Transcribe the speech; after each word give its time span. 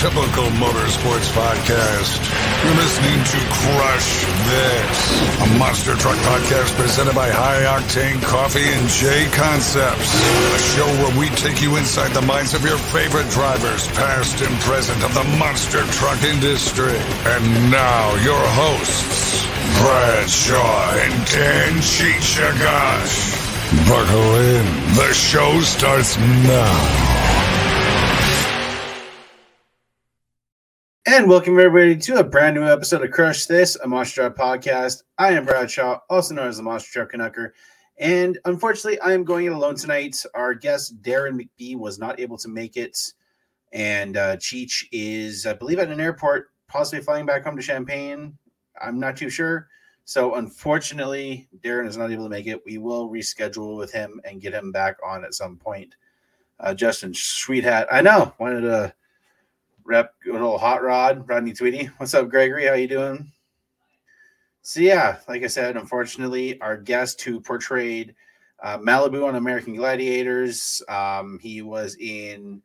Typical 0.00 0.48
motorsports 0.56 1.28
podcast. 1.36 2.16
You're 2.64 2.74
listening 2.74 3.20
to 3.20 3.38
Crush 3.52 4.24
This, 4.48 5.42
a 5.42 5.58
monster 5.58 5.94
truck 5.94 6.16
podcast 6.16 6.74
presented 6.80 7.14
by 7.14 7.28
High 7.28 7.64
Octane 7.68 8.22
Coffee 8.22 8.64
and 8.64 8.88
J 8.88 9.28
Concepts. 9.36 10.14
A 10.16 10.58
show 10.72 10.86
where 11.04 11.18
we 11.20 11.28
take 11.36 11.60
you 11.60 11.76
inside 11.76 12.14
the 12.14 12.22
minds 12.22 12.54
of 12.54 12.64
your 12.64 12.78
favorite 12.78 13.28
drivers, 13.28 13.88
past 13.88 14.40
and 14.40 14.58
present 14.60 15.04
of 15.04 15.12
the 15.12 15.24
monster 15.36 15.84
truck 15.92 16.22
industry. 16.24 16.96
And 17.36 17.70
now, 17.70 18.14
your 18.24 18.40
hosts, 18.56 19.44
Brad 19.84 20.30
Shaw 20.30 20.94
and 20.96 21.12
Dan 21.28 21.72
Chichagash. 21.84 23.36
Buckle 23.86 24.34
in. 24.48 24.64
The 24.96 25.12
show 25.12 25.60
starts 25.60 26.16
now. 26.16 27.39
And 31.12 31.28
welcome 31.28 31.58
everybody 31.58 31.96
to 31.96 32.20
a 32.20 32.24
brand 32.24 32.54
new 32.54 32.62
episode 32.62 33.02
of 33.04 33.10
Crush 33.10 33.46
This, 33.46 33.74
a 33.74 33.88
Monster 33.88 34.30
Truck 34.30 34.36
podcast. 34.36 35.02
I 35.18 35.32
am 35.32 35.44
Brad 35.44 35.68
Shaw, 35.68 35.98
also 36.08 36.36
known 36.36 36.46
as 36.46 36.58
the 36.58 36.62
Monster 36.62 36.92
Truck 36.92 37.10
Canucker. 37.10 37.50
And 37.98 38.38
unfortunately, 38.44 39.00
I 39.00 39.12
am 39.12 39.24
going 39.24 39.46
it 39.46 39.52
alone 39.52 39.74
tonight. 39.74 40.24
Our 40.34 40.54
guest, 40.54 41.02
Deron 41.02 41.36
McBee, 41.36 41.76
was 41.76 41.98
not 41.98 42.20
able 42.20 42.38
to 42.38 42.48
make 42.48 42.76
it. 42.76 42.96
And 43.72 44.16
uh, 44.16 44.36
Cheech 44.36 44.84
is, 44.92 45.46
I 45.46 45.52
believe, 45.52 45.80
at 45.80 45.88
an 45.88 45.98
airport, 45.98 46.52
possibly 46.68 47.02
flying 47.02 47.26
back 47.26 47.42
home 47.42 47.56
to 47.56 47.62
Champaign. 47.62 48.38
I'm 48.80 49.00
not 49.00 49.16
too 49.16 49.30
sure. 49.30 49.66
So 50.04 50.36
unfortunately, 50.36 51.48
Deron 51.58 51.88
is 51.88 51.96
not 51.96 52.12
able 52.12 52.24
to 52.24 52.30
make 52.30 52.46
it. 52.46 52.64
We 52.64 52.78
will 52.78 53.10
reschedule 53.10 53.76
with 53.76 53.90
him 53.90 54.20
and 54.22 54.40
get 54.40 54.54
him 54.54 54.70
back 54.70 54.96
on 55.04 55.24
at 55.24 55.34
some 55.34 55.56
point. 55.56 55.96
Uh, 56.60 56.72
Justin 56.72 57.12
Sweetheart, 57.12 57.88
I 57.90 58.00
know, 58.00 58.32
wanted 58.38 58.60
to 58.60 58.94
rep 59.90 60.14
good 60.22 60.40
old 60.40 60.60
hot 60.60 60.84
rod 60.84 61.28
rodney 61.28 61.52
tweedy. 61.52 61.86
What's 61.96 62.14
up 62.14 62.28
gregory? 62.28 62.66
How 62.66 62.74
you 62.74 62.86
doing? 62.86 63.32
So 64.62 64.80
yeah 64.80 65.16
like 65.26 65.42
i 65.42 65.46
said 65.46 65.76
unfortunately 65.76 66.60
our 66.60 66.76
guest 66.76 67.20
who 67.22 67.40
portrayed 67.40 68.14
uh, 68.62 68.76
malibu 68.76 69.26
on 69.26 69.36
american 69.36 69.74
gladiators 69.74 70.82
um, 70.88 71.38
he 71.42 71.62
was 71.62 71.96
in 71.98 72.60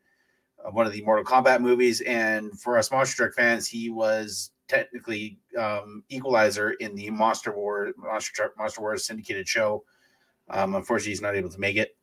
uh, 0.62 0.70
one 0.70 0.86
of 0.86 0.92
the 0.92 1.02
mortal 1.02 1.24
kombat 1.24 1.62
movies 1.62 2.02
and 2.02 2.52
for 2.60 2.76
us 2.76 2.92
monster 2.92 3.16
truck 3.16 3.34
fans 3.34 3.66
he 3.66 3.88
was 3.88 4.50
technically 4.68 5.38
um, 5.58 6.04
equalizer 6.10 6.72
in 6.72 6.94
the 6.94 7.08
monster 7.10 7.50
war 7.56 7.92
monster 7.96 8.32
truck 8.34 8.56
monster 8.58 8.82
wars 8.82 9.06
syndicated 9.06 9.48
show. 9.48 9.82
Um, 10.50 10.74
unfortunately 10.74 11.12
he's 11.12 11.22
not 11.22 11.34
able 11.34 11.50
to 11.50 11.58
make 11.58 11.76
it. 11.76 11.96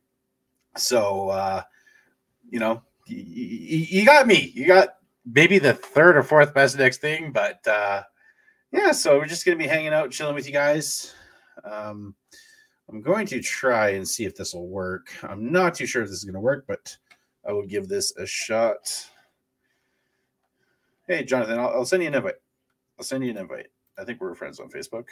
So 0.76 1.28
uh, 1.28 1.62
you 2.50 2.58
know 2.58 2.82
you, 3.06 3.78
you 4.00 4.04
got 4.04 4.26
me. 4.26 4.50
You 4.54 4.66
got 4.66 4.96
maybe 5.24 5.58
the 5.58 5.74
third 5.74 6.16
or 6.16 6.22
fourth 6.22 6.54
best 6.54 6.78
next 6.78 7.00
thing, 7.00 7.32
but 7.32 7.66
uh, 7.66 8.02
yeah, 8.72 8.92
so 8.92 9.18
we're 9.18 9.26
just 9.26 9.44
gonna 9.44 9.56
be 9.56 9.66
hanging 9.66 9.92
out, 9.92 10.10
chilling 10.10 10.34
with 10.34 10.46
you 10.46 10.52
guys. 10.52 11.14
Um, 11.64 12.14
I'm 12.88 13.00
going 13.00 13.26
to 13.28 13.40
try 13.40 13.90
and 13.90 14.06
see 14.06 14.24
if 14.24 14.36
this 14.36 14.54
will 14.54 14.68
work. 14.68 15.08
I'm 15.22 15.50
not 15.50 15.74
too 15.74 15.86
sure 15.86 16.02
if 16.02 16.08
this 16.08 16.18
is 16.18 16.24
gonna 16.24 16.40
work, 16.40 16.64
but 16.66 16.96
I 17.46 17.52
will 17.52 17.66
give 17.66 17.88
this 17.88 18.16
a 18.16 18.26
shot. 18.26 19.06
Hey, 21.06 21.24
Jonathan, 21.24 21.58
I'll, 21.58 21.68
I'll 21.68 21.84
send 21.84 22.02
you 22.02 22.08
an 22.08 22.14
invite. 22.14 22.34
I'll 22.98 23.04
send 23.04 23.24
you 23.24 23.30
an 23.30 23.36
invite. 23.36 23.66
I 23.98 24.04
think 24.04 24.20
we're 24.20 24.34
friends 24.34 24.60
on 24.60 24.70
Facebook. 24.70 25.06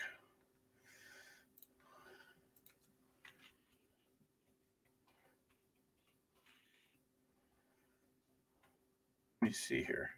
Let 9.42 9.48
me 9.48 9.54
see 9.54 9.82
here. 9.82 10.10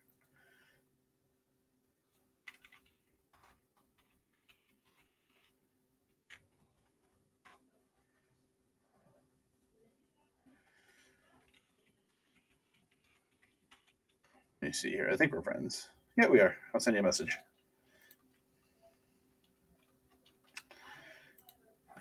Let 14.61 14.69
me 14.69 14.73
see 14.75 14.91
here. 14.91 15.09
I 15.11 15.17
think 15.17 15.33
we're 15.33 15.41
friends. 15.41 15.89
Yeah, 16.19 16.27
we 16.27 16.41
are. 16.41 16.55
I'll 16.75 16.81
send 16.81 16.95
you 16.95 17.01
a 17.01 17.03
message. 17.03 17.39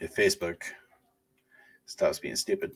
If 0.02 0.14
Facebook 0.14 0.62
stops 1.86 2.20
being 2.20 2.36
stupid. 2.36 2.74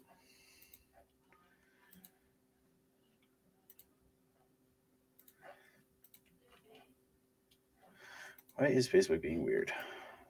Why 8.57 8.67
is 8.67 8.89
Facebook 8.89 9.21
being 9.21 9.43
weird? 9.43 9.71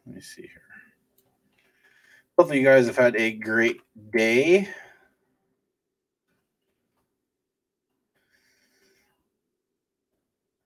Let 0.06 0.16
me 0.16 0.22
see 0.22 0.42
here. 0.42 0.62
Hopefully, 2.38 2.60
you 2.60 2.66
guys 2.66 2.86
have 2.86 2.98
had 2.98 3.16
a 3.16 3.32
great 3.32 3.80
day. 4.12 4.68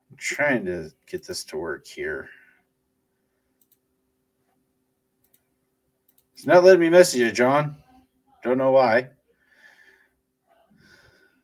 I'm 0.10 0.18
trying 0.18 0.66
to 0.66 0.92
get 1.08 1.26
this 1.26 1.44
to 1.46 1.58
work 1.58 1.86
here. 1.86 2.30
It's 6.34 6.48
not 6.48 6.64
letting 6.64 6.82
me 6.82 6.90
message 6.90 7.22
you, 7.22 7.32
John. 7.32 7.76
Don't 8.44 8.58
know 8.58 8.72
why. 8.72 9.08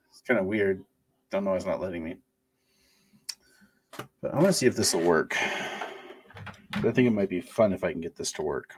It's 0.09 0.21
kind 0.27 0.39
of 0.39 0.47
weird. 0.47 0.83
Don't 1.29 1.43
know 1.43 1.51
why 1.51 1.57
it's 1.57 1.65
not 1.65 1.79
letting 1.79 2.03
me. 2.03 2.17
But 4.19 4.33
I 4.33 4.35
want 4.35 4.47
to 4.47 4.53
see 4.53 4.65
if 4.65 4.75
this 4.75 4.95
will 4.95 5.01
work. 5.01 5.37
I 6.77 6.91
think 6.91 7.07
it 7.07 7.11
might 7.11 7.29
be 7.29 7.41
fun 7.41 7.73
if 7.73 7.83
I 7.83 7.91
can 7.91 8.01
get 8.01 8.15
this 8.15 8.31
to 8.33 8.43
work. 8.43 8.75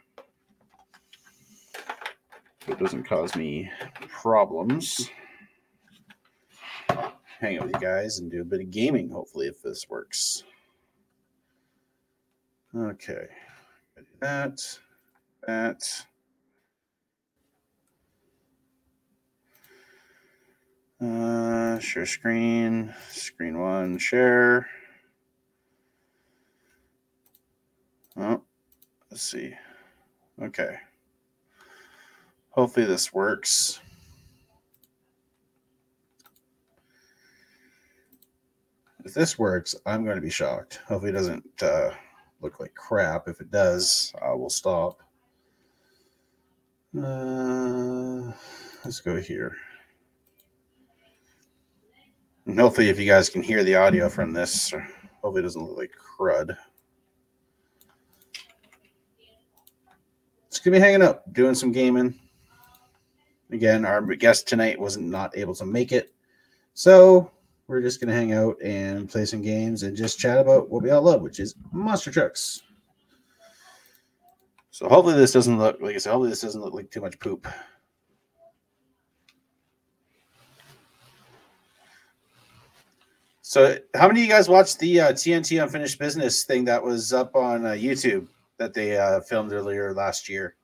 It 2.67 2.79
doesn't 2.79 3.03
cause 3.03 3.35
me 3.35 3.69
problems. 4.07 5.09
Hang 7.39 7.57
out 7.57 7.65
with 7.65 7.75
you 7.75 7.79
guys 7.81 8.19
and 8.19 8.31
do 8.31 8.41
a 8.41 8.45
bit 8.45 8.61
of 8.61 8.71
gaming, 8.71 9.09
hopefully, 9.09 9.47
if 9.47 9.61
this 9.61 9.89
works. 9.89 10.43
Okay. 12.75 13.27
That, 14.21 14.59
that. 15.45 16.05
Uh, 21.01 21.79
share 21.79 22.05
screen, 22.05 22.93
screen 23.09 23.59
one, 23.59 23.97
share. 23.97 24.67
Oh, 28.19 28.41
let's 29.09 29.23
see. 29.23 29.53
Okay. 30.41 30.75
Hopefully 32.49 32.85
this 32.85 33.13
works. 33.13 33.79
If 39.05 39.13
this 39.13 39.39
works, 39.39 39.73
I'm 39.85 40.03
going 40.03 40.17
to 40.17 40.21
be 40.21 40.29
shocked. 40.29 40.81
Hopefully 40.85 41.11
it 41.11 41.15
doesn't 41.15 41.63
uh, 41.63 41.91
look 42.41 42.59
like 42.59 42.75
crap. 42.75 43.29
If 43.29 43.39
it 43.39 43.51
does, 43.51 44.13
I 44.21 44.33
will 44.33 44.49
stop. 44.49 44.99
Uh, 46.97 48.33
let's 48.83 48.99
go 48.99 49.15
here. 49.15 49.55
And 52.45 52.59
hopefully 52.59 52.89
if 52.89 52.99
you 52.99 53.05
guys 53.05 53.29
can 53.29 53.41
hear 53.41 53.63
the 53.63 53.75
audio 53.75 54.09
from 54.09 54.33
this, 54.33 54.73
hopefully 55.21 55.39
it 55.39 55.43
doesn't 55.43 55.61
look 55.61 55.77
like 55.77 55.91
crud. 56.19 56.57
Just 60.49 60.63
gonna 60.63 60.77
be 60.77 60.81
hanging 60.81 61.01
out, 61.03 61.31
doing 61.33 61.55
some 61.55 61.71
gaming. 61.71 62.13
Again, 63.51 63.85
our 63.85 64.01
guest 64.01 64.47
tonight 64.47 64.79
wasn't 64.79 65.07
not 65.07 65.37
able 65.37 65.55
to 65.55 65.65
make 65.65 65.91
it, 65.91 66.13
so 66.73 67.31
we're 67.67 67.81
just 67.81 67.99
gonna 67.99 68.13
hang 68.13 68.33
out 68.33 68.57
and 68.63 69.09
play 69.09 69.25
some 69.25 69.41
games 69.41 69.83
and 69.83 69.95
just 69.95 70.19
chat 70.19 70.39
about 70.39 70.69
what 70.69 70.83
we 70.83 70.89
all 70.89 71.01
love, 71.01 71.21
which 71.21 71.39
is 71.39 71.55
monster 71.71 72.11
trucks. 72.11 72.61
So 74.71 74.87
hopefully 74.87 75.15
this 75.15 75.33
doesn't 75.33 75.57
look 75.57 75.79
like 75.81 75.95
I 75.95 75.97
said. 75.97 76.11
Hopefully 76.11 76.29
this 76.29 76.41
doesn't 76.41 76.61
look 76.61 76.73
like 76.73 76.89
too 76.89 77.01
much 77.01 77.19
poop. 77.19 77.47
So, 83.49 83.79
how 83.95 84.07
many 84.07 84.21
of 84.21 84.27
you 84.27 84.31
guys 84.31 84.47
watched 84.47 84.77
the 84.77 85.01
uh, 85.01 85.11
TNT 85.13 85.59
Unfinished 85.59 85.97
Business 85.97 86.43
thing 86.43 86.65
that 86.65 86.83
was 86.83 87.11
up 87.11 87.35
on 87.35 87.65
uh, 87.65 87.71
YouTube? 87.71 88.27
That 88.59 88.73
they 88.73 88.97
uh, 88.97 89.21
filmed 89.21 89.51
earlier 89.51 89.93
last 89.93 90.29
year. 90.29 90.55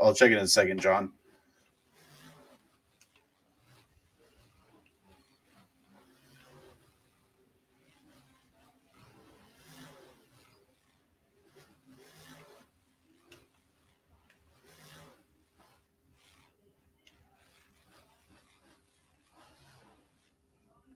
I'll 0.00 0.14
check 0.14 0.32
it 0.32 0.36
in 0.36 0.42
a 0.42 0.48
second, 0.48 0.80
John. 0.80 1.12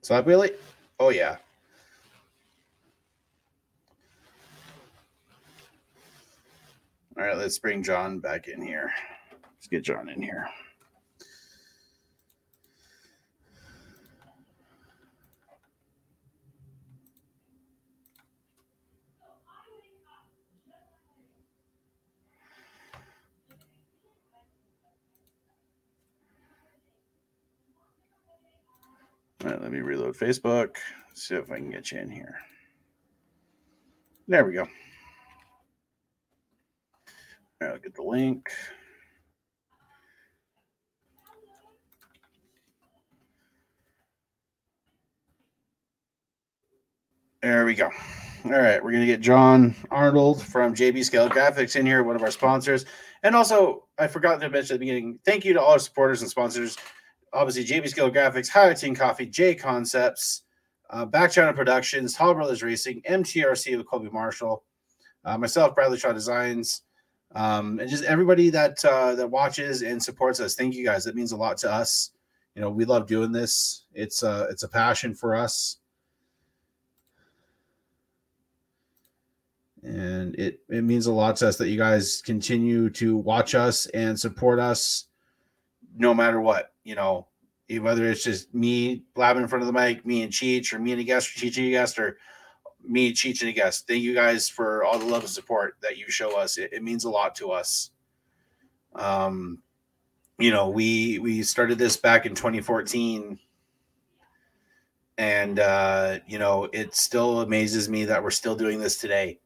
So 0.07 0.21
Willie? 0.21 0.51
Oh 1.01 1.09
yeah. 1.09 1.35
All 7.17 7.25
right, 7.25 7.37
let's 7.37 7.59
bring 7.59 7.83
John 7.83 8.19
back 8.19 8.47
in 8.47 8.61
here. 8.61 8.89
Let's 9.33 9.67
get 9.67 9.83
John 9.83 10.07
in 10.07 10.21
here. 10.21 10.47
Right, 29.47 29.61
let 29.61 29.71
me 29.71 29.79
reload 29.79 30.15
Facebook. 30.15 30.77
See 31.13 31.35
if 31.35 31.51
I 31.51 31.57
can 31.57 31.69
get 31.69 31.91
you 31.91 31.99
in 31.99 32.09
here. 32.09 32.39
There 34.27 34.45
we 34.45 34.53
go. 34.53 34.67
Right, 37.61 37.71
I'll 37.71 37.79
get 37.79 37.95
the 37.95 38.03
link. 38.03 38.49
There 47.41 47.65
we 47.65 47.75
go. 47.75 47.89
All 48.45 48.51
right, 48.51 48.83
we're 48.83 48.91
gonna 48.91 49.05
get 49.05 49.21
John 49.21 49.75
Arnold 49.91 50.41
from 50.41 50.73
JB 50.73 51.03
Scale 51.05 51.29
Graphics 51.29 51.75
in 51.75 51.85
here, 51.85 52.03
one 52.03 52.15
of 52.15 52.23
our 52.23 52.31
sponsors. 52.31 52.85
And 53.23 53.35
also, 53.35 53.85
I 53.97 54.07
forgot 54.07 54.39
to 54.41 54.49
mention 54.49 54.75
at 54.75 54.79
the 54.79 54.85
beginning, 54.85 55.19
thank 55.25 55.45
you 55.45 55.53
to 55.53 55.61
all 55.61 55.73
our 55.73 55.79
supporters 55.79 56.21
and 56.21 56.29
sponsors. 56.29 56.77
Obviously, 57.37 57.63
JB 57.63 57.87
Scale 57.87 58.09
Graphics, 58.09 58.49
High 58.49 58.73
Octane 58.73 58.97
Coffee, 58.97 59.27
J 59.27 59.53
Concepts, 59.53 60.41
uh, 60.89 61.05
Back 61.05 61.31
Channel 61.31 61.53
Productions, 61.53 62.15
Hall 62.15 62.33
Brothers 62.33 62.63
Racing, 62.63 63.03
MTRC 63.07 63.77
with 63.77 63.85
Colby 63.85 64.09
Marshall, 64.09 64.63
uh, 65.23 65.37
myself, 65.37 65.75
Bradley 65.75 65.99
Shaw 65.99 66.13
Designs, 66.13 66.81
um, 67.35 67.79
and 67.79 67.87
just 67.87 68.03
everybody 68.05 68.49
that 68.49 68.83
uh, 68.83 69.13
that 69.13 69.29
watches 69.29 69.83
and 69.83 70.01
supports 70.01 70.39
us. 70.39 70.55
Thank 70.55 70.73
you 70.73 70.83
guys. 70.83 71.03
That 71.03 71.13
means 71.13 71.31
a 71.31 71.37
lot 71.37 71.57
to 71.57 71.71
us. 71.71 72.09
You 72.55 72.61
know, 72.61 72.71
we 72.71 72.85
love 72.85 73.05
doing 73.05 73.31
this. 73.31 73.85
It's 73.93 74.23
uh, 74.23 74.47
it's 74.49 74.63
a 74.63 74.67
passion 74.67 75.13
for 75.13 75.35
us. 75.35 75.77
and 79.83 80.35
it 80.35 80.59
it 80.69 80.83
means 80.83 81.05
a 81.05 81.11
lot 81.11 81.35
to 81.37 81.47
us 81.47 81.57
that 81.57 81.69
you 81.69 81.77
guys 81.77 82.21
continue 82.25 82.89
to 82.89 83.15
watch 83.15 83.53
us 83.53 83.85
and 83.87 84.19
support 84.19 84.59
us 84.59 85.05
no 85.95 86.13
matter 86.13 86.41
what 86.41 86.73
you 86.87 86.95
know 86.95 87.27
whether 87.81 88.05
it's 88.05 88.23
just 88.23 88.53
me 88.55 89.03
blabbing 89.13 89.43
in 89.43 89.47
front 89.49 89.61
of 89.61 89.67
the 89.67 89.73
mic 89.73 90.05
me 90.05 90.23
and 90.23 90.31
cheech 90.31 90.73
or 90.73 90.79
me 90.79 90.93
and 90.93 91.01
a 91.01 91.03
guest 91.03 91.29
or 91.29 91.39
cheech 91.39 91.57
and 91.57 91.67
a 91.67 91.71
guest 91.71 91.99
or 91.99 92.17
me 92.81 93.11
cheech 93.11 93.41
and 93.41 93.49
a 93.49 93.53
guest 93.53 93.85
thank 93.87 94.01
you 94.01 94.13
guys 94.13 94.47
for 94.47 94.85
all 94.85 94.97
the 94.97 95.05
love 95.05 95.21
and 95.21 95.29
support 95.29 95.75
that 95.81 95.97
you 95.97 96.09
show 96.09 96.39
us 96.39 96.57
it, 96.57 96.71
it 96.71 96.81
means 96.81 97.03
a 97.03 97.09
lot 97.09 97.35
to 97.35 97.51
us 97.51 97.91
um 98.95 99.59
you 100.39 100.49
know 100.49 100.69
we 100.69 101.19
we 101.19 101.43
started 101.43 101.77
this 101.77 101.97
back 101.97 102.25
in 102.25 102.33
2014 102.33 103.37
and 105.17 105.59
uh 105.59 106.19
you 106.25 106.39
know 106.39 106.69
it 106.71 106.95
still 106.95 107.41
amazes 107.41 107.89
me 107.89 108.05
that 108.05 108.23
we're 108.23 108.31
still 108.31 108.55
doing 108.55 108.79
this 108.79 108.97
today 108.97 109.37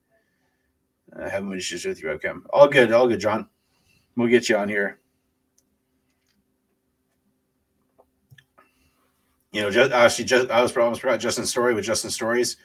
I 1.20 1.28
having 1.28 1.52
issues 1.52 1.86
with 1.86 2.02
your 2.02 2.18
webcam. 2.18 2.44
All 2.54 2.70
good, 2.70 2.94
all 2.94 3.08
good, 3.08 3.20
John. 3.20 3.50
We'll 4.16 4.30
get 4.30 4.48
you 4.48 4.56
on 4.56 4.70
here. 4.70 5.01
You 9.52 9.62
know, 9.62 9.70
just 9.70 10.26
just 10.26 10.50
I 10.50 10.62
was 10.62 10.76
almost 10.78 11.02
forgot 11.02 11.20
Justin 11.20 11.46
Story 11.46 11.74
with 11.74 11.84
Justin 11.84 12.10
Stories. 12.10 12.58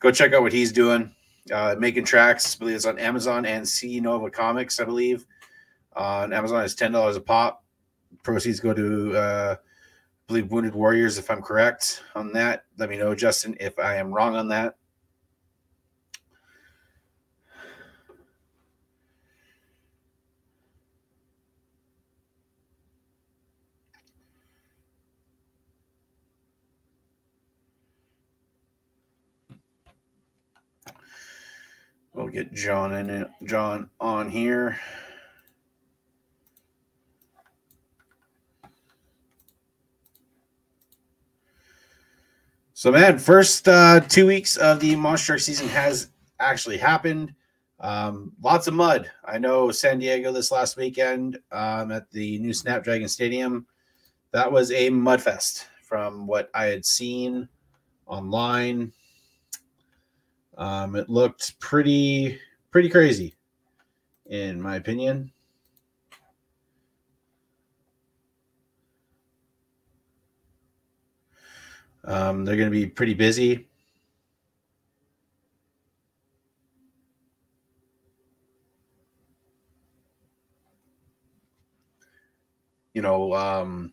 Go 0.00 0.10
check 0.10 0.34
out 0.34 0.42
what 0.42 0.52
he's 0.52 0.72
doing. 0.72 1.14
Uh, 1.52 1.76
making 1.78 2.04
tracks. 2.04 2.56
I 2.56 2.58
believe 2.58 2.76
it's 2.76 2.86
on 2.86 2.98
Amazon 2.98 3.46
and 3.46 3.66
C 3.66 4.00
Nova 4.00 4.30
Comics. 4.30 4.80
I 4.80 4.84
believe 4.84 5.24
on 5.94 6.32
Amazon 6.32 6.64
it's 6.64 6.74
ten 6.74 6.92
dollars 6.92 7.16
a 7.16 7.20
pop. 7.20 7.64
Proceeds 8.22 8.60
go 8.60 8.74
to 8.74 9.16
uh, 9.16 9.56
I 9.58 9.62
believe 10.26 10.50
Wounded 10.50 10.74
Warriors. 10.74 11.18
If 11.18 11.30
I'm 11.30 11.40
correct 11.40 12.02
on 12.14 12.32
that, 12.32 12.64
let 12.78 12.90
me 12.90 12.98
know, 12.98 13.14
Justin, 13.14 13.56
if 13.60 13.78
I 13.78 13.94
am 13.94 14.12
wrong 14.12 14.34
on 14.34 14.48
that. 14.48 14.76
We'll 32.16 32.28
get 32.28 32.54
John 32.54 32.94
in 32.94 33.10
it, 33.10 33.28
John 33.44 33.90
on 34.00 34.30
here. 34.30 34.80
So, 42.72 42.90
man, 42.90 43.18
first 43.18 43.68
uh, 43.68 44.00
two 44.00 44.26
weeks 44.26 44.56
of 44.56 44.80
the 44.80 44.96
Monster 44.96 45.38
season 45.38 45.68
has 45.68 46.08
actually 46.40 46.78
happened. 46.78 47.34
Um, 47.80 48.32
lots 48.42 48.66
of 48.66 48.72
mud. 48.72 49.10
I 49.26 49.36
know 49.36 49.70
San 49.70 49.98
Diego 49.98 50.32
this 50.32 50.50
last 50.50 50.78
weekend 50.78 51.38
um, 51.52 51.92
at 51.92 52.10
the 52.12 52.38
new 52.38 52.54
Snapdragon 52.54 53.08
Stadium. 53.08 53.66
That 54.30 54.50
was 54.50 54.72
a 54.72 54.88
mud 54.88 55.20
fest 55.20 55.68
from 55.82 56.26
what 56.26 56.50
I 56.54 56.64
had 56.64 56.86
seen 56.86 57.46
online. 58.06 58.92
Um, 60.56 60.96
it 60.96 61.08
looked 61.08 61.58
pretty 61.60 62.38
pretty 62.70 62.88
crazy, 62.88 63.34
in 64.26 64.60
my 64.60 64.76
opinion. 64.76 65.32
Um, 72.04 72.44
they're 72.44 72.56
going 72.56 72.70
to 72.70 72.76
be 72.76 72.86
pretty 72.86 73.14
busy. 73.14 73.66
You 82.94 83.02
know, 83.02 83.34
um, 83.34 83.92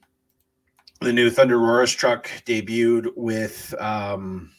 the 1.01 1.11
new 1.11 1.29
Thunder 1.29 1.59
Roars 1.59 1.91
truck 1.91 2.29
debuted 2.45 3.07
with 3.17 3.73
um, 3.81 4.51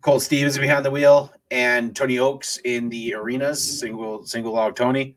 Colt 0.00 0.22
Stevens 0.22 0.56
behind 0.56 0.84
the 0.84 0.90
wheel 0.90 1.32
and 1.50 1.94
Tony 1.94 2.18
Oaks 2.18 2.58
in 2.64 2.88
the 2.88 3.14
arenas, 3.14 3.62
single 3.80 4.24
single 4.24 4.52
log 4.52 4.76
Tony. 4.76 5.16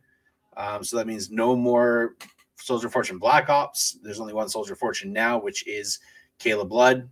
Um, 0.57 0.83
so 0.83 0.97
that 0.97 1.07
means 1.07 1.31
no 1.31 1.55
more 1.55 2.15
Soldier 2.57 2.89
Fortune 2.89 3.17
Black 3.17 3.49
Ops. 3.49 3.97
There's 4.03 4.19
only 4.19 4.33
one 4.33 4.49
Soldier 4.49 4.75
Fortune 4.75 5.13
now, 5.13 5.39
which 5.39 5.67
is 5.67 5.99
Caleb 6.39 6.69
Blood. 6.69 7.09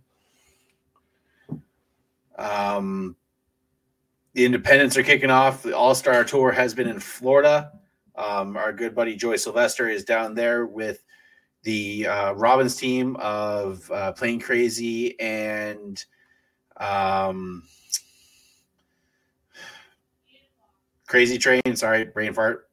Um, 2.38 3.16
the 4.34 4.44
Independents 4.44 4.96
are 4.96 5.02
kicking 5.02 5.30
off. 5.30 5.62
The 5.62 5.76
All 5.76 5.94
Star 5.94 6.24
Tour 6.24 6.52
has 6.52 6.74
been 6.74 6.88
in 6.88 7.00
Florida. 7.00 7.72
Um, 8.16 8.56
our 8.56 8.72
good 8.72 8.94
buddy 8.94 9.16
Joy 9.16 9.36
Sylvester 9.36 9.88
is 9.88 10.04
down 10.04 10.34
there 10.34 10.66
with 10.66 11.02
the 11.62 12.06
uh, 12.06 12.32
Robbins 12.32 12.76
team 12.76 13.16
of 13.16 13.90
uh, 13.90 14.12
Plane 14.12 14.40
Crazy 14.40 15.18
and 15.20 16.04
um, 16.82 17.62
Crazy 21.06 21.38
Train, 21.38 21.76
sorry, 21.76 22.04
brain 22.04 22.32
fart. 22.32 22.68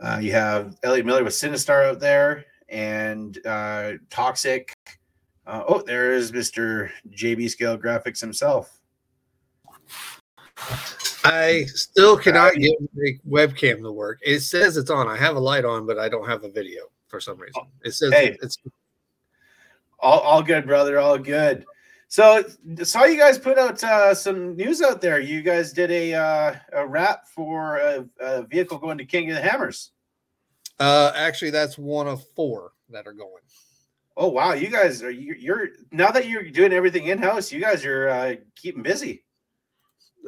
Uh, 0.00 0.18
you 0.20 0.32
have 0.32 0.76
Elliot 0.82 1.06
Miller 1.06 1.24
with 1.24 1.32
Sinistar 1.32 1.88
out 1.88 2.00
there 2.00 2.44
and 2.68 3.38
uh, 3.46 3.92
Toxic. 4.10 4.74
Uh, 5.46 5.62
oh, 5.68 5.82
there 5.82 6.12
is 6.12 6.32
Mr. 6.32 6.90
JB 7.10 7.50
Scale 7.50 7.78
Graphics 7.78 8.20
himself. 8.20 8.80
I 11.24 11.66
still 11.66 12.16
cannot 12.16 12.54
get 12.54 12.72
the 12.94 13.18
webcam 13.28 13.82
to 13.82 13.92
work. 13.92 14.18
It 14.22 14.40
says 14.40 14.76
it's 14.76 14.90
on. 14.90 15.08
I 15.08 15.16
have 15.16 15.36
a 15.36 15.40
light 15.40 15.64
on, 15.64 15.86
but 15.86 15.98
I 15.98 16.08
don't 16.08 16.28
have 16.28 16.44
a 16.44 16.50
video 16.50 16.84
for 17.06 17.20
some 17.20 17.38
reason. 17.38 17.62
It 17.84 17.92
says 17.92 18.12
Hey. 18.12 18.36
it's 18.42 18.58
All, 20.00 20.20
all 20.20 20.42
good, 20.42 20.66
brother. 20.66 20.98
All 20.98 21.18
good. 21.18 21.64
So 22.12 22.44
saw 22.82 23.04
you 23.06 23.16
guys 23.16 23.38
put 23.38 23.56
out 23.56 23.82
uh, 23.82 24.14
some 24.14 24.54
news 24.54 24.82
out 24.82 25.00
there. 25.00 25.18
You 25.18 25.40
guys 25.40 25.72
did 25.72 25.90
a 25.90 26.12
uh, 26.12 26.54
a 26.74 26.86
wrap 26.86 27.26
for 27.26 27.78
a, 27.78 28.06
a 28.20 28.42
vehicle 28.42 28.76
going 28.76 28.98
to 28.98 29.06
King 29.06 29.30
of 29.30 29.36
the 29.36 29.40
Hammers. 29.40 29.92
uh 30.78 31.10
actually 31.16 31.52
that's 31.52 31.78
one 31.78 32.06
of 32.06 32.22
four 32.36 32.72
that 32.90 33.06
are 33.06 33.14
going. 33.14 33.42
Oh 34.18 34.28
wow, 34.28 34.52
you 34.52 34.68
guys 34.68 35.02
are 35.02 35.10
you- 35.10 35.36
you're 35.38 35.68
now 35.90 36.10
that 36.10 36.28
you're 36.28 36.42
doing 36.50 36.74
everything 36.74 37.06
in 37.06 37.16
house. 37.16 37.50
You 37.50 37.62
guys 37.62 37.82
are 37.86 38.10
uh, 38.10 38.34
keeping 38.56 38.82
busy. 38.82 39.24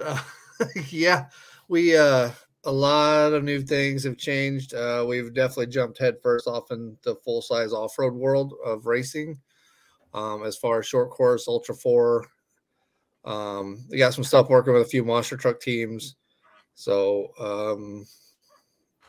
Uh, 0.00 0.22
yeah, 0.88 1.26
we 1.68 1.98
uh 1.98 2.30
a 2.64 2.72
lot 2.72 3.34
of 3.34 3.44
new 3.44 3.60
things 3.60 4.04
have 4.04 4.16
changed. 4.16 4.72
Uh 4.72 5.04
we've 5.06 5.34
definitely 5.34 5.66
jumped 5.66 5.98
headfirst 5.98 6.46
off 6.46 6.70
in 6.70 6.96
the 7.02 7.14
full 7.16 7.42
size 7.42 7.74
off-road 7.74 8.14
world 8.14 8.54
of 8.64 8.86
racing. 8.86 9.38
Um, 10.14 10.44
as 10.44 10.56
far 10.56 10.78
as 10.78 10.86
short 10.86 11.10
course, 11.10 11.48
ultra 11.48 11.74
four. 11.74 12.24
Um, 13.24 13.84
we 13.90 13.98
got 13.98 14.14
some 14.14 14.24
stuff 14.24 14.48
working 14.48 14.72
with 14.72 14.82
a 14.82 14.86
few 14.86 15.04
monster 15.04 15.36
truck 15.36 15.60
teams. 15.60 16.16
So 16.74 17.28
um, 17.38 18.06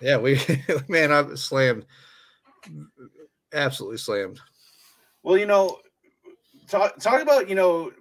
yeah, 0.02 0.18
we 0.18 0.40
man, 0.88 1.12
I've 1.12 1.40
slammed, 1.40 1.86
absolutely 3.54 3.98
slammed. 3.98 4.40
Well, 5.24 5.38
you 5.38 5.46
know, 5.46 5.80
talk 6.68 7.00
talk 7.00 7.22
about 7.22 7.48
you 7.50 7.56
know 7.56 7.92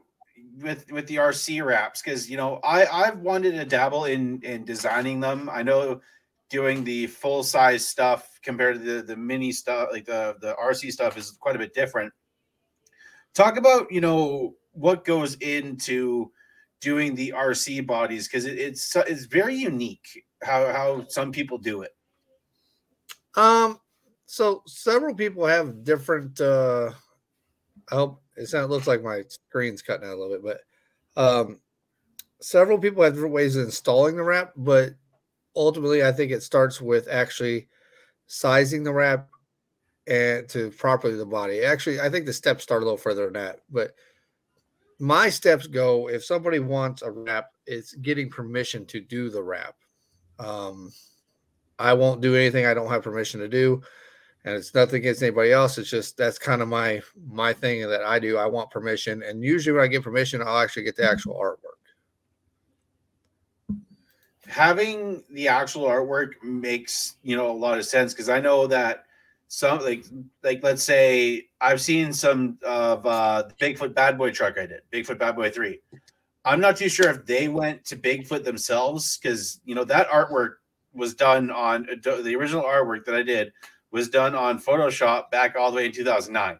with 0.60 0.90
with 0.90 1.06
the 1.06 1.16
RC 1.16 1.64
wraps 1.64 2.02
because 2.02 2.30
you 2.30 2.36
know 2.36 2.60
I 2.64 2.86
I've 2.86 3.18
wanted 3.18 3.52
to 3.52 3.64
dabble 3.64 4.06
in 4.06 4.40
in 4.42 4.64
designing 4.64 5.20
them. 5.20 5.48
I 5.50 5.62
know 5.62 6.00
doing 6.50 6.84
the 6.84 7.06
full 7.06 7.42
size 7.42 7.86
stuff 7.86 8.38
compared 8.42 8.78
to 8.78 8.96
the 8.96 9.02
the 9.02 9.16
mini 9.16 9.52
stuff 9.52 9.88
like 9.92 10.04
the 10.04 10.36
the 10.40 10.54
RC 10.54 10.92
stuff 10.92 11.16
is 11.16 11.32
quite 11.32 11.56
a 11.56 11.58
bit 11.58 11.74
different. 11.74 12.12
Talk 13.34 13.56
about 13.56 13.90
you 13.90 14.00
know 14.00 14.54
what 14.72 15.04
goes 15.04 15.34
into 15.36 16.30
doing 16.80 17.14
the 17.14 17.32
RC 17.34 17.86
bodies 17.86 18.28
because 18.28 18.44
it, 18.44 18.58
it's 18.58 18.94
it's 18.96 19.24
very 19.24 19.54
unique 19.54 20.24
how 20.42 20.72
how 20.72 21.04
some 21.08 21.32
people 21.32 21.58
do 21.58 21.82
it. 21.82 21.94
Um, 23.36 23.80
so 24.26 24.62
several 24.66 25.14
people 25.14 25.46
have 25.46 25.84
different. 25.84 26.40
uh 26.40 26.90
hope 27.90 28.22
it 28.36 28.46
sounds 28.46 28.70
looks 28.70 28.86
like 28.86 29.02
my 29.02 29.22
screen's 29.28 29.82
cutting 29.82 30.06
out 30.08 30.14
a 30.14 30.16
little 30.16 30.36
bit, 30.36 30.42
but 31.16 31.22
um, 31.22 31.60
several 32.40 32.78
people 32.78 33.02
have 33.02 33.14
different 33.14 33.34
ways 33.34 33.56
of 33.56 33.64
installing 33.64 34.16
the 34.16 34.22
wrap, 34.22 34.52
but 34.56 34.94
ultimately, 35.54 36.04
I 36.04 36.12
think 36.12 36.32
it 36.32 36.42
starts 36.42 36.80
with 36.80 37.08
actually 37.08 37.68
sizing 38.26 38.82
the 38.82 38.92
wrap 38.92 39.28
and 40.06 40.48
to 40.50 40.70
properly 40.70 41.16
the 41.16 41.26
body. 41.26 41.62
Actually, 41.62 42.00
I 42.00 42.10
think 42.10 42.26
the 42.26 42.32
steps 42.32 42.62
start 42.62 42.82
a 42.82 42.84
little 42.84 42.98
further 42.98 43.24
than 43.24 43.34
that, 43.34 43.60
but 43.70 43.94
my 44.98 45.28
steps 45.28 45.66
go 45.66 46.08
if 46.08 46.24
somebody 46.24 46.58
wants 46.58 47.02
a 47.02 47.10
wrap, 47.10 47.50
it's 47.66 47.94
getting 47.94 48.30
permission 48.30 48.86
to 48.86 49.00
do 49.00 49.30
the 49.30 49.42
wrap. 49.42 49.74
Um, 50.38 50.92
I 51.78 51.92
won't 51.94 52.20
do 52.20 52.36
anything 52.36 52.66
I 52.66 52.74
don't 52.74 52.90
have 52.90 53.02
permission 53.02 53.40
to 53.40 53.48
do 53.48 53.82
and 54.44 54.54
it's 54.54 54.74
nothing 54.74 54.96
against 54.96 55.22
anybody 55.22 55.52
else. 55.52 55.78
It's 55.78 55.88
just 55.88 56.16
that's 56.16 56.38
kind 56.38 56.60
of 56.60 56.68
my 56.68 57.00
my 57.30 57.52
thing 57.52 57.88
that 57.88 58.02
I 58.02 58.18
do. 58.18 58.36
I 58.36 58.46
want 58.46 58.70
permission, 58.70 59.22
and 59.22 59.42
usually 59.42 59.74
when 59.74 59.84
I 59.84 59.88
get 59.88 60.02
permission, 60.02 60.42
I'll 60.42 60.58
actually 60.58 60.82
get 60.84 60.96
the 60.96 61.10
actual 61.10 61.34
artwork. 61.34 61.58
Having 64.46 65.24
the 65.30 65.48
actual 65.48 65.84
artwork 65.84 66.32
makes 66.42 67.16
you 67.22 67.36
know 67.36 67.50
a 67.50 67.56
lot 67.56 67.78
of 67.78 67.86
sense 67.86 68.12
because 68.12 68.28
I 68.28 68.40
know 68.40 68.66
that 68.66 69.03
some 69.54 69.78
like 69.78 70.04
like 70.42 70.64
let's 70.64 70.82
say 70.82 71.46
I've 71.60 71.80
seen 71.80 72.12
some 72.12 72.58
of 72.64 73.06
uh, 73.06 73.42
the 73.42 73.54
Bigfoot 73.54 73.94
Bad 73.94 74.18
Boy 74.18 74.32
truck 74.32 74.58
I 74.58 74.66
did, 74.66 74.80
Bigfoot 74.92 75.18
Bad 75.18 75.36
Boy 75.36 75.48
three. 75.48 75.78
I'm 76.44 76.60
not 76.60 76.76
too 76.76 76.88
sure 76.88 77.08
if 77.08 77.24
they 77.24 77.46
went 77.46 77.84
to 77.86 77.96
Bigfoot 77.96 78.42
themselves 78.42 79.16
because 79.16 79.60
you 79.64 79.76
know 79.76 79.84
that 79.84 80.08
artwork 80.08 80.54
was 80.92 81.14
done 81.14 81.52
on 81.52 81.86
the 82.02 82.34
original 82.34 82.64
artwork 82.64 83.04
that 83.04 83.14
I 83.14 83.22
did 83.22 83.52
was 83.92 84.08
done 84.08 84.34
on 84.34 84.58
Photoshop 84.58 85.30
back 85.30 85.54
all 85.56 85.70
the 85.70 85.76
way 85.76 85.86
in 85.86 85.92
2009. 85.92 86.58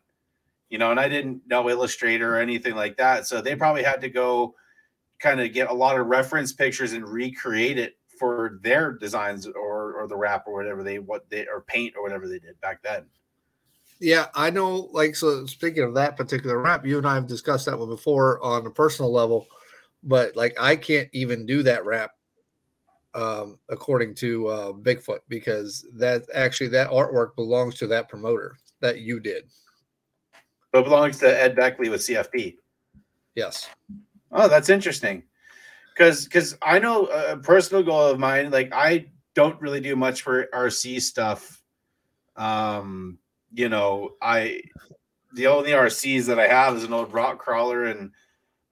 You 0.69 0.79
know, 0.79 0.93
and 0.93 1.01
I 1.01 1.09
didn't 1.09 1.43
know 1.49 1.69
Illustrator 1.69 2.37
or 2.37 2.39
anything 2.39 2.77
like 2.77 2.97
that. 2.99 3.27
So 3.27 3.41
they 3.41 3.57
probably 3.57 3.83
had 3.83 4.01
to 4.03 4.09
go 4.09 4.55
kind 5.19 5.41
of 5.41 5.53
get 5.53 5.69
a 5.69 5.75
lot 5.75 5.99
of 5.99 6.07
reference 6.07 6.53
pictures 6.53 6.93
and 6.93 7.05
recreate 7.05 7.77
it 7.77 7.97
for 8.21 8.61
their 8.63 8.93
designs 8.93 9.49
or 9.49 9.74
or 10.05 10.09
the 10.09 10.17
wrap 10.17 10.47
or 10.47 10.55
whatever 10.55 10.83
they 10.83 10.99
what 10.99 11.29
they 11.31 11.47
or 11.47 11.63
paint 11.63 11.95
or 11.97 12.03
whatever 12.03 12.29
they 12.29 12.39
did 12.39 12.61
back 12.61 12.83
then. 12.83 13.07
Yeah, 14.01 14.27
I 14.35 14.51
know. 14.51 14.91
Like, 14.93 15.17
so 15.17 15.47
speaking 15.47 15.83
of 15.83 15.95
that 15.95 16.17
particular 16.17 16.61
wrap, 16.61 16.85
you 16.85 16.99
and 16.99 17.07
I 17.07 17.15
have 17.15 17.27
discussed 17.27 17.67
that 17.67 17.79
one 17.79 17.89
before 17.89 18.43
on 18.43 18.67
a 18.67 18.71
personal 18.71 19.13
level, 19.13 19.47
but 20.03 20.37
like, 20.37 20.55
I 20.61 20.77
can't 20.77 21.09
even 21.13 21.47
do 21.47 21.63
that 21.63 21.85
wrap 21.87 22.11
um, 23.15 23.59
according 23.71 24.15
to 24.17 24.49
uh, 24.49 24.73
Bigfoot, 24.73 25.21
because 25.29 25.87
that 25.95 26.25
actually 26.35 26.69
that 26.71 26.91
artwork 26.91 27.37
belongs 27.37 27.77
to 27.77 27.87
that 27.87 28.09
promoter 28.09 28.57
that 28.81 28.99
you 28.99 29.21
did. 29.21 29.45
But 30.73 30.81
it 30.81 30.85
belongs 30.85 31.19
to 31.21 31.43
Ed 31.43 31.55
Beckley 31.55 31.89
with 31.89 32.01
CFP. 32.01 32.57
Yes. 33.37 33.71
Oh, 34.33 34.49
that's 34.49 34.69
interesting. 34.69 35.23
Because 35.95 36.25
because 36.25 36.59
I 36.61 36.81
know 36.81 37.07
a 37.07 37.37
personal 37.37 37.85
goal 37.85 38.03
of 38.09 38.19
mine, 38.19 38.51
like 38.51 38.71
I 38.73 39.07
don't 39.35 39.61
really 39.61 39.81
do 39.81 39.97
much 39.97 40.23
for 40.23 40.49
RC 40.55 41.01
stuff. 41.01 41.63
Um, 42.37 43.19
you 43.53 43.69
know, 43.69 44.11
I 44.23 44.63
the 45.35 45.49
only 45.49 45.71
RCs 45.71 46.27
that 46.27 46.39
I 46.39 46.47
have 46.47 46.77
is 46.77 46.85
an 46.85 46.93
old 46.93 47.13
rock 47.13 47.39
crawler 47.39 47.85
and 47.85 48.11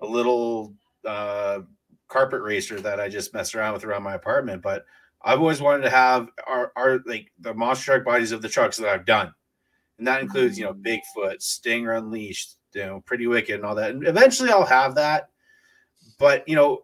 a 0.01 0.07
little 0.07 0.75
uh 1.07 1.61
carpet 2.09 2.43
racer 2.43 2.79
that 2.81 3.01
I 3.01 3.09
just 3.09 3.33
mess 3.33 3.55
around 3.55 3.73
with 3.73 3.85
around 3.85 4.03
my 4.03 4.15
apartment. 4.15 4.63
But 4.63 4.85
I've 5.23 5.41
always 5.41 5.61
wanted 5.61 5.85
to 5.85 5.91
have 5.91 6.29
our, 6.47 6.73
our 6.77 7.01
like 7.07 7.33
the 7.41 7.55
monster 7.55 7.93
truck 7.93 8.05
bodies 8.05 8.33
of 8.33 8.43
the 8.43 8.49
trucks 8.49 8.77
that 8.77 8.89
I've 8.89 9.07
done. 9.07 9.33
And 9.99 10.07
that 10.07 10.21
includes, 10.21 10.59
you 10.59 10.65
know, 10.65 10.75
mm. 10.75 10.85
Bigfoot, 11.17 11.41
Stinger 11.41 11.93
Unleashed, 11.93 12.57
you 12.75 12.85
know, 12.85 13.03
Pretty 13.07 13.27
Wicked 13.27 13.55
and 13.55 13.65
all 13.65 13.75
that. 13.77 13.93
And 13.93 14.07
eventually 14.07 14.51
I'll 14.51 14.65
have 14.65 14.95
that. 14.97 15.29
But, 16.19 16.47
you 16.49 16.57
know, 16.57 16.83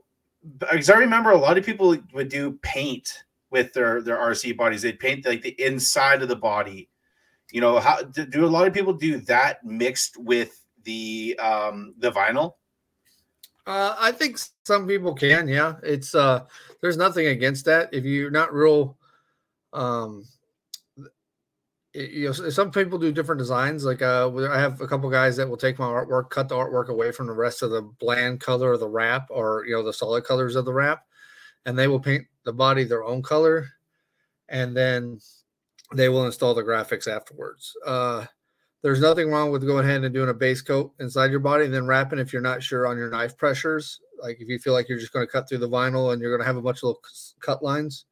because 0.58 0.88
I 0.88 0.96
remember 0.96 1.30
a 1.30 1.36
lot 1.36 1.58
of 1.58 1.66
people 1.66 1.96
would 2.12 2.28
do 2.28 2.52
paint 2.62 3.24
with 3.50 3.72
their 3.72 4.02
their 4.02 4.18
RC 4.18 4.56
bodies. 4.56 4.82
They'd 4.82 4.98
paint 4.98 5.26
like 5.26 5.42
the 5.42 5.60
inside 5.60 6.22
of 6.22 6.28
the 6.28 6.36
body. 6.36 6.88
You 7.50 7.60
know, 7.60 7.78
how 7.80 8.02
do 8.02 8.44
a 8.44 8.46
lot 8.46 8.66
of 8.66 8.74
people 8.74 8.92
do 8.92 9.18
that 9.22 9.64
mixed 9.64 10.16
with 10.18 10.64
the 10.84 11.38
um 11.38 11.94
the 11.98 12.12
vinyl? 12.12 12.54
Uh, 13.66 13.94
I 13.98 14.12
think 14.12 14.38
some 14.64 14.86
people 14.86 15.14
can. 15.14 15.46
Yeah, 15.46 15.74
it's 15.82 16.14
uh, 16.14 16.46
there's 16.80 16.96
nothing 16.96 17.26
against 17.26 17.66
that 17.66 17.90
if 17.92 18.04
you're 18.04 18.30
not 18.30 18.52
real. 18.54 18.96
Um, 19.74 20.24
you 21.92 22.26
know, 22.26 22.32
some 22.32 22.70
people 22.70 22.98
do 22.98 23.12
different 23.12 23.38
designs. 23.38 23.84
Like 23.84 24.00
uh, 24.00 24.30
I 24.50 24.58
have 24.58 24.80
a 24.80 24.86
couple 24.86 25.10
guys 25.10 25.36
that 25.36 25.48
will 25.48 25.58
take 25.58 25.78
my 25.78 25.86
artwork, 25.86 26.30
cut 26.30 26.48
the 26.48 26.54
artwork 26.54 26.88
away 26.88 27.12
from 27.12 27.26
the 27.26 27.34
rest 27.34 27.62
of 27.62 27.70
the 27.70 27.82
bland 27.82 28.40
color 28.40 28.72
of 28.72 28.80
the 28.80 28.88
wrap, 28.88 29.26
or 29.30 29.64
you 29.66 29.74
know, 29.74 29.82
the 29.82 29.92
solid 29.92 30.24
colors 30.24 30.56
of 30.56 30.64
the 30.64 30.72
wrap, 30.72 31.04
and 31.66 31.78
they 31.78 31.88
will 31.88 32.00
paint 32.00 32.26
the 32.48 32.52
body 32.54 32.82
their 32.82 33.04
own 33.04 33.22
color, 33.22 33.68
and 34.48 34.74
then 34.74 35.20
they 35.94 36.08
will 36.08 36.24
install 36.24 36.54
the 36.54 36.62
graphics 36.62 37.06
afterwards. 37.06 37.76
Uh, 37.84 38.24
there's 38.80 39.02
nothing 39.02 39.30
wrong 39.30 39.50
with 39.50 39.66
going 39.66 39.84
ahead 39.84 40.02
and 40.02 40.14
doing 40.14 40.30
a 40.30 40.34
base 40.34 40.62
coat 40.62 40.94
inside 40.98 41.30
your 41.30 41.40
body 41.40 41.66
and 41.66 41.74
then 41.74 41.86
wrapping 41.86 42.18
if 42.18 42.32
you're 42.32 42.40
not 42.40 42.62
sure 42.62 42.86
on 42.86 42.96
your 42.96 43.10
knife 43.10 43.36
pressures. 43.36 44.00
Like 44.22 44.40
if 44.40 44.48
you 44.48 44.58
feel 44.58 44.72
like 44.72 44.88
you're 44.88 44.98
just 44.98 45.12
going 45.12 45.26
to 45.26 45.30
cut 45.30 45.46
through 45.46 45.58
the 45.58 45.68
vinyl 45.68 46.14
and 46.14 46.22
you're 46.22 46.30
going 46.30 46.40
to 46.40 46.46
have 46.46 46.56
a 46.56 46.62
bunch 46.62 46.78
of 46.78 46.84
little 46.84 47.02
cut 47.40 47.62
lines. 47.62 48.06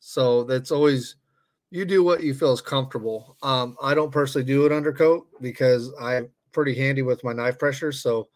So 0.00 0.44
that's 0.44 0.70
always 0.70 1.16
you 1.70 1.86
do 1.86 2.04
what 2.04 2.22
you 2.22 2.34
feel 2.34 2.52
is 2.52 2.60
comfortable. 2.60 3.38
Um, 3.42 3.74
I 3.82 3.94
don't 3.94 4.12
personally 4.12 4.44
do 4.44 4.66
an 4.66 4.72
undercoat 4.72 5.28
because 5.40 5.90
I'm 5.98 6.28
pretty 6.52 6.74
handy 6.74 7.00
with 7.00 7.24
my 7.24 7.32
knife 7.32 7.58
pressure. 7.58 7.92
So 7.92 8.28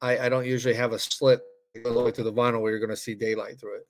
I, 0.00 0.18
I 0.18 0.28
don't 0.28 0.46
usually 0.46 0.74
have 0.74 0.92
a 0.92 1.00
slit 1.00 1.40
all 1.84 1.94
the 1.94 2.02
way 2.02 2.10
through 2.12 2.24
the 2.24 2.32
vinyl 2.32 2.60
where 2.60 2.70
you're 2.70 2.80
going 2.80 2.90
to 2.90 2.96
see 2.96 3.14
daylight 3.16 3.58
through 3.58 3.78
it. 3.78 3.88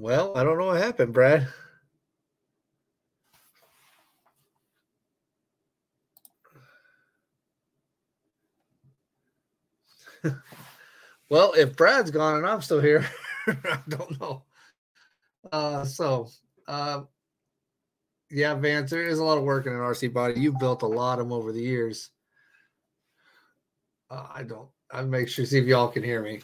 Well, 0.00 0.32
I 0.34 0.44
don't 0.44 0.56
know 0.56 0.64
what 0.68 0.80
happened, 0.80 1.12
Brad. 1.12 1.46
well, 11.28 11.52
if 11.52 11.76
Brad's 11.76 12.10
gone 12.10 12.36
and 12.38 12.46
I'm 12.46 12.62
still 12.62 12.80
here, 12.80 13.06
I 13.46 13.80
don't 13.90 14.18
know. 14.18 14.44
Uh, 15.52 15.84
so, 15.84 16.28
uh, 16.66 17.02
yeah, 18.30 18.54
Vance, 18.54 18.90
there 18.90 19.02
is 19.02 19.18
a 19.18 19.24
lot 19.24 19.36
of 19.36 19.44
work 19.44 19.66
in 19.66 19.74
an 19.74 19.80
RC 19.80 20.14
body. 20.14 20.40
You've 20.40 20.58
built 20.58 20.80
a 20.80 20.86
lot 20.86 21.18
of 21.18 21.26
them 21.26 21.32
over 21.34 21.52
the 21.52 21.60
years. 21.60 22.08
Uh, 24.10 24.28
I 24.34 24.44
don't. 24.44 24.70
I 24.90 25.02
make 25.02 25.28
sure 25.28 25.44
see 25.44 25.58
if 25.58 25.66
y'all 25.66 25.88
can 25.88 26.02
hear 26.02 26.22
me. 26.22 26.40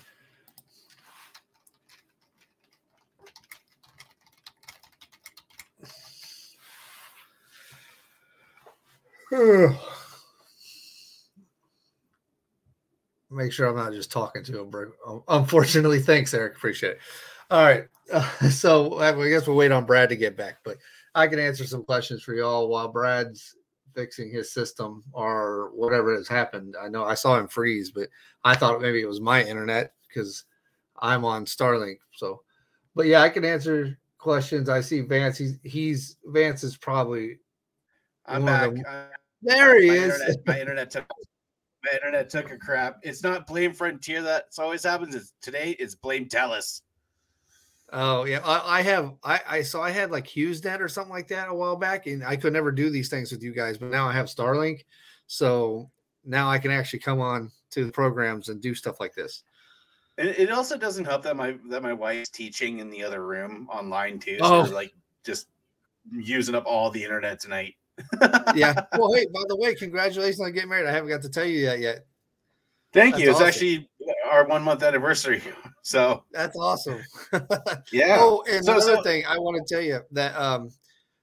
Make 13.30 13.52
sure 13.52 13.66
I'm 13.66 13.76
not 13.76 13.92
just 13.92 14.12
talking 14.12 14.44
to 14.44 14.60
him. 14.60 14.72
Unfortunately, 15.28 16.00
thanks, 16.00 16.32
Eric. 16.32 16.56
Appreciate 16.56 16.92
it. 16.92 17.00
All 17.50 17.64
right. 17.64 17.84
Uh, 18.12 18.28
so 18.50 18.98
I 18.98 19.12
guess 19.28 19.46
we'll 19.46 19.56
wait 19.56 19.72
on 19.72 19.84
Brad 19.84 20.08
to 20.10 20.16
get 20.16 20.36
back, 20.36 20.58
but 20.64 20.76
I 21.14 21.26
can 21.26 21.38
answer 21.38 21.64
some 21.64 21.82
questions 21.82 22.22
for 22.22 22.34
y'all 22.34 22.68
while 22.68 22.88
Brad's 22.88 23.56
fixing 23.94 24.30
his 24.30 24.52
system 24.52 25.02
or 25.12 25.70
whatever 25.74 26.14
has 26.14 26.28
happened. 26.28 26.76
I 26.80 26.88
know 26.88 27.04
I 27.04 27.14
saw 27.14 27.38
him 27.38 27.48
freeze, 27.48 27.90
but 27.90 28.08
I 28.44 28.54
thought 28.54 28.82
maybe 28.82 29.00
it 29.00 29.08
was 29.08 29.20
my 29.20 29.42
internet 29.42 29.92
because 30.06 30.44
I'm 31.00 31.24
on 31.24 31.46
Starlink. 31.46 31.98
So, 32.12 32.42
but 32.94 33.06
yeah, 33.06 33.22
I 33.22 33.30
can 33.30 33.44
answer 33.44 33.98
questions. 34.18 34.68
I 34.68 34.82
see 34.82 35.00
Vance. 35.00 35.38
He's 35.38 35.58
he's 35.64 36.16
Vance 36.26 36.62
is 36.62 36.76
probably. 36.76 37.38
I'm 38.28 38.44
back. 38.44 38.62
I'm- 38.62 38.82
uh, 38.88 39.04
There 39.42 39.80
he 39.80 39.88
my 39.88 39.94
is. 39.94 40.14
Internet, 40.14 40.46
my 40.46 40.60
internet 40.60 40.90
took 40.90 41.04
my 41.84 41.90
internet 41.94 42.30
took 42.30 42.50
a 42.50 42.58
crap. 42.58 42.98
It's 43.02 43.22
not 43.22 43.46
blame 43.46 43.72
Frontier 43.72 44.22
that's 44.22 44.58
always 44.58 44.84
happens. 44.84 45.14
It's 45.14 45.32
today 45.40 45.76
it's 45.78 45.94
blame 45.94 46.26
Telus. 46.28 46.82
Oh 47.92 48.24
yeah, 48.24 48.40
I, 48.44 48.78
I 48.78 48.82
have 48.82 49.14
I, 49.22 49.40
I 49.48 49.62
so 49.62 49.80
I 49.80 49.90
had 49.90 50.10
like 50.10 50.26
HughesNet 50.26 50.80
or 50.80 50.88
something 50.88 51.12
like 51.12 51.28
that 51.28 51.48
a 51.48 51.54
while 51.54 51.76
back, 51.76 52.06
and 52.06 52.24
I 52.24 52.34
could 52.36 52.52
never 52.52 52.72
do 52.72 52.90
these 52.90 53.08
things 53.08 53.30
with 53.30 53.42
you 53.42 53.52
guys, 53.52 53.78
but 53.78 53.90
now 53.90 54.08
I 54.08 54.12
have 54.12 54.26
Starlink, 54.26 54.84
so 55.28 55.88
now 56.24 56.50
I 56.50 56.58
can 56.58 56.72
actually 56.72 56.98
come 56.98 57.20
on 57.20 57.52
to 57.70 57.84
the 57.84 57.92
programs 57.92 58.48
and 58.48 58.60
do 58.60 58.74
stuff 58.74 58.98
like 58.98 59.14
this. 59.14 59.44
And 60.18 60.28
it 60.30 60.50
also 60.50 60.76
doesn't 60.76 61.04
help 61.04 61.22
that 61.22 61.36
my 61.36 61.56
that 61.68 61.82
my 61.84 61.92
wife's 61.92 62.30
teaching 62.30 62.80
in 62.80 62.90
the 62.90 63.04
other 63.04 63.24
room 63.24 63.68
online 63.70 64.18
too. 64.18 64.38
So 64.40 64.44
Oh. 64.46 64.60
like 64.62 64.92
just 65.24 65.46
using 66.10 66.56
up 66.56 66.64
all 66.66 66.90
the 66.90 67.04
internet 67.04 67.38
tonight. 67.38 67.74
Yeah. 68.54 68.84
well, 68.98 69.12
hey, 69.14 69.26
by 69.32 69.42
the 69.48 69.56
way, 69.56 69.74
congratulations 69.74 70.40
on 70.40 70.52
getting 70.52 70.68
married. 70.68 70.86
I 70.86 70.92
haven't 70.92 71.08
got 71.10 71.22
to 71.22 71.28
tell 71.28 71.44
you 71.44 71.66
that 71.66 71.80
yet. 71.80 72.06
Thank 72.92 73.14
That's 73.14 73.24
you. 73.24 73.30
It's 73.30 73.40
actually 73.40 73.88
our 74.30 74.46
one 74.46 74.62
month 74.62 74.82
anniversary. 74.82 75.42
So 75.82 76.24
That's 76.32 76.56
awesome. 76.56 77.00
yeah. 77.92 78.16
Oh, 78.18 78.42
and 78.50 78.64
So- 78.64 78.72
another 78.72 78.96
so- 78.96 79.02
thing 79.04 79.24
I 79.24 79.38
want 79.38 79.64
to 79.64 79.72
tell 79.72 79.80
you 79.80 80.00
that 80.10 80.34
um 80.34 80.70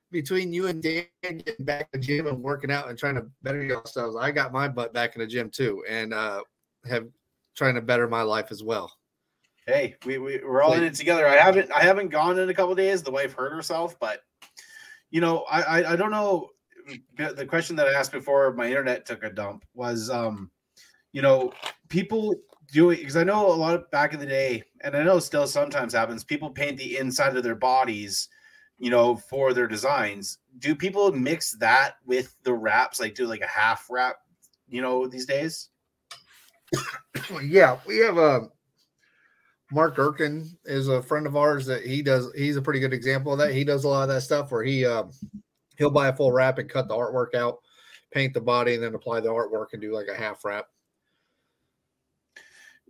between 0.10 0.54
you 0.54 0.68
and 0.68 0.82
Dan 0.82 1.04
getting 1.22 1.66
back 1.66 1.92
to 1.92 1.98
the 1.98 2.06
gym 2.06 2.28
and 2.28 2.42
working 2.42 2.72
out 2.72 2.88
and 2.88 2.98
trying 2.98 3.16
to 3.16 3.26
better 3.42 3.62
yourselves, 3.62 4.16
I 4.16 4.32
got 4.32 4.54
my 4.54 4.70
butt 4.70 4.94
back 4.94 5.18
in 5.18 5.20
the 5.20 5.28
gym 5.28 5.50
too, 5.50 5.84
and 5.90 6.14
uh 6.14 6.44
have 6.86 7.08
trying 7.58 7.76
to 7.76 7.82
better 7.82 8.08
my 8.08 8.22
life 8.22 8.52
as 8.52 8.64
well. 8.64 8.90
Hey, 9.68 9.98
we, 10.06 10.18
we 10.18 10.40
we're 10.42 10.62
all 10.62 10.72
in 10.76 10.84
it 10.86 10.94
together. 10.94 11.28
I 11.28 11.36
haven't 11.36 11.70
I 11.70 11.82
haven't 11.82 12.08
gone 12.08 12.40
in 12.40 12.50
a 12.50 12.54
couple 12.54 12.74
days. 12.74 13.04
The 13.04 13.12
wife 13.12 13.34
hurt 13.34 13.52
herself, 13.52 14.00
but 14.00 14.22
you 15.12 15.20
know, 15.20 15.40
I, 15.52 15.62
I 15.62 15.92
I 15.92 15.96
don't 15.98 16.12
know. 16.12 16.52
The 17.18 17.46
question 17.46 17.76
that 17.78 17.88
I 17.88 17.94
asked 17.94 18.12
before 18.12 18.54
my 18.54 18.68
internet 18.68 19.06
took 19.06 19.24
a 19.24 19.30
dump 19.30 19.66
was 19.74 20.10
um, 20.10 20.52
you 21.14 21.22
know, 21.22 21.54
people 21.90 22.36
doing 22.72 22.98
because 22.98 23.16
I 23.16 23.24
know 23.24 23.48
a 23.48 23.54
lot 23.54 23.76
of 23.76 23.90
back 23.92 24.14
in 24.14 24.20
the 24.20 24.26
day, 24.26 24.64
and 24.82 24.98
I 24.98 25.04
know 25.04 25.20
still 25.20 25.48
sometimes 25.48 25.94
happens, 25.94 26.24
people 26.24 26.50
paint 26.50 26.78
the 26.78 26.98
inside 26.98 27.38
of 27.38 27.44
their 27.44 27.56
bodies, 27.56 28.28
you 28.80 28.90
know, 28.90 29.16
for 29.16 29.54
their 29.54 29.68
designs. 29.68 30.40
Do 30.60 30.76
people 30.76 31.12
mix 31.12 31.56
that 31.60 31.94
with 32.06 32.36
the 32.44 32.54
wraps, 32.54 33.00
like 33.00 33.16
do 33.16 33.28
like 33.28 33.42
a 33.42 33.48
half 33.48 33.86
wrap, 33.90 34.18
you 34.68 34.82
know, 34.82 35.08
these 35.08 35.28
days? 35.28 35.70
yeah, 37.44 37.78
we 37.86 38.00
have 38.00 38.18
a 38.18 38.50
Mark 39.72 39.98
Erkin 39.98 40.50
is 40.66 40.88
a 40.88 41.02
friend 41.02 41.26
of 41.26 41.36
ours 41.36 41.66
that 41.68 41.84
he 41.84 42.02
does. 42.02 42.32
He's 42.36 42.58
a 42.58 42.62
pretty 42.62 42.80
good 42.80 42.94
example 42.94 43.34
of 43.34 43.40
that. 43.40 43.54
He 43.54 43.64
does 43.64 43.84
a 43.84 43.88
lot 43.88 44.04
of 44.04 44.10
that 44.10 44.22
stuff 44.22 44.52
where 44.52 44.64
he 44.64 44.86
um, 44.86 45.12
he'll 45.78 45.90
buy 45.90 46.08
a 46.08 46.16
full 46.16 46.32
wrap 46.32 46.58
and 46.58 46.70
cut 46.70 46.88
the 46.88 46.96
artwork 46.96 47.36
out, 47.36 47.60
paint 48.12 48.34
the 48.34 48.42
body, 48.42 48.76
and 48.76 48.84
then 48.84 48.96
apply 48.96 49.20
the 49.20 49.30
artwork 49.30 49.68
and 49.74 49.82
do 49.82 49.94
like 49.94 50.08
a 50.08 50.16
half 50.16 50.44
wrap. 50.46 50.68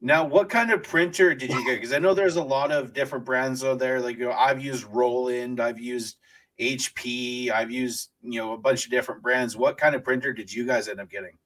Now, 0.01 0.25
what 0.25 0.49
kind 0.49 0.69
of 0.71 0.83
printer 0.83 1.33
did 1.33 1.49
you 1.49 1.65
get? 1.65 1.75
Because 1.75 1.93
I 1.93 1.99
know 1.99 2.13
there's 2.13 2.35
a 2.35 2.43
lot 2.43 2.71
of 2.73 2.93
different 2.93 3.23
brands 3.23 3.63
out 3.63 3.79
there. 3.79 4.01
Like 4.01 4.17
you 4.17 4.25
know, 4.25 4.33
I've 4.33 4.63
used 4.63 4.83
Roland, 4.91 5.61
I've 5.61 5.79
used 5.79 6.17
HP, 6.59 7.49
I've 7.49 7.71
used 7.71 8.09
you 8.21 8.39
know 8.39 8.53
a 8.53 8.57
bunch 8.57 8.83
of 8.85 8.91
different 8.91 9.21
brands. 9.21 9.55
What 9.55 9.77
kind 9.77 9.95
of 9.95 10.03
printer 10.03 10.33
did 10.33 10.51
you 10.51 10.65
guys 10.65 10.89
end 10.89 10.99
up 10.99 11.09
getting? 11.09 11.37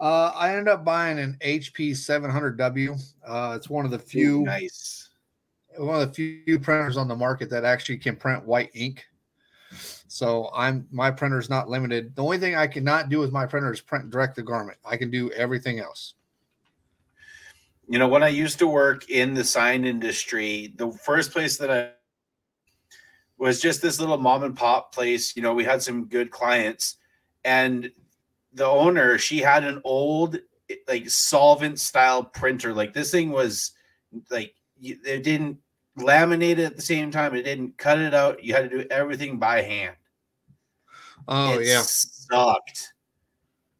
Uh, 0.00 0.32
I 0.34 0.50
ended 0.50 0.68
up 0.68 0.84
buying 0.84 1.20
an 1.20 1.36
HP 1.40 1.92
700W. 1.92 3.00
Uh, 3.26 3.52
it's 3.56 3.70
one 3.70 3.84
of 3.84 3.92
the 3.92 3.98
Ooh, 3.98 4.00
few 4.00 4.42
nice. 4.42 5.10
one 5.76 6.02
of 6.02 6.08
the 6.08 6.42
few 6.44 6.58
printers 6.58 6.96
on 6.96 7.06
the 7.06 7.14
market 7.14 7.48
that 7.50 7.64
actually 7.64 7.98
can 7.98 8.16
print 8.16 8.44
white 8.44 8.70
ink. 8.74 9.04
So 10.14 10.48
I'm 10.54 10.86
my 10.92 11.10
printer 11.10 11.40
is 11.40 11.50
not 11.50 11.68
limited. 11.68 12.14
The 12.14 12.22
only 12.22 12.38
thing 12.38 12.54
I 12.54 12.68
cannot 12.68 13.08
do 13.08 13.18
with 13.18 13.32
my 13.32 13.46
printer 13.46 13.72
is 13.72 13.80
print 13.80 14.10
direct 14.10 14.36
the 14.36 14.44
garment. 14.44 14.78
I 14.84 14.96
can 14.96 15.10
do 15.10 15.28
everything 15.32 15.80
else. 15.80 16.14
You 17.88 17.98
know, 17.98 18.06
when 18.06 18.22
I 18.22 18.28
used 18.28 18.60
to 18.60 18.68
work 18.68 19.10
in 19.10 19.34
the 19.34 19.42
sign 19.42 19.84
industry, 19.84 20.72
the 20.76 20.92
first 20.92 21.32
place 21.32 21.56
that 21.56 21.68
I 21.68 21.90
was 23.38 23.60
just 23.60 23.82
this 23.82 23.98
little 23.98 24.16
mom 24.16 24.44
and 24.44 24.56
pop 24.56 24.94
place. 24.94 25.34
You 25.34 25.42
know, 25.42 25.52
we 25.52 25.64
had 25.64 25.82
some 25.82 26.04
good 26.04 26.30
clients, 26.30 26.98
and 27.44 27.90
the 28.52 28.66
owner 28.66 29.18
she 29.18 29.38
had 29.40 29.64
an 29.64 29.80
old 29.82 30.38
like 30.86 31.10
solvent 31.10 31.80
style 31.80 32.22
printer. 32.22 32.72
Like 32.72 32.92
this 32.92 33.10
thing 33.10 33.32
was 33.32 33.72
like 34.30 34.54
it 34.80 35.24
didn't 35.24 35.58
laminate 35.98 36.58
it 36.58 36.66
at 36.66 36.76
the 36.76 36.82
same 36.82 37.10
time. 37.10 37.34
It 37.34 37.42
didn't 37.42 37.78
cut 37.78 37.98
it 37.98 38.14
out. 38.14 38.44
You 38.44 38.54
had 38.54 38.70
to 38.70 38.82
do 38.82 38.86
everything 38.92 39.40
by 39.40 39.60
hand. 39.60 39.96
Oh 41.28 41.58
it 41.58 41.66
yeah. 41.66 41.82
sucked. 41.82 42.92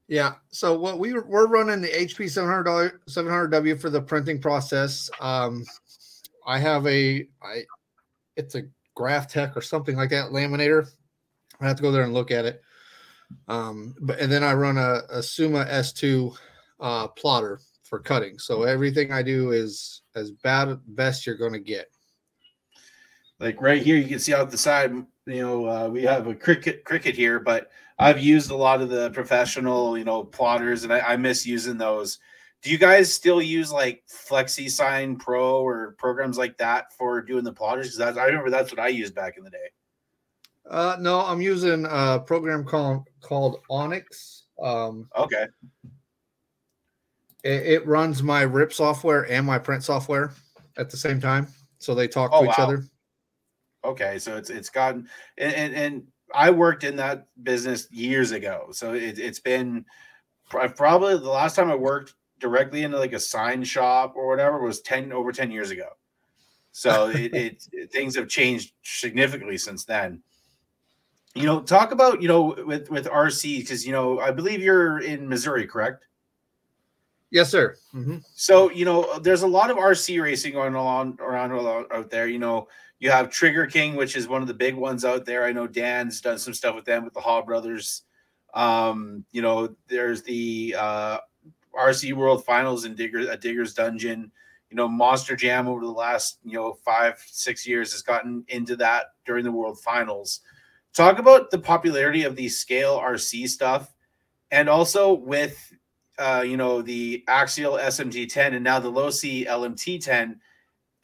Yeah. 0.09 0.35
So 0.51 0.79
what 0.79 0.99
we 0.99 1.13
were, 1.13 1.47
running 1.47 1.81
the 1.81 1.89
HP 1.89 2.31
700 2.31 3.01
700W 3.07 3.81
for 3.81 3.91
the 3.91 4.01
printing 4.01 4.41
process. 4.41 5.11
Um, 5.21 5.65
I 6.47 6.59
have 6.59 6.87
a 6.87 7.27
I 7.43 7.63
it's 8.37 8.55
a 8.55 8.63
Graph 8.95 9.29
Tech 9.29 9.57
or 9.57 9.63
something 9.63 9.97
like 9.97 10.11
that 10.11 10.31
laminator. 10.31 10.89
I 11.61 11.67
have 11.67 11.77
to 11.77 11.83
go 11.83 11.91
there 11.91 12.03
and 12.03 12.15
look 12.15 12.31
at 12.31 12.45
it. 12.45 12.63
Um, 13.49 13.95
but 14.01 14.19
and 14.21 14.31
then 14.31 14.45
I 14.45 14.53
run 14.55 14.77
a, 14.77 15.03
a 15.11 15.23
Summa 15.23 15.65
S2 15.65 16.37
uh, 16.81 17.09
plotter 17.09 17.61
for 17.83 17.99
cutting. 17.99 18.39
So 18.39 18.63
everything 18.63 19.13
I 19.13 19.23
do 19.23 19.53
is 19.53 20.03
as 20.15 20.31
bad 20.31 20.79
best 20.87 21.27
you're 21.27 21.37
going 21.37 21.53
to 21.53 21.61
get. 21.61 21.91
like 23.41 23.61
right 23.61 23.83
here 23.83 23.97
you 23.97 24.07
can 24.07 24.19
see 24.19 24.35
out 24.35 24.51
the 24.51 24.59
side 24.59 24.93
you 25.27 25.41
know 25.43 25.67
uh, 25.67 25.89
we 25.89 26.03
have 26.03 26.27
a 26.27 26.35
Cricut 26.35 26.83
Cricut 26.83 27.15
here 27.15 27.41
but 27.41 27.71
i've 27.99 28.21
used 28.21 28.51
a 28.51 28.57
lot 28.57 28.83
of 28.83 28.89
the 28.89 29.11
professional 29.11 29.97
you 29.97 30.05
know 30.05 30.25
plotters 30.25 30.85
and 30.85 30.93
I, 30.93 31.01
I 31.01 31.17
miss 31.17 31.47
using 31.47 31.79
those 31.79 32.19
do 32.63 32.71
you 32.71 32.79
guys 32.79 33.13
still 33.13 33.41
use 33.41 33.73
like 33.73 34.03
flexi 34.07 34.71
sign 34.71 35.17
pro 35.17 35.61
or 35.61 35.95
programs 35.99 36.37
like 36.37 36.59
that 36.59 36.93
for 36.93 37.23
doing 37.23 37.45
the 37.45 37.53
plotters 37.53 37.97
because 37.97 38.17
i 38.17 38.25
remember 38.27 38.51
that's 38.51 38.71
what 38.71 38.81
i 38.81 38.89
used 38.89 39.15
back 39.15 39.37
in 39.39 39.45
the 39.45 39.51
day 39.51 39.71
Uh, 40.69 40.97
no, 40.99 41.21
I'm 41.21 41.43
using 41.43 41.87
a 41.89 42.19
program 42.19 42.65
called 42.65 43.07
called 43.21 43.61
Onyx. 43.69 44.45
Um, 44.63 45.09
okay 45.15 45.47
It, 47.45 47.67
it 47.67 47.87
runs 47.87 48.23
my 48.23 48.43
RIP 48.43 48.73
software 48.73 49.31
and 49.31 49.47
my 49.47 49.59
print 49.59 49.85
software 49.85 50.33
at 50.79 50.89
the 50.91 50.97
same 50.97 51.21
time, 51.21 51.47
so 51.79 51.95
they 51.95 52.09
talk 52.09 52.31
Oh, 52.33 52.41
to 52.41 52.51
each 52.51 52.59
wow. 52.59 52.65
other. 52.65 52.87
Okay 53.85 54.19
so 54.19 54.37
it's 54.37 54.51
it's 54.51 54.71
gotten 54.71 55.09
and 55.39 55.53
and, 55.55 55.75
and 55.75 56.03
i 56.35 56.51
worked 56.51 56.85
in 56.85 56.97
that 56.97 57.27
business 57.43 57.89
years 57.91 58.33
ago 58.33 58.69
so 58.73 58.95
it, 58.95 59.19
it's 59.19 59.39
been 59.41 59.85
probably 60.49 61.17
the 61.19 61.29
last 61.29 61.57
time 61.57 61.71
i 61.71 61.75
worked 61.75 62.15
directly 62.41 62.83
into 62.83 62.99
like 62.99 63.13
a 63.13 63.21
sign 63.21 63.63
shop 63.65 64.15
or 64.17 64.27
whatever 64.29 64.61
was 64.61 64.81
10 64.81 65.13
over 65.13 65.33
10 65.33 65.51
years 65.51 65.71
ago 65.71 65.89
so 66.73 67.09
it, 67.15 67.35
it, 67.35 67.69
it- 67.73 67.93
things 67.93 68.15
have 68.17 68.29
changed 68.29 68.73
significantly 68.83 69.59
since 69.59 69.85
then 69.85 70.23
you 71.35 71.45
know 71.45 71.61
talk 71.61 71.93
about 71.93 72.23
you 72.23 72.29
know 72.29 72.55
with 72.67 72.91
with 72.91 73.07
rc 73.07 73.59
because 73.59 73.85
you 73.87 73.93
know 73.93 74.19
i 74.21 74.31
believe 74.31 74.63
you're 74.63 75.01
in 75.01 75.29
missouri 75.29 75.67
correct 75.67 76.07
Yes, 77.31 77.51
sir. 77.51 77.75
Mhm. 77.93 78.23
so 78.35 78.71
you 78.71 78.85
know, 78.85 79.19
there's 79.19 79.43
a 79.43 79.47
lot 79.49 79.69
of 79.69 79.77
RC 79.77 80.23
racing 80.23 80.53
going 80.53 80.77
on 80.77 81.17
around 81.19 81.51
out 81.91 82.09
there. 82.09 82.29
You 82.29 82.39
know, 82.39 82.69
you 83.05 83.11
have 83.11 83.29
Trigger 83.29 83.67
King, 83.67 83.97
which 83.97 84.17
is 84.17 84.29
one 84.29 84.41
of 84.41 84.49
the 84.49 84.55
big 84.55 84.75
ones 84.75 85.05
out 85.05 85.27
there. 85.27 85.45
I 85.45 85.53
know 85.53 85.67
Dan's 85.67 86.23
done 86.23 86.39
some 86.39 86.55
stuff 86.55 86.75
with 86.75 86.87
them 86.87 87.05
with 87.05 87.13
the 87.13 87.21
Hall 87.21 87.43
brothers. 87.43 88.05
Um, 88.55 89.27
you 89.31 89.43
know, 89.43 89.77
there's 89.89 90.23
the 90.23 90.75
uh, 90.79 91.19
RC 91.79 92.15
World 92.15 92.47
Finals 92.47 92.87
in 92.87 92.95
Digger 92.95 93.31
at 93.31 93.43
Digger's 93.43 93.75
Dungeon. 93.75 94.33
You 94.71 94.77
know, 94.79 94.89
Monster 94.89 95.37
Jam 95.37 95.69
over 95.69 95.83
the 95.83 95.91
last 95.91 96.39
you 96.47 96.55
know 96.55 96.79
five 96.83 97.23
six 97.27 97.67
years 97.67 97.93
has 97.93 98.01
gotten 98.01 98.43
into 98.49 98.75
that 98.77 99.09
during 99.27 99.45
the 99.45 99.53
World 99.53 99.79
Finals. 99.81 100.41
Talk 100.95 101.19
about 101.19 101.51
the 101.51 101.59
popularity 101.59 102.23
of 102.23 102.37
the 102.37 102.49
scale 102.49 102.99
RC 102.99 103.51
stuff, 103.51 103.93
and 104.51 104.67
also 104.67 105.13
with 105.13 105.75
uh, 106.19 106.45
you 106.47 106.57
know, 106.57 106.81
the 106.81 107.25
axial 107.29 107.75
SMT10 107.75 108.55
and 108.55 108.65
now 108.65 108.79
the 108.79 108.91
Losi 108.91 109.47
LMT10, 109.47 110.37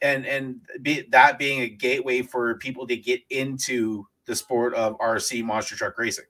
and 0.01 0.25
and 0.25 0.61
be, 0.81 1.07
that 1.11 1.37
being 1.37 1.61
a 1.61 1.69
gateway 1.69 2.21
for 2.21 2.55
people 2.55 2.87
to 2.87 2.97
get 2.97 3.21
into 3.29 4.05
the 4.25 4.35
sport 4.35 4.73
of 4.73 4.97
RC 4.99 5.43
monster 5.43 5.75
truck 5.75 5.97
racing. 5.97 6.25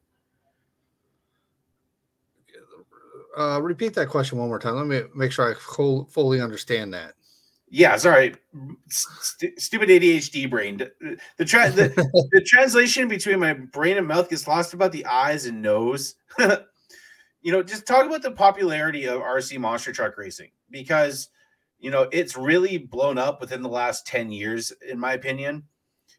Uh, 3.38 3.62
repeat 3.62 3.94
that 3.94 4.10
question 4.10 4.38
one 4.38 4.50
more 4.50 4.60
time. 4.60 4.76
Let 4.76 4.88
me 4.88 5.04
make 5.16 5.32
sure 5.32 5.50
I 5.50 5.58
full, 5.58 6.06
fully 6.06 6.42
understand 6.42 6.94
that. 6.94 7.14
Yeah, 7.70 7.96
sorry, 7.96 8.36
St- 8.90 9.58
stupid 9.58 9.88
ADHD 9.88 10.50
brain. 10.50 10.78
The, 11.38 11.46
tra- 11.46 11.72
the, 11.72 11.88
the 12.32 12.42
translation 12.42 13.08
between 13.08 13.40
my 13.40 13.54
brain 13.54 13.98
and 13.98 14.06
mouth 14.06 14.30
gets 14.30 14.46
lost 14.46 14.74
about 14.74 14.92
the 14.92 15.06
eyes 15.06 15.46
and 15.46 15.62
nose. 15.62 16.16
you 16.40 17.52
know, 17.54 17.64
just 17.64 17.88
talk 17.88 18.06
about 18.06 18.22
the 18.22 18.32
popularity 18.32 19.06
of 19.06 19.22
RC 19.22 19.58
monster 19.60 19.94
truck 19.94 20.18
racing 20.18 20.52
because 20.70 21.30
you 21.82 21.92
know 21.92 22.08
it's 22.14 22.38
really 22.38 22.78
blown 22.78 23.18
up 23.18 23.42
within 23.42 23.62
the 23.62 23.70
last 23.70 24.08
10 24.08 24.32
years 24.32 24.72
in 24.90 24.98
my 24.98 25.14
opinion 25.14 25.64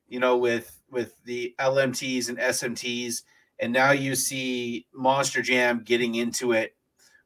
you 0.08 0.20
know 0.20 0.36
with 0.36 0.78
with 0.90 1.14
the 1.24 1.54
lmts 1.58 2.28
and 2.28 2.38
smts 2.38 3.22
and 3.60 3.72
now 3.72 3.92
you 3.92 4.14
see 4.14 4.86
monster 4.94 5.40
jam 5.40 5.82
getting 5.82 6.16
into 6.16 6.52
it 6.52 6.76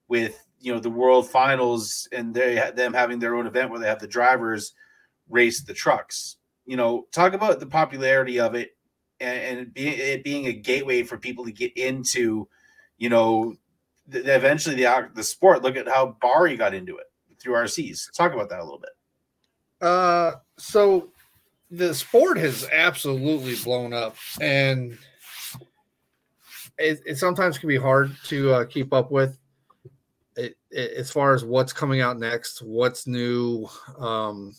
with 0.09 0.46
you 0.61 0.72
know 0.72 0.81
the 0.81 0.90
world 0.90 1.29
finals 1.29 2.09
and 2.12 2.35
they 2.35 2.55
them 2.75 2.92
having 2.92 3.18
their 3.18 3.35
own 3.35 3.46
event 3.46 3.70
where 3.70 3.81
they 3.81 3.88
have 3.88 4.01
the 4.01 4.07
drivers 4.07 4.72
race 5.29 5.62
the 5.62 5.75
trucks. 5.75 6.37
You 6.64 6.77
know 6.77 7.07
talk 7.12 7.33
about 7.33 7.61
the 7.61 7.66
popularity 7.66 8.40
of 8.40 8.55
it 8.55 8.70
and, 9.20 9.59
and 9.59 9.75
be, 9.75 9.88
it 9.88 10.25
being 10.25 10.46
a 10.46 10.53
gateway 10.53 11.03
for 11.03 11.18
people 11.18 11.44
to 11.44 11.53
get 11.53 11.77
into 11.77 12.49
you 12.99 13.09
know 13.09 13.55
the, 14.09 14.35
eventually 14.35 14.77
the 14.77 15.09
the 15.14 15.22
sport. 15.22 15.62
Look 15.62 15.77
at 15.77 15.88
how 15.88 16.16
bari 16.20 16.57
got 16.57 16.75
into 16.75 16.96
it 16.96 17.07
through 17.40 17.55
rcs 17.55 18.12
talk 18.12 18.33
about 18.33 18.49
that 18.49 18.61
a 18.61 18.64
little 18.64 18.81
bit 18.81 18.90
uh 19.87 20.33
so 20.57 21.09
the 21.70 21.94
sport 21.94 22.38
has 22.38 22.66
absolutely 22.72 23.57
blown 23.57 23.92
up 23.92 24.16
and 24.40 24.96
it, 26.79 27.01
it 27.07 27.16
sometimes 27.16 27.59
can 27.59 27.68
be 27.68 27.77
hard 27.77 28.14
to 28.25 28.53
uh, 28.53 28.64
keep 28.64 28.92
up 28.92 29.11
with 29.11 29.38
it, 30.37 30.57
it, 30.70 30.92
as 30.92 31.11
far 31.11 31.35
as 31.35 31.44
what's 31.44 31.72
coming 31.72 32.01
out 32.01 32.18
next, 32.18 32.62
what's 32.62 33.07
new. 33.07 33.66
Um, 33.99 34.55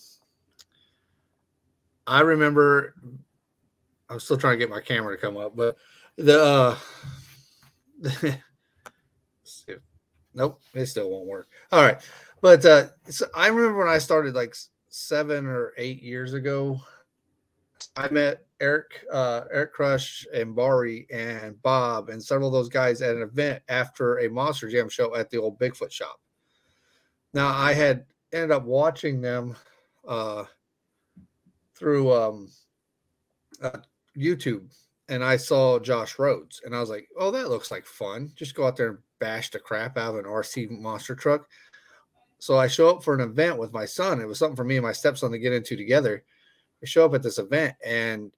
I 2.05 2.21
remember 2.21 2.95
I'm 4.09 4.19
still 4.19 4.37
trying 4.37 4.53
to 4.53 4.57
get 4.57 4.69
my 4.69 4.81
camera 4.81 5.15
to 5.15 5.21
come 5.21 5.37
up, 5.37 5.55
but 5.55 5.77
the 6.17 6.41
uh, 6.43 6.77
nope, 10.33 10.59
it 10.73 10.85
still 10.87 11.11
won't 11.11 11.27
work. 11.27 11.47
All 11.71 11.83
right, 11.83 12.01
but 12.41 12.65
uh, 12.65 12.87
so 13.09 13.27
I 13.35 13.47
remember 13.47 13.79
when 13.79 13.87
I 13.87 13.97
started 13.97 14.35
like 14.35 14.55
seven 14.89 15.45
or 15.45 15.73
eight 15.77 16.01
years 16.01 16.33
ago. 16.33 16.79
I 17.95 18.09
met 18.09 18.45
Eric, 18.59 19.05
uh, 19.11 19.41
Eric 19.51 19.73
Crush, 19.73 20.25
and 20.33 20.55
Bari, 20.55 21.07
and 21.11 21.61
Bob, 21.61 22.09
and 22.09 22.23
several 22.23 22.47
of 22.47 22.53
those 22.53 22.69
guys 22.69 23.01
at 23.01 23.15
an 23.15 23.21
event 23.21 23.61
after 23.69 24.19
a 24.19 24.29
Monster 24.29 24.69
Jam 24.69 24.89
show 24.89 25.15
at 25.15 25.29
the 25.29 25.37
old 25.37 25.59
Bigfoot 25.59 25.91
shop. 25.91 26.19
Now, 27.33 27.49
I 27.49 27.73
had 27.73 28.05
ended 28.33 28.51
up 28.51 28.65
watching 28.65 29.21
them 29.21 29.55
uh, 30.07 30.45
through 31.75 32.11
um, 32.13 32.49
uh, 33.61 33.79
YouTube, 34.17 34.73
and 35.09 35.23
I 35.23 35.37
saw 35.37 35.79
Josh 35.79 36.17
Rhodes, 36.17 36.61
and 36.65 36.75
I 36.75 36.79
was 36.79 36.89
like, 36.89 37.07
"Oh, 37.17 37.31
that 37.31 37.49
looks 37.49 37.71
like 37.71 37.85
fun! 37.85 38.31
Just 38.35 38.55
go 38.55 38.65
out 38.65 38.75
there 38.75 38.89
and 38.89 38.97
bash 39.19 39.51
the 39.51 39.59
crap 39.59 39.97
out 39.97 40.15
of 40.15 40.19
an 40.19 40.25
RC 40.25 40.71
monster 40.71 41.15
truck." 41.15 41.47
So 42.39 42.57
I 42.57 42.67
show 42.67 42.89
up 42.89 43.03
for 43.03 43.13
an 43.13 43.21
event 43.21 43.57
with 43.57 43.73
my 43.73 43.85
son. 43.85 44.21
It 44.21 44.27
was 44.27 44.37
something 44.39 44.55
for 44.55 44.63
me 44.63 44.77
and 44.77 44.85
my 44.85 44.91
stepson 44.91 45.31
to 45.31 45.39
get 45.39 45.53
into 45.53 45.75
together. 45.75 46.23
I 46.81 46.85
show 46.85 47.05
up 47.05 47.15
at 47.15 47.23
this 47.23 47.39
event, 47.39 47.75
and 47.83 48.31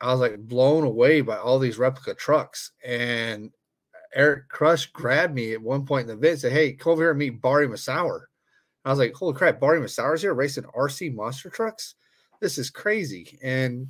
I 0.00 0.12
was 0.12 0.20
like 0.20 0.38
blown 0.38 0.84
away 0.84 1.20
by 1.20 1.36
all 1.36 1.58
these 1.58 1.78
replica 1.78 2.14
trucks. 2.14 2.72
And 2.84 3.50
Eric 4.14 4.48
Crush 4.48 4.86
grabbed 4.86 5.34
me 5.34 5.52
at 5.52 5.62
one 5.62 5.86
point 5.86 6.02
in 6.02 6.06
the 6.08 6.12
event 6.14 6.32
and 6.32 6.40
said, 6.40 6.52
Hey, 6.52 6.72
come 6.72 6.92
over 6.92 7.02
here 7.02 7.10
and 7.10 7.18
meet 7.18 7.40
Bari 7.40 7.68
Musawwir. 7.68 8.22
I 8.84 8.90
was 8.90 8.98
like, 8.98 9.14
Holy 9.14 9.34
crap, 9.34 9.60
Bari 9.60 9.80
Musawwir's 9.80 10.22
here 10.22 10.34
racing 10.34 10.64
RC 10.76 11.14
monster 11.14 11.50
trucks. 11.50 11.94
This 12.40 12.58
is 12.58 12.70
crazy. 12.70 13.38
And 13.42 13.88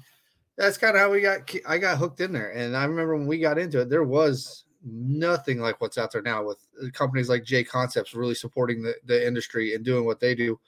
that's 0.57 0.79
kind 0.79 0.95
of 0.97 1.01
how 1.01 1.11
we 1.11 1.21
got 1.21 1.51
I 1.67 1.79
got 1.79 1.99
hooked 1.99 2.21
in 2.21 2.33
there. 2.33 2.51
And 2.51 2.77
I 2.77 2.85
remember 2.85 3.17
when 3.17 3.27
we 3.27 3.39
got 3.39 3.59
into 3.59 3.81
it, 3.81 3.89
there 3.89 4.05
was 4.05 4.65
nothing 4.85 5.61
like 5.61 5.81
what's 5.81 5.99
out 5.99 6.13
there 6.13 6.23
now 6.23 6.45
with 6.45 6.59
uh, 6.83 6.87
companies 6.93 7.29
like 7.29 7.45
J 7.45 7.65
Concepts 7.65 8.15
really 8.15 8.35
supporting 8.35 8.83
the, 8.83 8.95
the 9.05 9.27
industry 9.27 9.75
and 9.75 9.85
doing 9.85 10.05
what 10.05 10.21
they 10.21 10.35
do. 10.35 10.59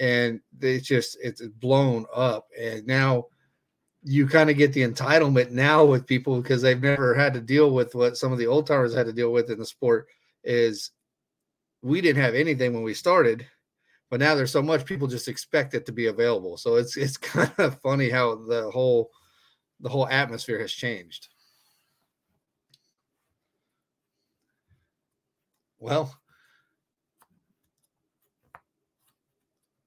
And 0.00 0.40
it's 0.60 0.86
just 0.86 1.16
it's 1.22 1.42
blown 1.42 2.06
up. 2.14 2.48
And 2.58 2.86
now 2.86 3.26
you 4.04 4.26
kind 4.26 4.50
of 4.50 4.56
get 4.56 4.72
the 4.72 4.82
entitlement 4.82 5.50
now 5.50 5.84
with 5.84 6.06
people 6.06 6.40
because 6.40 6.60
they've 6.60 6.82
never 6.82 7.14
had 7.14 7.32
to 7.34 7.40
deal 7.40 7.70
with 7.70 7.94
what 7.94 8.16
some 8.16 8.32
of 8.32 8.38
the 8.38 8.46
old 8.46 8.66
timers 8.66 8.94
had 8.94 9.06
to 9.06 9.12
deal 9.12 9.32
with 9.32 9.50
in 9.50 9.58
the 9.58 9.66
sport 9.66 10.08
is 10.42 10.90
we 11.82 12.00
didn't 12.00 12.22
have 12.22 12.34
anything 12.34 12.72
when 12.72 12.82
we 12.82 12.94
started 12.94 13.46
but 14.10 14.18
now 14.18 14.34
there's 14.34 14.50
so 14.50 14.62
much 14.62 14.84
people 14.84 15.06
just 15.06 15.28
expect 15.28 15.74
it 15.74 15.86
to 15.86 15.92
be 15.92 16.08
available 16.08 16.56
so 16.56 16.76
it's 16.76 16.96
it's 16.96 17.16
kind 17.16 17.52
of 17.58 17.80
funny 17.80 18.10
how 18.10 18.34
the 18.34 18.68
whole 18.72 19.10
the 19.80 19.88
whole 19.88 20.08
atmosphere 20.08 20.58
has 20.58 20.72
changed 20.72 21.28
well 25.82 26.16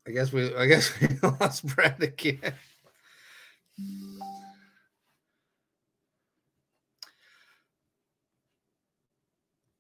i 0.05 0.12
guess 0.12 0.34
we 0.34 0.53
i 0.55 0.65
guess 0.65 0.91
we 1.01 1.08
lost 1.39 1.65
brad 1.65 2.03
again 2.03 2.53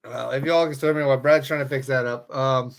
well, 0.05 0.31
if 0.31 0.43
y'all 0.43 0.67
can 0.67 0.77
tell 0.77 0.93
me 0.93 1.03
while 1.03 1.17
Brad's 1.17 1.47
trying 1.47 1.61
to 1.61 1.69
fix 1.69 1.87
that 1.87 2.05
up, 2.05 2.33
um, 2.35 2.75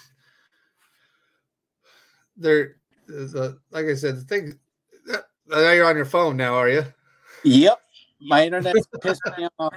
there, 2.37 2.77
a, 3.09 3.55
like 3.71 3.87
I 3.87 3.95
said, 3.95 4.17
the 4.17 4.21
thing. 4.23 4.59
Uh, 5.11 5.19
now 5.49 5.73
you're 5.73 5.87
on 5.87 5.97
your 5.97 6.05
phone 6.05 6.37
now, 6.37 6.55
are 6.55 6.69
you? 6.69 6.85
Yep, 7.45 7.81
my 8.21 8.45
internet's 8.45 8.87
pissed 9.01 9.23
me 9.39 9.49
off. 9.59 9.75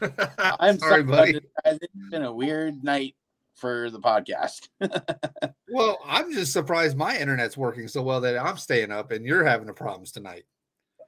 I'm 0.38 0.78
sorry, 0.78 1.02
buddy. 1.02 1.40
It's 1.64 1.86
been 2.10 2.22
a 2.22 2.32
weird 2.32 2.82
night 2.84 3.14
for 3.54 3.90
the 3.90 4.00
podcast. 4.00 4.68
well, 5.68 5.98
I'm 6.04 6.32
just 6.32 6.52
surprised 6.52 6.96
my 6.96 7.18
internet's 7.18 7.56
working 7.56 7.88
so 7.88 8.02
well 8.02 8.20
that 8.20 8.38
I'm 8.38 8.56
staying 8.56 8.92
up 8.92 9.10
and 9.10 9.24
you're 9.24 9.44
having 9.44 9.66
the 9.66 9.72
problems 9.72 10.12
tonight. 10.12 10.44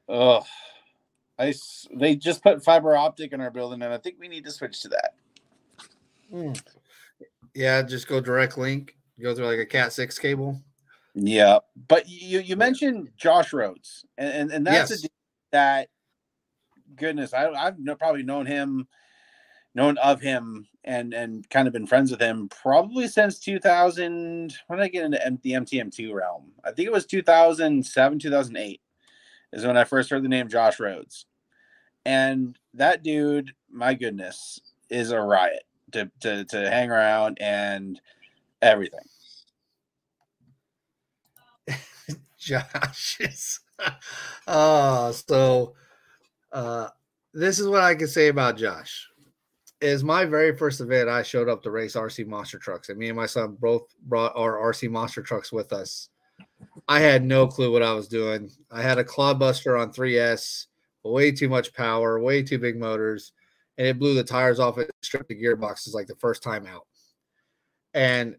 Oh, 0.08 0.44
I 1.38 1.54
they 1.94 2.16
just 2.16 2.42
put 2.42 2.64
fiber 2.64 2.96
optic 2.96 3.32
in 3.32 3.40
our 3.40 3.50
building, 3.50 3.80
and 3.82 3.92
I 3.92 3.98
think 3.98 4.16
we 4.18 4.28
need 4.28 4.44
to 4.44 4.50
switch 4.50 4.82
to 4.82 4.88
that. 4.88 5.14
Mm. 6.32 6.62
Yeah, 7.54 7.82
just 7.82 8.08
go 8.08 8.20
direct 8.20 8.58
link. 8.58 8.96
Go 9.22 9.34
through 9.34 9.46
like 9.46 9.58
a 9.58 9.66
Cat 9.66 9.92
six 9.92 10.18
cable. 10.18 10.60
Yeah, 11.14 11.58
but 11.88 12.08
you 12.08 12.40
you 12.40 12.56
mentioned 12.56 13.10
Josh 13.16 13.52
Rhodes, 13.52 14.04
and 14.18 14.32
and, 14.32 14.50
and 14.50 14.66
that's 14.66 14.90
yes. 14.90 15.04
a 15.04 15.08
that 15.52 15.88
goodness, 16.96 17.32
I 17.34 17.48
I've 17.48 17.76
probably 17.98 18.22
known 18.22 18.46
him 18.46 18.88
known 19.74 19.98
of 19.98 20.20
him 20.20 20.66
and 20.84 21.14
and 21.14 21.48
kind 21.50 21.66
of 21.66 21.72
been 21.72 21.86
friends 21.86 22.10
with 22.10 22.20
him 22.20 22.48
probably 22.48 23.06
since 23.06 23.38
2000 23.38 24.52
when 24.66 24.78
did 24.78 24.84
i 24.84 24.88
get 24.88 25.04
into 25.04 25.18
the 25.42 25.52
mtm2 25.52 26.12
realm? 26.12 26.50
I 26.64 26.72
think 26.72 26.86
it 26.86 26.92
was 26.92 27.06
2007 27.06 28.18
2008 28.18 28.80
is 29.52 29.66
when 29.66 29.76
i 29.76 29.84
first 29.84 30.10
heard 30.10 30.24
the 30.24 30.28
name 30.28 30.48
josh 30.48 30.80
rhodes. 30.80 31.26
And 32.04 32.58
that 32.74 33.02
dude 33.02 33.52
my 33.70 33.94
goodness 33.94 34.60
is 34.88 35.12
a 35.12 35.20
riot 35.20 35.62
to 35.92 36.10
to, 36.20 36.44
to 36.46 36.70
hang 36.70 36.90
around 36.90 37.38
and 37.40 38.00
everything. 38.62 39.00
Josh 42.38 43.18
is 43.20 43.60
oh 44.46 45.12
so 45.28 45.74
uh 46.52 46.88
this 47.32 47.58
is 47.58 47.66
what 47.66 47.82
i 47.82 47.94
can 47.94 48.08
say 48.08 48.28
about 48.28 48.56
josh 48.56 49.10
is 49.80 50.04
my 50.04 50.24
very 50.24 50.56
first 50.56 50.80
event. 50.80 51.08
I 51.08 51.22
showed 51.22 51.48
up 51.48 51.62
to 51.62 51.70
race 51.70 51.96
RC 51.96 52.26
monster 52.26 52.58
trucks, 52.58 52.90
and 52.90 52.98
me 52.98 53.08
and 53.08 53.16
my 53.16 53.26
son 53.26 53.56
both 53.58 53.94
brought 54.02 54.36
our 54.36 54.58
RC 54.58 54.90
monster 54.90 55.22
trucks 55.22 55.52
with 55.52 55.72
us. 55.72 56.08
I 56.88 57.00
had 57.00 57.24
no 57.24 57.46
clue 57.46 57.72
what 57.72 57.82
I 57.82 57.92
was 57.92 58.08
doing. 58.08 58.50
I 58.70 58.82
had 58.82 58.98
a 58.98 59.04
Clodbuster 59.04 59.80
on 59.80 59.92
3S, 59.92 60.66
way 61.02 61.32
too 61.32 61.48
much 61.48 61.72
power, 61.72 62.20
way 62.20 62.42
too 62.42 62.58
big 62.58 62.78
motors, 62.78 63.32
and 63.78 63.86
it 63.86 63.98
blew 63.98 64.14
the 64.14 64.24
tires 64.24 64.60
off 64.60 64.78
it, 64.78 64.90
stripped 65.02 65.28
the 65.28 65.40
gearboxes 65.40 65.94
like 65.94 66.06
the 66.06 66.16
first 66.16 66.42
time 66.42 66.66
out. 66.66 66.86
And 67.94 68.36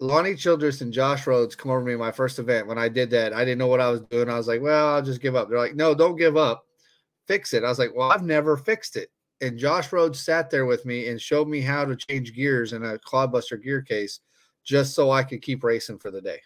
Lonnie 0.00 0.34
Childress 0.34 0.80
and 0.80 0.92
Josh 0.92 1.26
Rhodes 1.26 1.54
come 1.54 1.70
over 1.70 1.80
to 1.80 1.86
me 1.86 1.96
my 1.96 2.10
first 2.10 2.38
event. 2.38 2.66
When 2.66 2.78
I 2.78 2.88
did 2.88 3.10
that, 3.10 3.32
I 3.32 3.44
didn't 3.44 3.58
know 3.58 3.66
what 3.66 3.80
I 3.80 3.90
was 3.90 4.00
doing. 4.02 4.30
I 4.30 4.36
was 4.36 4.48
like, 4.48 4.62
well, 4.62 4.94
I'll 4.94 5.02
just 5.02 5.20
give 5.20 5.36
up. 5.36 5.48
They're 5.48 5.58
like, 5.58 5.76
no, 5.76 5.94
don't 5.94 6.16
give 6.16 6.36
up. 6.36 6.63
Fix 7.26 7.54
it. 7.54 7.64
I 7.64 7.68
was 7.68 7.78
like, 7.78 7.94
well, 7.94 8.10
I've 8.10 8.22
never 8.22 8.56
fixed 8.56 8.96
it 8.96 9.10
and 9.40 9.58
Josh 9.58 9.92
Rhodes 9.92 10.20
sat 10.20 10.50
there 10.50 10.66
with 10.66 10.86
me 10.86 11.08
and 11.08 11.20
showed 11.20 11.48
me 11.48 11.60
how 11.60 11.84
to 11.84 11.96
change 11.96 12.34
gears 12.34 12.72
in 12.72 12.84
a 12.84 12.98
Clodbuster 12.98 13.62
gear 13.62 13.82
case 13.82 14.20
just 14.64 14.94
so 14.94 15.10
I 15.10 15.22
could 15.22 15.42
keep 15.42 15.62
racing 15.62 15.98
for 15.98 16.10
the 16.10 16.20
day. 16.20 16.40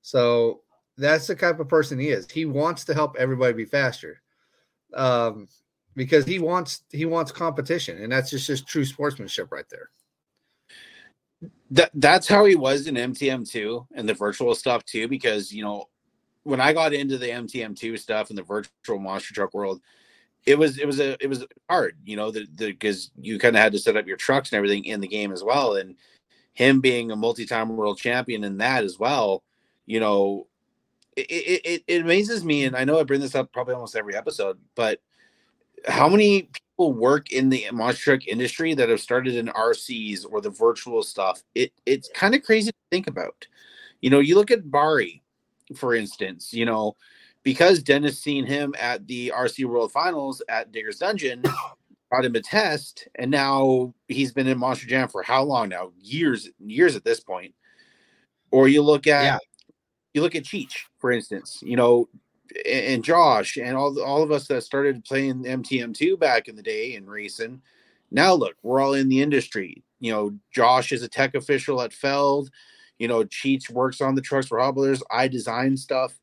So 0.00 0.62
that's 0.96 1.26
the 1.26 1.34
type 1.34 1.60
of 1.60 1.68
person 1.68 1.98
he 1.98 2.08
is. 2.08 2.28
He 2.30 2.44
wants 2.44 2.84
to 2.86 2.94
help 2.94 3.16
everybody 3.16 3.52
be 3.52 3.64
faster. 3.64 4.20
Um, 4.94 5.48
because 5.94 6.24
he 6.24 6.38
wants 6.38 6.84
he 6.90 7.04
wants 7.04 7.30
competition 7.30 8.02
and 8.02 8.10
that's 8.10 8.30
just 8.30 8.46
just 8.46 8.66
true 8.66 8.84
sportsmanship 8.84 9.52
right 9.52 9.66
there. 9.70 9.90
that 11.70 11.90
that's 11.94 12.26
how 12.26 12.44
he 12.44 12.54
was 12.54 12.86
in 12.86 12.94
MTM2 12.94 13.86
and 13.94 14.08
the 14.08 14.14
virtual 14.14 14.54
stuff 14.54 14.84
too, 14.84 15.06
because 15.06 15.52
you 15.52 15.62
know, 15.62 15.88
when 16.44 16.60
I 16.60 16.72
got 16.72 16.92
into 16.92 17.18
the 17.18 17.28
MTM2 17.28 17.98
stuff 17.98 18.30
and 18.30 18.38
the 18.38 18.42
virtual 18.42 18.98
monster 18.98 19.34
truck 19.34 19.54
world, 19.54 19.80
it 20.44 20.58
was 20.58 20.78
it 20.78 20.86
was 20.86 20.98
a 20.98 21.22
it 21.22 21.28
was 21.28 21.46
hard, 21.70 21.96
you 22.04 22.16
know, 22.16 22.32
because 22.56 23.10
you 23.20 23.38
kind 23.38 23.56
of 23.56 23.62
had 23.62 23.72
to 23.72 23.78
set 23.78 23.96
up 23.96 24.06
your 24.06 24.16
trucks 24.16 24.50
and 24.50 24.56
everything 24.56 24.84
in 24.84 25.00
the 25.00 25.06
game 25.06 25.32
as 25.32 25.44
well. 25.44 25.76
And 25.76 25.96
him 26.54 26.80
being 26.80 27.10
a 27.10 27.16
multi-time 27.16 27.76
world 27.76 27.98
champion 27.98 28.44
in 28.44 28.58
that 28.58 28.84
as 28.84 28.98
well, 28.98 29.42
you 29.86 30.00
know, 30.00 30.46
it, 31.16 31.60
it, 31.64 31.84
it 31.86 32.02
amazes 32.02 32.44
me, 32.44 32.64
and 32.64 32.76
I 32.76 32.84
know 32.84 32.98
I 32.98 33.04
bring 33.04 33.20
this 33.20 33.34
up 33.34 33.52
probably 33.52 33.74
almost 33.74 33.96
every 33.96 34.16
episode, 34.16 34.58
but 34.74 35.00
how 35.86 36.08
many 36.08 36.42
people 36.42 36.92
work 36.92 37.32
in 37.32 37.48
the 37.48 37.66
monster 37.72 38.16
truck 38.16 38.26
industry 38.26 38.74
that 38.74 38.88
have 38.88 39.00
started 39.00 39.34
in 39.34 39.48
RCs 39.48 40.24
or 40.30 40.40
the 40.40 40.50
virtual 40.50 41.02
stuff? 41.02 41.42
It 41.54 41.72
it's 41.86 42.08
kind 42.14 42.34
of 42.34 42.42
crazy 42.42 42.70
to 42.70 42.76
think 42.90 43.06
about. 43.06 43.46
You 44.00 44.10
know, 44.10 44.20
you 44.20 44.34
look 44.34 44.50
at 44.50 44.70
Bari, 44.70 45.21
for 45.74 45.94
instance. 45.94 46.52
You 46.52 46.64
know, 46.64 46.96
because 47.42 47.82
Dennis 47.82 48.18
seen 48.18 48.46
him 48.46 48.74
at 48.78 49.06
the 49.06 49.32
RC 49.34 49.64
World 49.64 49.92
Finals 49.92 50.42
at 50.48 50.72
Digger's 50.72 50.98
Dungeon, 50.98 51.42
brought 52.10 52.24
him 52.24 52.34
a 52.34 52.40
test, 52.40 53.08
and 53.14 53.30
now 53.30 53.94
he's 54.08 54.32
been 54.32 54.46
in 54.46 54.58
Monster 54.58 54.86
Jam 54.86 55.08
for 55.08 55.22
how 55.22 55.42
long 55.42 55.70
now? 55.70 55.92
Years, 55.98 56.50
years 56.58 56.94
at 56.96 57.04
this 57.04 57.20
point. 57.20 57.54
Or 58.50 58.68
you 58.68 58.82
look 58.82 59.06
at 59.06 59.24
yeah. 59.24 59.38
you 60.12 60.20
look 60.20 60.34
at 60.34 60.44
Cheech, 60.44 60.74
for 60.98 61.10
instance. 61.10 61.60
You 61.62 61.76
know, 61.76 62.08
and 62.68 63.02
Josh 63.02 63.56
and 63.56 63.76
all 63.76 63.98
all 64.02 64.22
of 64.22 64.30
us 64.30 64.46
that 64.48 64.62
started 64.62 65.04
playing 65.04 65.44
MTM2 65.44 66.18
back 66.18 66.48
in 66.48 66.56
the 66.56 66.62
day 66.62 66.96
and 66.96 67.08
racing. 67.08 67.62
Now 68.10 68.34
look, 68.34 68.56
we're 68.62 68.80
all 68.80 68.92
in 68.94 69.08
the 69.08 69.22
industry. 69.22 69.82
You 70.00 70.12
know, 70.12 70.38
Josh 70.50 70.92
is 70.92 71.02
a 71.02 71.08
tech 71.08 71.34
official 71.34 71.80
at 71.80 71.92
Feld. 71.92 72.50
You 72.98 73.08
know, 73.08 73.24
Cheech 73.24 73.70
works 73.70 74.00
on 74.00 74.14
the 74.14 74.20
trucks 74.20 74.46
for 74.46 74.58
Hall 74.58 74.72
Brothers. 74.72 75.02
I 75.10 75.28
design 75.28 75.76
stuff. 75.76 76.18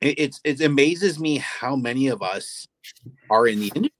It, 0.00 0.18
it's 0.18 0.40
it 0.44 0.60
amazes 0.60 1.18
me 1.18 1.38
how 1.38 1.76
many 1.76 2.08
of 2.08 2.22
us 2.22 2.66
are 3.30 3.46
in 3.46 3.60
the 3.60 3.72
industry. 3.74 3.92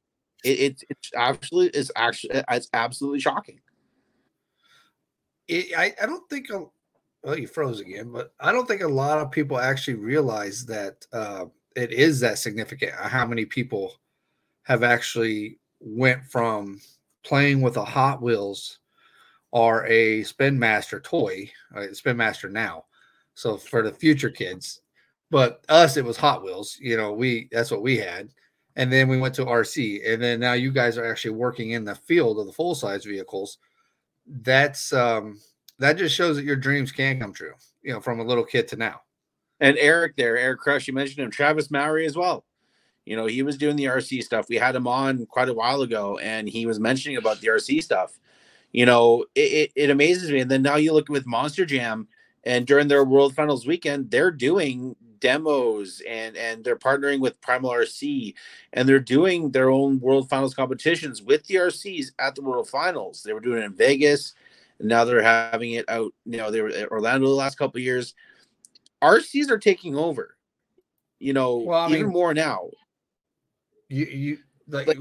It, 0.45 0.61
it 0.61 0.85
it's 0.91 1.11
absolutely 1.17 1.79
it's 1.79 1.91
actually 1.97 2.43
it's 2.51 2.69
absolutely 2.73 3.21
shocking. 3.21 3.61
It, 5.49 5.77
I 5.77 5.95
I 6.03 6.07
don't 6.07 6.29
think 6.29 6.49
well, 7.27 7.39
you 7.39 7.49
froze 7.49 7.81
again, 7.81 8.13
but 8.13 8.33
I 8.39 8.53
don't 8.53 8.69
think 8.69 8.83
a 8.83 8.89
lot 8.89 9.19
of 9.19 9.33
people 9.33 9.59
actually 9.59 9.95
realize 9.95 10.65
that 10.67 11.05
uh, 11.13 11.47
it 11.75 11.93
is 11.93 12.21
that 12.21 12.39
significant. 12.39 12.93
Uh, 12.93 13.09
how 13.09 13.27
many 13.27 13.45
people 13.45 13.95
have 14.63 14.83
actually 14.83 15.59
went 15.81 16.25
from 16.27 16.81
playing 17.25 17.63
with 17.63 17.77
a 17.77 17.85
Hot 17.85 18.23
Wheels 18.23 18.79
or 19.57 19.87
a 19.87 20.23
Spin 20.25 20.59
Master 20.59 21.01
toy, 21.01 21.51
uh, 21.75 21.87
Spin 21.93 22.15
Master 22.15 22.51
now. 22.51 22.85
So 23.33 23.57
for 23.57 23.83
the 23.83 23.91
future 23.91 24.29
kids, 24.29 24.83
but 25.31 25.65
us, 25.71 25.97
it 25.97 26.05
was 26.05 26.19
Hot 26.19 26.45
Wheels. 26.45 26.77
You 26.79 26.99
know, 26.99 27.15
we 27.15 27.49
that's 27.51 27.71
what 27.71 27.81
we 27.81 27.97
had, 27.97 28.29
and 28.77 28.93
then 28.93 29.09
we 29.09 29.19
went 29.19 29.35
to 29.37 29.47
RC, 29.47 30.13
and 30.13 30.23
then 30.23 30.41
now 30.41 30.53
you 30.53 30.71
guys 30.71 30.99
are 30.99 31.11
actually 31.11 31.37
working 31.37 31.71
in 31.71 31.85
the 31.85 31.95
field 31.95 32.39
of 32.39 32.45
the 32.45 32.53
full 32.53 32.75
size 32.75 33.07
vehicles. 33.07 33.57
That's 34.27 34.93
um, 34.93 35.41
that 35.79 35.97
just 35.97 36.15
shows 36.15 36.37
that 36.37 36.45
your 36.45 36.57
dreams 36.57 36.93
can 36.93 37.19
come 37.19 37.33
true, 37.33 37.55
you 37.83 37.95
know, 37.95 38.01
from 38.01 38.21
a 38.21 38.25
little 38.25 38.45
kid 38.45 38.69
to 38.69 38.77
now. 38.77 39.01
And 39.61 39.79
Eric 39.79 40.17
there, 40.17 40.37
Eric 40.37 40.61
Crush, 40.61 40.87
you 40.87 40.93
mentioned 40.93 41.25
him, 41.25 41.31
Travis 41.31 41.71
Mowry 41.71 42.05
as 42.05 42.15
well. 42.15 42.45
You 43.07 43.17
know, 43.17 43.25
he 43.25 43.43
was 43.43 43.57
doing 43.57 43.77
the 43.77 43.85
RC 43.85 44.23
stuff. 44.23 44.51
We 44.51 44.57
had 44.57 44.77
him 44.77 44.87
on 44.87 45.25
quite 45.25 45.49
a 45.49 45.55
while 45.55 45.81
ago, 45.81 46.19
and 46.19 46.47
he 46.47 46.67
was 46.67 46.79
mentioning 46.79 47.17
about 47.17 47.41
the 47.41 47.47
RC 47.47 47.83
stuff. 47.83 48.19
You 48.73 48.87
know, 48.87 49.25
it, 49.35 49.41
it, 49.41 49.73
it 49.75 49.91
amazes 49.91 50.31
me. 50.31 50.41
And 50.41 50.51
then 50.51 50.63
now 50.63 50.77
you 50.77 50.93
look 50.93 51.09
with 51.09 51.27
Monster 51.27 51.65
Jam, 51.65 52.09
and 52.45 52.67
during 52.67 52.89
their 52.89 53.05
World 53.05 53.35
Finals 53.35 53.67
weekend, 53.67 54.11
they're 54.11 54.31
doing 54.31 54.97
demos 55.19 56.03
and 56.07 56.37
and 56.37 56.63
they're 56.63 56.77
partnering 56.77 57.21
with 57.21 57.41
Primal 57.41 57.71
RC 57.71 58.35
and 58.75 58.87
they're 58.87 59.01
doing 59.01 59.51
their 59.51 59.71
own 59.71 59.99
World 59.99 60.29
Finals 60.29 60.55
competitions 60.55 61.23
with 61.23 61.45
the 61.47 61.55
RCs 61.55 62.09
at 62.19 62.35
the 62.35 62.43
World 62.43 62.69
Finals. 62.69 63.23
They 63.23 63.33
were 63.33 63.41
doing 63.41 63.63
it 63.63 63.65
in 63.65 63.75
Vegas 63.75 64.35
now 64.81 65.05
they're 65.05 65.23
having 65.23 65.73
it 65.73 65.89
out. 65.89 66.13
You 66.25 66.39
know, 66.39 66.51
they 66.51 66.61
were 66.61 66.69
at 66.69 66.91
Orlando 66.91 67.27
the 67.27 67.35
last 67.35 67.59
couple 67.59 67.81
years. 67.81 68.15
RCs 69.03 69.51
are 69.51 69.59
taking 69.59 69.97
over. 69.97 70.37
You 71.19 71.33
know, 71.33 71.59
well, 71.59 71.85
I 71.85 71.89
even 71.89 72.03
mean, 72.03 72.13
more 72.13 72.35
now. 72.35 72.69
You 73.89 74.05
you 74.05 74.39
like, 74.69 74.87
like 74.87 74.99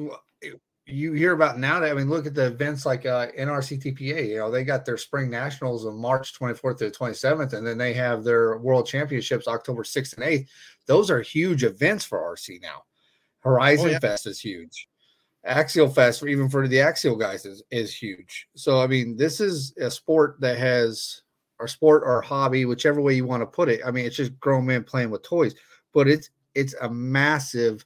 you 0.88 1.14
hear 1.14 1.34
about 1.34 1.58
now 1.58 1.80
that 1.80 1.92
I 1.92 1.94
mean, 1.94 2.10
look 2.10 2.28
at 2.28 2.36
the 2.36 2.48
events 2.48 2.86
like 2.86 3.06
uh, 3.06 3.28
NRCTPA. 3.32 4.28
You 4.28 4.38
know, 4.38 4.52
they 4.52 4.64
got 4.64 4.86
their 4.86 4.98
spring 4.98 5.30
nationals 5.30 5.86
on 5.86 5.98
March 5.98 6.38
24th 6.40 6.78
to 6.78 6.92
27th, 6.92 7.54
and 7.54 7.66
then 7.66 7.78
they 7.78 7.94
have 7.94 8.24
their 8.24 8.58
world 8.58 8.86
championships 8.86 9.48
October 9.48 9.84
6th 9.84 10.16
and 10.18 10.26
8th. 10.26 10.48
Those 10.86 11.10
are 11.10 11.22
huge 11.22 11.64
events 11.64 12.06
for 12.06 12.20
RC 12.20 12.62
now. 12.62 12.84
Horizon 13.40 13.88
oh, 13.88 13.92
yeah. 13.92 14.00
Fest 14.00 14.28
is 14.28 14.40
huge. 14.40 14.88
Axial 15.44 15.90
Fest, 15.90 16.24
even 16.24 16.50
for 16.50 16.68
the 16.68 16.82
Axial 16.82 17.16
guys, 17.16 17.46
is, 17.46 17.64
is 17.72 17.96
huge. 17.96 18.48
So, 18.56 18.82
I 18.82 18.88
mean, 18.88 19.16
this 19.16 19.40
is 19.40 19.74
a 19.80 19.90
sport 19.90 20.38
that 20.40 20.58
has, 20.58 21.22
or 21.60 21.68
sport 21.68 22.04
or 22.06 22.22
hobby, 22.22 22.66
whichever 22.66 23.02
way 23.02 23.14
you 23.14 23.26
want 23.26 23.42
to 23.42 23.48
put 23.48 23.70
it. 23.70 23.82
I 23.86 23.92
mean, 23.92 24.06
it's 24.06 24.16
just 24.16 24.40
grown 24.40 24.66
men 24.66 24.84
playing 24.84 25.10
with 25.10 25.24
toys, 25.24 25.56
but 25.94 26.08
it's 26.08 26.30
it's 26.56 26.74
a 26.82 26.90
massive 26.90 27.86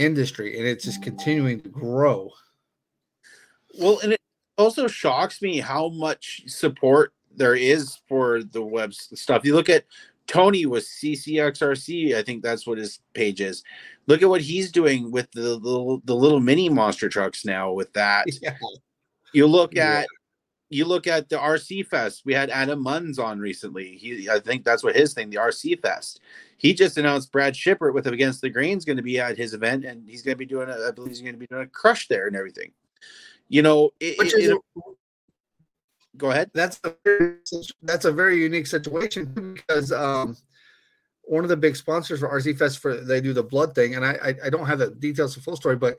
industry 0.00 0.58
and 0.58 0.66
it's 0.66 0.84
just 0.84 1.02
continuing 1.02 1.60
to 1.60 1.68
grow. 1.68 2.30
Well, 3.78 4.00
and 4.02 4.12
it 4.12 4.20
also 4.58 4.88
shocks 4.88 5.40
me 5.42 5.58
how 5.58 5.88
much 5.88 6.42
support 6.46 7.12
there 7.34 7.54
is 7.54 7.98
for 8.08 8.42
the 8.42 8.62
web 8.62 8.92
stuff. 8.92 9.44
You 9.44 9.54
look 9.54 9.68
at 9.68 9.84
Tony 10.26 10.66
was 10.66 10.86
CCXRC. 10.86 12.14
I 12.14 12.22
think 12.22 12.42
that's 12.42 12.66
what 12.66 12.78
his 12.78 13.00
page 13.14 13.40
is. 13.40 13.64
Look 14.06 14.22
at 14.22 14.28
what 14.28 14.40
he's 14.40 14.70
doing 14.70 15.10
with 15.10 15.30
the 15.32 15.58
the, 15.58 16.00
the 16.04 16.14
little 16.14 16.40
mini 16.40 16.68
monster 16.68 17.08
trucks 17.08 17.44
now. 17.44 17.72
With 17.72 17.92
that, 17.94 18.26
yeah. 18.42 18.54
you 19.32 19.46
look 19.46 19.76
at 19.76 20.02
yeah. 20.02 20.06
you 20.68 20.84
look 20.84 21.06
at 21.06 21.28
the 21.28 21.36
RC 21.36 21.86
Fest. 21.86 22.22
We 22.24 22.34
had 22.34 22.50
Adam 22.50 22.84
Munns 22.84 23.18
on 23.18 23.40
recently. 23.40 23.96
He, 23.96 24.28
I 24.30 24.38
think 24.38 24.64
that's 24.64 24.84
what 24.84 24.94
his 24.94 25.14
thing, 25.14 25.30
the 25.30 25.38
RC 25.38 25.82
Fest. 25.82 26.20
He 26.60 26.74
just 26.74 26.98
announced 26.98 27.32
Brad 27.32 27.54
Shippert 27.54 27.94
with 27.94 28.06
Against 28.06 28.42
the 28.42 28.50
Grain 28.50 28.76
is 28.76 28.84
going 28.84 28.98
to 28.98 29.02
be 29.02 29.18
at 29.18 29.38
his 29.38 29.54
event, 29.54 29.86
and 29.86 30.06
he's 30.06 30.20
going 30.20 30.34
to 30.34 30.38
be 30.38 30.44
doing. 30.44 30.68
A, 30.68 30.88
I 30.88 30.90
believe 30.90 31.08
he's 31.08 31.22
going 31.22 31.32
to 31.32 31.38
be 31.38 31.46
doing 31.46 31.62
a 31.62 31.66
crush 31.66 32.06
there 32.06 32.26
and 32.26 32.36
everything. 32.36 32.72
You 33.48 33.62
know, 33.62 33.92
it, 33.98 34.18
Which 34.18 34.34
it, 34.34 34.40
is 34.40 34.50
it, 34.50 34.58
go 36.18 36.32
ahead. 36.32 36.50
That's 36.52 36.78
a 36.84 36.94
very, 37.02 37.36
that's 37.80 38.04
a 38.04 38.12
very 38.12 38.42
unique 38.42 38.66
situation 38.66 39.54
because 39.54 39.90
um, 39.90 40.36
one 41.22 41.44
of 41.44 41.48
the 41.48 41.56
big 41.56 41.76
sponsors 41.76 42.20
for 42.20 42.28
RC 42.28 42.58
Fest 42.58 42.80
for 42.80 42.94
they 42.94 43.22
do 43.22 43.32
the 43.32 43.42
blood 43.42 43.74
thing, 43.74 43.94
and 43.94 44.04
I 44.04 44.18
I, 44.22 44.34
I 44.44 44.50
don't 44.50 44.66
have 44.66 44.80
the 44.80 44.90
details 44.90 45.38
of 45.38 45.42
the 45.42 45.44
full 45.46 45.56
story, 45.56 45.76
but 45.76 45.96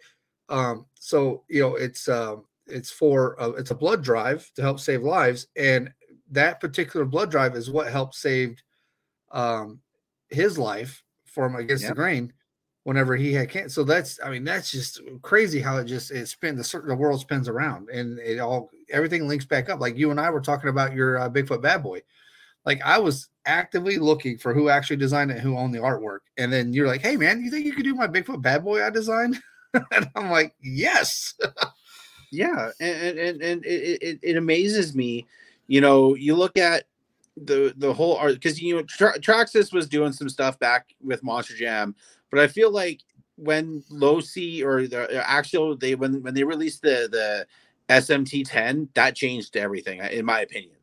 um, 0.48 0.86
so 0.94 1.44
you 1.50 1.62
know 1.62 1.74
it's 1.74 2.08
um, 2.08 2.46
it's 2.68 2.92
for 2.92 3.42
uh, 3.42 3.50
it's 3.54 3.72
a 3.72 3.76
blood 3.76 4.04
drive 4.04 4.48
to 4.58 4.62
help 4.62 4.80
save 4.80 5.02
lives, 5.02 5.48
and 5.56 5.92
that 6.30 6.60
particular 6.60 7.04
blood 7.04 7.32
drive 7.32 7.56
is 7.56 7.72
what 7.72 7.92
helped 7.92 8.14
save 8.14 8.62
um, 9.32 9.80
his 10.32 10.58
life 10.58 11.04
from 11.26 11.56
against 11.56 11.88
the 11.88 11.94
grain 11.94 12.34
whenever 12.84 13.16
he 13.16 13.34
had 13.34 13.50
cancer. 13.50 13.70
So 13.70 13.84
that's, 13.84 14.20
I 14.24 14.30
mean, 14.30 14.44
that's 14.44 14.72
just 14.72 15.02
crazy 15.22 15.60
how 15.60 15.78
it 15.78 15.86
just 15.86 16.12
it 16.12 16.28
spins 16.28 16.72
the 16.72 16.80
the 16.82 16.96
world 16.96 17.22
spins 17.22 17.48
around 17.48 17.90
and 17.90 18.20
it 18.20 18.40
all 18.40 18.70
everything 18.90 19.28
links 19.28 19.46
back 19.46 19.70
up. 19.70 19.80
Like 19.80 19.98
you 19.98 20.12
and 20.12 20.20
I 20.20 20.30
were 20.30 20.42
talking 20.42 20.70
about 20.70 20.94
your 20.94 21.20
uh, 21.20 21.30
Bigfoot 21.30 21.62
bad 21.62 21.84
boy. 21.84 22.02
Like 22.66 22.82
I 22.84 22.98
was 23.00 23.30
actively 23.46 23.98
looking 23.98 24.38
for 24.38 24.54
who 24.54 24.70
actually 24.70 24.98
designed 24.98 25.32
it, 25.32 25.40
who 25.40 25.58
owned 25.58 25.74
the 25.74 25.80
artwork, 25.80 26.20
and 26.38 26.54
then 26.54 26.74
you're 26.74 26.88
like, 26.88 27.02
"Hey, 27.02 27.18
man, 27.18 27.42
you 27.42 27.50
think 27.50 27.66
you 27.66 27.74
could 27.74 27.86
do 27.86 27.96
my 27.96 28.08
Bigfoot 28.08 28.42
bad 28.42 28.64
boy 28.64 28.86
I 28.86 28.92
designed?" 28.92 29.40
and 29.74 30.10
I'm 30.16 30.30
like, 30.30 30.54
"Yes." 30.62 31.34
yeah, 32.32 32.70
and 32.80 33.18
and 33.18 33.42
and 33.42 33.66
it, 33.66 34.02
it, 34.02 34.20
it 34.22 34.38
amazes 34.38 34.96
me. 34.96 35.26
You 35.68 35.82
know, 35.82 36.16
you 36.16 36.36
look 36.36 36.58
at 36.58 36.84
the 37.46 37.74
the 37.78 37.94
whole 37.94 38.18
art 38.18 38.34
because 38.34 38.62
you 38.62 38.76
know 38.76 38.84
Tra- 38.84 39.20
Traxxas 39.20 39.74
was 39.74 39.88
doing 39.88 40.14
some 40.14 40.30
stuff 40.30 40.60
back 40.60 40.94
with 41.02 41.24
Monster 41.24 41.56
Jam 41.56 41.96
but 42.30 42.40
I 42.40 42.48
feel 42.48 42.72
like 42.72 43.02
when 43.36 43.84
Losi 43.92 44.64
or 44.64 44.88
the 44.88 45.20
uh, 45.20 45.24
Axial 45.24 45.76
they 45.76 45.96
when 45.96 46.22
when 46.24 46.34
they 46.34 46.44
released 46.44 46.82
the 46.82 47.08
the 47.12 47.46
SMT 47.90 48.48
10, 48.48 48.90
that 48.94 49.16
changed 49.16 49.58
everything 49.58 50.00
in 50.00 50.26
my 50.26 50.42
opinion. 50.42 50.76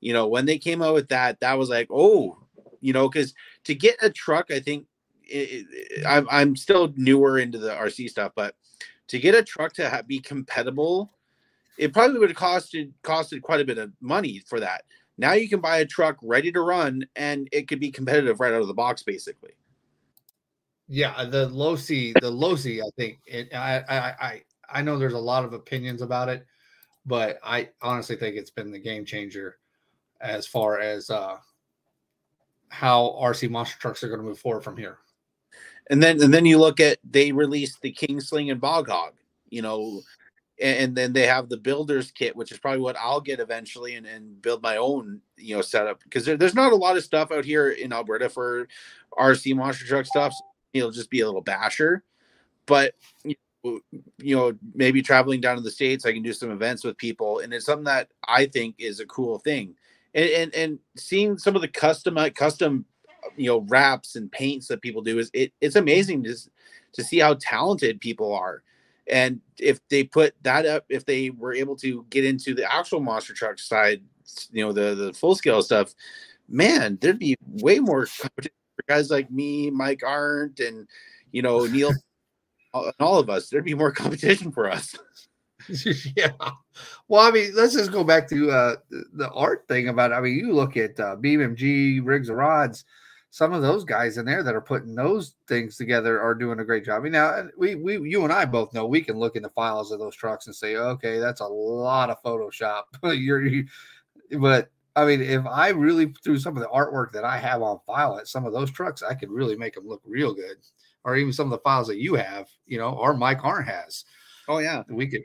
You 0.00 0.12
know, 0.12 0.26
when 0.26 0.46
they 0.46 0.58
came 0.58 0.82
out 0.82 0.94
with 0.94 1.08
that, 1.08 1.40
that 1.40 1.58
was 1.58 1.68
like, 1.68 1.88
oh, 1.90 2.38
you 2.80 2.92
know, 2.92 3.08
because 3.08 3.34
to 3.64 3.74
get 3.74 3.96
a 4.02 4.10
truck, 4.10 4.50
I 4.50 4.60
think 4.60 4.86
it, 5.24 5.66
it, 5.70 6.06
I'm 6.06 6.26
I'm 6.30 6.56
still 6.56 6.92
newer 6.96 7.38
into 7.38 7.58
the 7.58 7.70
RC 7.70 8.08
stuff, 8.08 8.32
but 8.34 8.54
to 9.08 9.18
get 9.18 9.34
a 9.34 9.42
truck 9.42 9.72
to 9.74 9.90
ha- 9.90 10.02
be 10.02 10.20
compatible, 10.20 11.12
it 11.78 11.92
probably 11.92 12.18
would 12.18 12.30
have 12.30 12.38
costed 12.38 12.92
costed 13.02 13.42
quite 13.42 13.60
a 13.60 13.64
bit 13.64 13.78
of 13.78 13.92
money 14.00 14.42
for 14.46 14.60
that. 14.60 14.84
Now 15.18 15.32
you 15.32 15.48
can 15.48 15.60
buy 15.60 15.78
a 15.78 15.86
truck 15.86 16.16
ready 16.22 16.50
to 16.52 16.60
run, 16.60 17.06
and 17.16 17.48
it 17.52 17.68
could 17.68 17.80
be 17.80 17.90
competitive 17.90 18.40
right 18.40 18.52
out 18.52 18.62
of 18.62 18.68
the 18.68 18.74
box, 18.74 19.02
basically. 19.02 19.52
Yeah, 20.88 21.24
the 21.24 21.48
Losi, 21.48 22.12
the 22.20 22.30
Losi, 22.30 22.80
I 22.80 22.90
think 22.96 23.20
it, 23.26 23.54
I, 23.54 23.78
I, 23.88 23.98
I, 23.98 24.42
I 24.68 24.82
know 24.82 24.98
there's 24.98 25.12
a 25.14 25.18
lot 25.18 25.44
of 25.44 25.52
opinions 25.52 26.02
about 26.02 26.28
it. 26.28 26.46
but 27.04 27.38
I 27.42 27.70
honestly 27.80 28.16
think 28.16 28.36
it's 28.36 28.50
been 28.50 28.70
the 28.70 28.78
game 28.78 29.04
changer 29.04 29.58
as 30.20 30.46
far 30.46 30.80
as 30.80 31.10
uh, 31.10 31.36
how 32.68 33.18
RC 33.20 33.50
monster 33.50 33.78
trucks 33.78 34.02
are 34.02 34.08
going 34.08 34.20
to 34.20 34.26
move 34.26 34.38
forward 34.38 34.62
from 34.62 34.76
here. 34.76 34.98
And 35.90 36.02
then 36.02 36.22
and 36.22 36.32
then 36.32 36.46
you 36.46 36.58
look 36.58 36.78
at 36.78 36.98
they 37.02 37.32
released 37.32 37.80
the 37.82 37.90
Kingsling 37.90 38.50
and 38.50 38.60
Bog 38.60 38.88
Hog, 38.88 39.14
you 39.50 39.62
know, 39.62 40.00
and, 40.62 40.94
then 40.94 41.12
they 41.12 41.26
have 41.26 41.48
the 41.48 41.56
builder's 41.56 42.10
kit, 42.10 42.36
which 42.36 42.52
is 42.52 42.58
probably 42.58 42.80
what 42.80 42.96
I'll 42.96 43.20
get 43.20 43.40
eventually 43.40 43.96
and, 43.96 44.06
and 44.06 44.40
build 44.40 44.62
my 44.62 44.76
own, 44.76 45.20
you 45.36 45.56
know, 45.56 45.62
setup 45.62 46.02
because 46.04 46.24
there, 46.24 46.36
there's 46.36 46.54
not 46.54 46.72
a 46.72 46.76
lot 46.76 46.96
of 46.96 47.04
stuff 47.04 47.32
out 47.32 47.44
here 47.44 47.70
in 47.70 47.92
Alberta 47.92 48.28
for 48.28 48.68
RC 49.18 49.56
monster 49.56 49.86
truck 49.86 50.06
stuff. 50.06 50.32
So 50.32 50.44
it'll 50.72 50.90
just 50.90 51.10
be 51.10 51.20
a 51.20 51.26
little 51.26 51.40
basher, 51.40 52.04
but 52.66 52.94
you 53.24 53.34
know, 53.64 53.80
you 54.18 54.36
know, 54.36 54.56
maybe 54.74 55.02
traveling 55.02 55.40
down 55.40 55.56
to 55.56 55.62
the 55.62 55.70
states, 55.70 56.06
I 56.06 56.12
can 56.12 56.22
do 56.22 56.32
some 56.32 56.50
events 56.50 56.84
with 56.84 56.96
people, 56.96 57.40
and 57.40 57.52
it's 57.52 57.66
something 57.66 57.84
that 57.84 58.08
I 58.26 58.46
think 58.46 58.76
is 58.78 59.00
a 59.00 59.06
cool 59.06 59.38
thing. 59.38 59.74
And 60.14 60.30
and, 60.30 60.54
and 60.54 60.78
seeing 60.96 61.38
some 61.38 61.56
of 61.56 61.62
the 61.62 61.68
custom 61.68 62.18
uh, 62.18 62.30
custom 62.30 62.84
you 63.36 63.46
know 63.46 63.60
wraps 63.68 64.16
and 64.16 64.30
paints 64.30 64.68
that 64.68 64.82
people 64.82 65.02
do 65.02 65.18
is 65.18 65.30
it, 65.32 65.52
it's 65.60 65.76
amazing 65.76 66.24
to 66.24 66.36
to 66.92 67.02
see 67.02 67.18
how 67.18 67.34
talented 67.40 68.00
people 68.00 68.34
are 68.34 68.62
and 69.10 69.40
if 69.58 69.80
they 69.88 70.04
put 70.04 70.34
that 70.42 70.66
up 70.66 70.84
if 70.88 71.04
they 71.04 71.30
were 71.30 71.54
able 71.54 71.76
to 71.76 72.06
get 72.10 72.24
into 72.24 72.54
the 72.54 72.72
actual 72.72 73.00
monster 73.00 73.34
truck 73.34 73.58
side 73.58 74.00
you 74.52 74.64
know 74.64 74.72
the 74.72 74.94
the 74.94 75.12
full 75.12 75.34
scale 75.34 75.62
stuff 75.62 75.94
man 76.48 76.98
there'd 77.00 77.18
be 77.18 77.36
way 77.46 77.78
more 77.78 78.06
competition 78.06 78.54
for 78.76 78.84
guys 78.88 79.10
like 79.10 79.30
me 79.30 79.70
mike 79.70 80.02
arndt 80.04 80.60
and 80.60 80.86
you 81.32 81.42
know 81.42 81.66
neil 81.66 81.92
and 82.74 82.94
all 83.00 83.18
of 83.18 83.30
us. 83.30 83.48
There'd 83.48 83.64
be 83.64 83.74
more 83.74 83.92
competition 84.02 84.52
for 84.52 84.70
us. 84.70 84.94
Yeah. 86.16 86.32
Well 87.06 87.20
i 87.22 87.30
mean 87.30 87.52
let's 87.54 87.72
just 87.72 87.92
go 87.92 88.02
back 88.02 88.28
to 88.30 88.50
uh 88.50 88.74
the 88.90 89.30
art 89.30 89.64
thing 89.68 89.90
about 89.90 90.10
it. 90.10 90.14
i 90.14 90.20
mean 90.20 90.34
you 90.34 90.52
look 90.52 90.76
at 90.76 90.98
uh 90.98 91.14
bmg 91.14 92.00
rigs 92.02 92.28
and 92.28 92.36
rods 92.36 92.84
some 93.32 93.54
of 93.54 93.62
those 93.62 93.82
guys 93.82 94.18
in 94.18 94.26
there 94.26 94.42
that 94.42 94.54
are 94.54 94.60
putting 94.60 94.94
those 94.94 95.36
things 95.48 95.78
together 95.78 96.20
are 96.20 96.34
doing 96.34 96.60
a 96.60 96.64
great 96.66 96.84
job. 96.84 97.00
I 97.00 97.02
mean, 97.02 97.12
now 97.12 97.48
we, 97.56 97.76
we, 97.76 97.98
you 98.10 98.24
and 98.24 98.32
I 98.32 98.44
both 98.44 98.74
know 98.74 98.84
we 98.84 99.00
can 99.00 99.18
look 99.18 99.36
in 99.36 99.42
the 99.42 99.48
files 99.48 99.90
of 99.90 99.98
those 99.98 100.14
trucks 100.14 100.48
and 100.48 100.54
say, 100.54 100.76
okay, 100.76 101.18
that's 101.18 101.40
a 101.40 101.46
lot 101.46 102.10
of 102.10 102.22
Photoshop. 102.22 102.82
You're, 103.02 103.42
you, 103.46 103.66
but 104.38 104.70
I 104.94 105.06
mean, 105.06 105.22
if 105.22 105.46
I 105.46 105.70
really 105.70 106.12
threw 106.22 106.38
some 106.38 106.58
of 106.58 106.62
the 106.62 106.68
artwork 106.68 107.10
that 107.12 107.24
I 107.24 107.38
have 107.38 107.62
on 107.62 107.80
file 107.86 108.18
at 108.18 108.28
some 108.28 108.44
of 108.44 108.52
those 108.52 108.70
trucks, 108.70 109.02
I 109.02 109.14
could 109.14 109.30
really 109.30 109.56
make 109.56 109.76
them 109.76 109.88
look 109.88 110.02
real 110.04 110.34
good. 110.34 110.58
Or 111.04 111.16
even 111.16 111.32
some 111.32 111.46
of 111.46 111.52
the 111.52 111.64
files 111.64 111.86
that 111.86 111.96
you 111.96 112.16
have, 112.16 112.50
you 112.66 112.76
know, 112.76 112.90
or 112.90 113.16
Mike 113.16 113.42
Arndt 113.42 113.66
has. 113.66 114.04
Oh 114.46 114.58
yeah, 114.58 114.82
we 114.90 115.06
could 115.06 115.22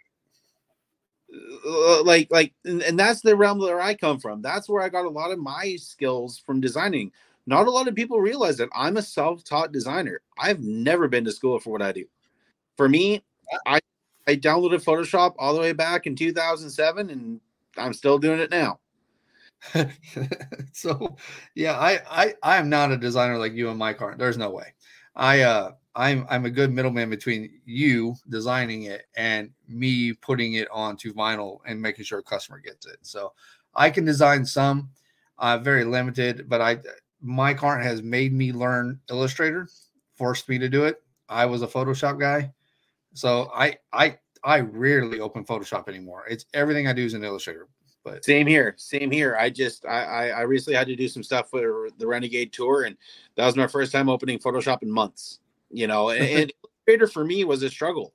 uh, 1.67 2.03
like 2.03 2.29
like 2.31 2.53
and, 2.63 2.81
and 2.83 2.97
that's 2.97 3.19
the 3.19 3.35
realm 3.35 3.59
where 3.59 3.81
I 3.81 3.95
come 3.95 4.17
from. 4.17 4.41
That's 4.41 4.69
where 4.69 4.81
I 4.81 4.87
got 4.87 5.05
a 5.05 5.09
lot 5.09 5.31
of 5.31 5.39
my 5.39 5.75
skills 5.75 6.37
from 6.37 6.61
designing 6.61 7.11
not 7.47 7.65
a 7.65 7.71
lot 7.71 7.87
of 7.87 7.95
people 7.95 8.19
realize 8.19 8.57
that 8.57 8.69
I'm 8.75 8.97
a 8.97 9.01
self-taught 9.01 9.71
designer. 9.71 10.21
I've 10.37 10.59
never 10.59 11.07
been 11.07 11.25
to 11.25 11.31
school 11.31 11.59
for 11.59 11.71
what 11.71 11.81
I 11.81 11.93
do. 11.93 12.05
For 12.75 12.87
me, 12.87 13.23
I 13.65 13.79
I 14.27 14.35
downloaded 14.35 14.83
Photoshop 14.83 15.35
all 15.39 15.53
the 15.55 15.61
way 15.61 15.71
back 15.71 16.05
in 16.05 16.15
2007 16.15 17.09
and 17.09 17.39
I'm 17.77 17.93
still 17.93 18.19
doing 18.19 18.39
it 18.39 18.51
now. 18.51 18.79
so 20.73 21.15
yeah, 21.55 21.79
I, 21.79 22.01
I 22.09 22.33
I 22.43 22.57
am 22.57 22.69
not 22.69 22.91
a 22.91 22.97
designer 22.97 23.37
like 23.37 23.53
you 23.53 23.69
and 23.69 23.79
Mike 23.79 24.01
Arndt. 24.01 24.19
There's 24.19 24.37
no 24.37 24.49
way. 24.49 24.73
I 25.15 25.41
uh 25.41 25.71
I'm 25.95 26.27
I'm 26.29 26.45
a 26.45 26.51
good 26.51 26.71
middleman 26.71 27.09
between 27.09 27.61
you 27.65 28.15
designing 28.29 28.83
it 28.83 29.05
and 29.15 29.49
me 29.67 30.13
putting 30.13 30.53
it 30.53 30.67
onto 30.71 31.13
vinyl 31.13 31.59
and 31.65 31.81
making 31.81 32.05
sure 32.05 32.19
a 32.19 32.23
customer 32.23 32.59
gets 32.59 32.85
it. 32.85 32.97
So 33.01 33.33
I 33.73 33.89
can 33.89 34.05
design 34.05 34.45
some, 34.45 34.89
uh, 35.39 35.57
very 35.57 35.85
limited, 35.85 36.47
but 36.49 36.61
I 36.61 36.79
Mike 37.21 37.63
Arndt 37.63 37.83
has 37.83 38.01
made 38.01 38.33
me 38.33 38.51
learn 38.51 38.99
Illustrator, 39.09 39.67
forced 40.15 40.49
me 40.49 40.57
to 40.59 40.69
do 40.69 40.85
it. 40.85 41.01
I 41.29 41.45
was 41.45 41.61
a 41.61 41.67
Photoshop 41.67 42.19
guy, 42.19 42.53
so 43.13 43.51
I 43.53 43.77
I 43.91 44.17
I 44.43 44.61
rarely 44.61 45.19
open 45.19 45.43
Photoshop 45.43 45.87
anymore. 45.89 46.25
It's 46.29 46.45
everything 46.53 46.87
I 46.87 46.93
do 46.93 47.03
is 47.03 47.13
in 47.13 47.23
Illustrator. 47.23 47.67
But 48.03 48.23
same 48.23 48.47
here, 48.47 48.75
same 48.77 49.11
here. 49.11 49.35
I 49.37 49.49
just 49.49 49.85
I, 49.85 50.03
I 50.03 50.27
I 50.27 50.41
recently 50.41 50.77
had 50.77 50.87
to 50.87 50.95
do 50.95 51.09
some 51.09 51.23
stuff 51.23 51.49
for 51.49 51.89
the 51.97 52.07
Renegade 52.07 52.53
tour, 52.53 52.83
and 52.83 52.95
that 53.35 53.45
was 53.45 53.57
my 53.57 53.67
first 53.67 53.91
time 53.91 54.09
opening 54.09 54.39
Photoshop 54.39 54.83
in 54.83 54.91
months. 54.91 55.39
You 55.69 55.87
know, 55.87 56.09
and, 56.09 56.21
and 56.41 56.53
Illustrator 56.87 57.07
for 57.07 57.25
me 57.25 57.43
was 57.43 57.63
a 57.63 57.69
struggle. 57.69 58.13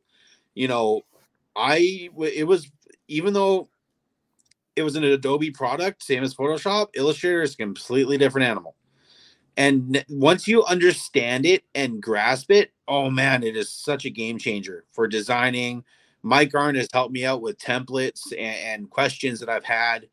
You 0.55 0.69
know, 0.69 1.03
I 1.55 2.09
it 2.17 2.47
was 2.47 2.71
even 3.09 3.35
though 3.35 3.69
it 4.75 4.83
was 4.83 4.97
an 4.97 5.05
Adobe 5.05 5.51
product, 5.51 6.03
same 6.03 6.23
as 6.23 6.35
Photoshop, 6.35 6.89
Illustrator 6.95 7.43
is 7.43 7.53
a 7.53 7.59
completely 7.59 8.17
different 8.17 8.47
animal 8.47 8.75
and 9.57 10.05
once 10.09 10.49
you 10.49 10.65
understand 10.65 11.45
it 11.45 11.65
and 11.75 12.03
grasp 12.03 12.51
it 12.51 12.73
oh 12.89 13.11
man 13.11 13.43
it 13.43 13.57
is 13.57 13.71
such 13.71 14.05
a 14.05 14.11
game 14.11 14.39
changer 14.39 14.85
for 14.93 15.07
designing 15.07 15.85
mike 16.23 16.55
arndt 16.55 16.77
has 16.77 16.89
helped 16.93 17.13
me 17.13 17.25
out 17.25 17.43
with 17.43 17.59
templates 17.59 18.33
and, 18.33 18.83
and 18.83 18.91
questions 18.91 19.41
that 19.41 19.49
i've 19.49 19.65
had 19.65 20.09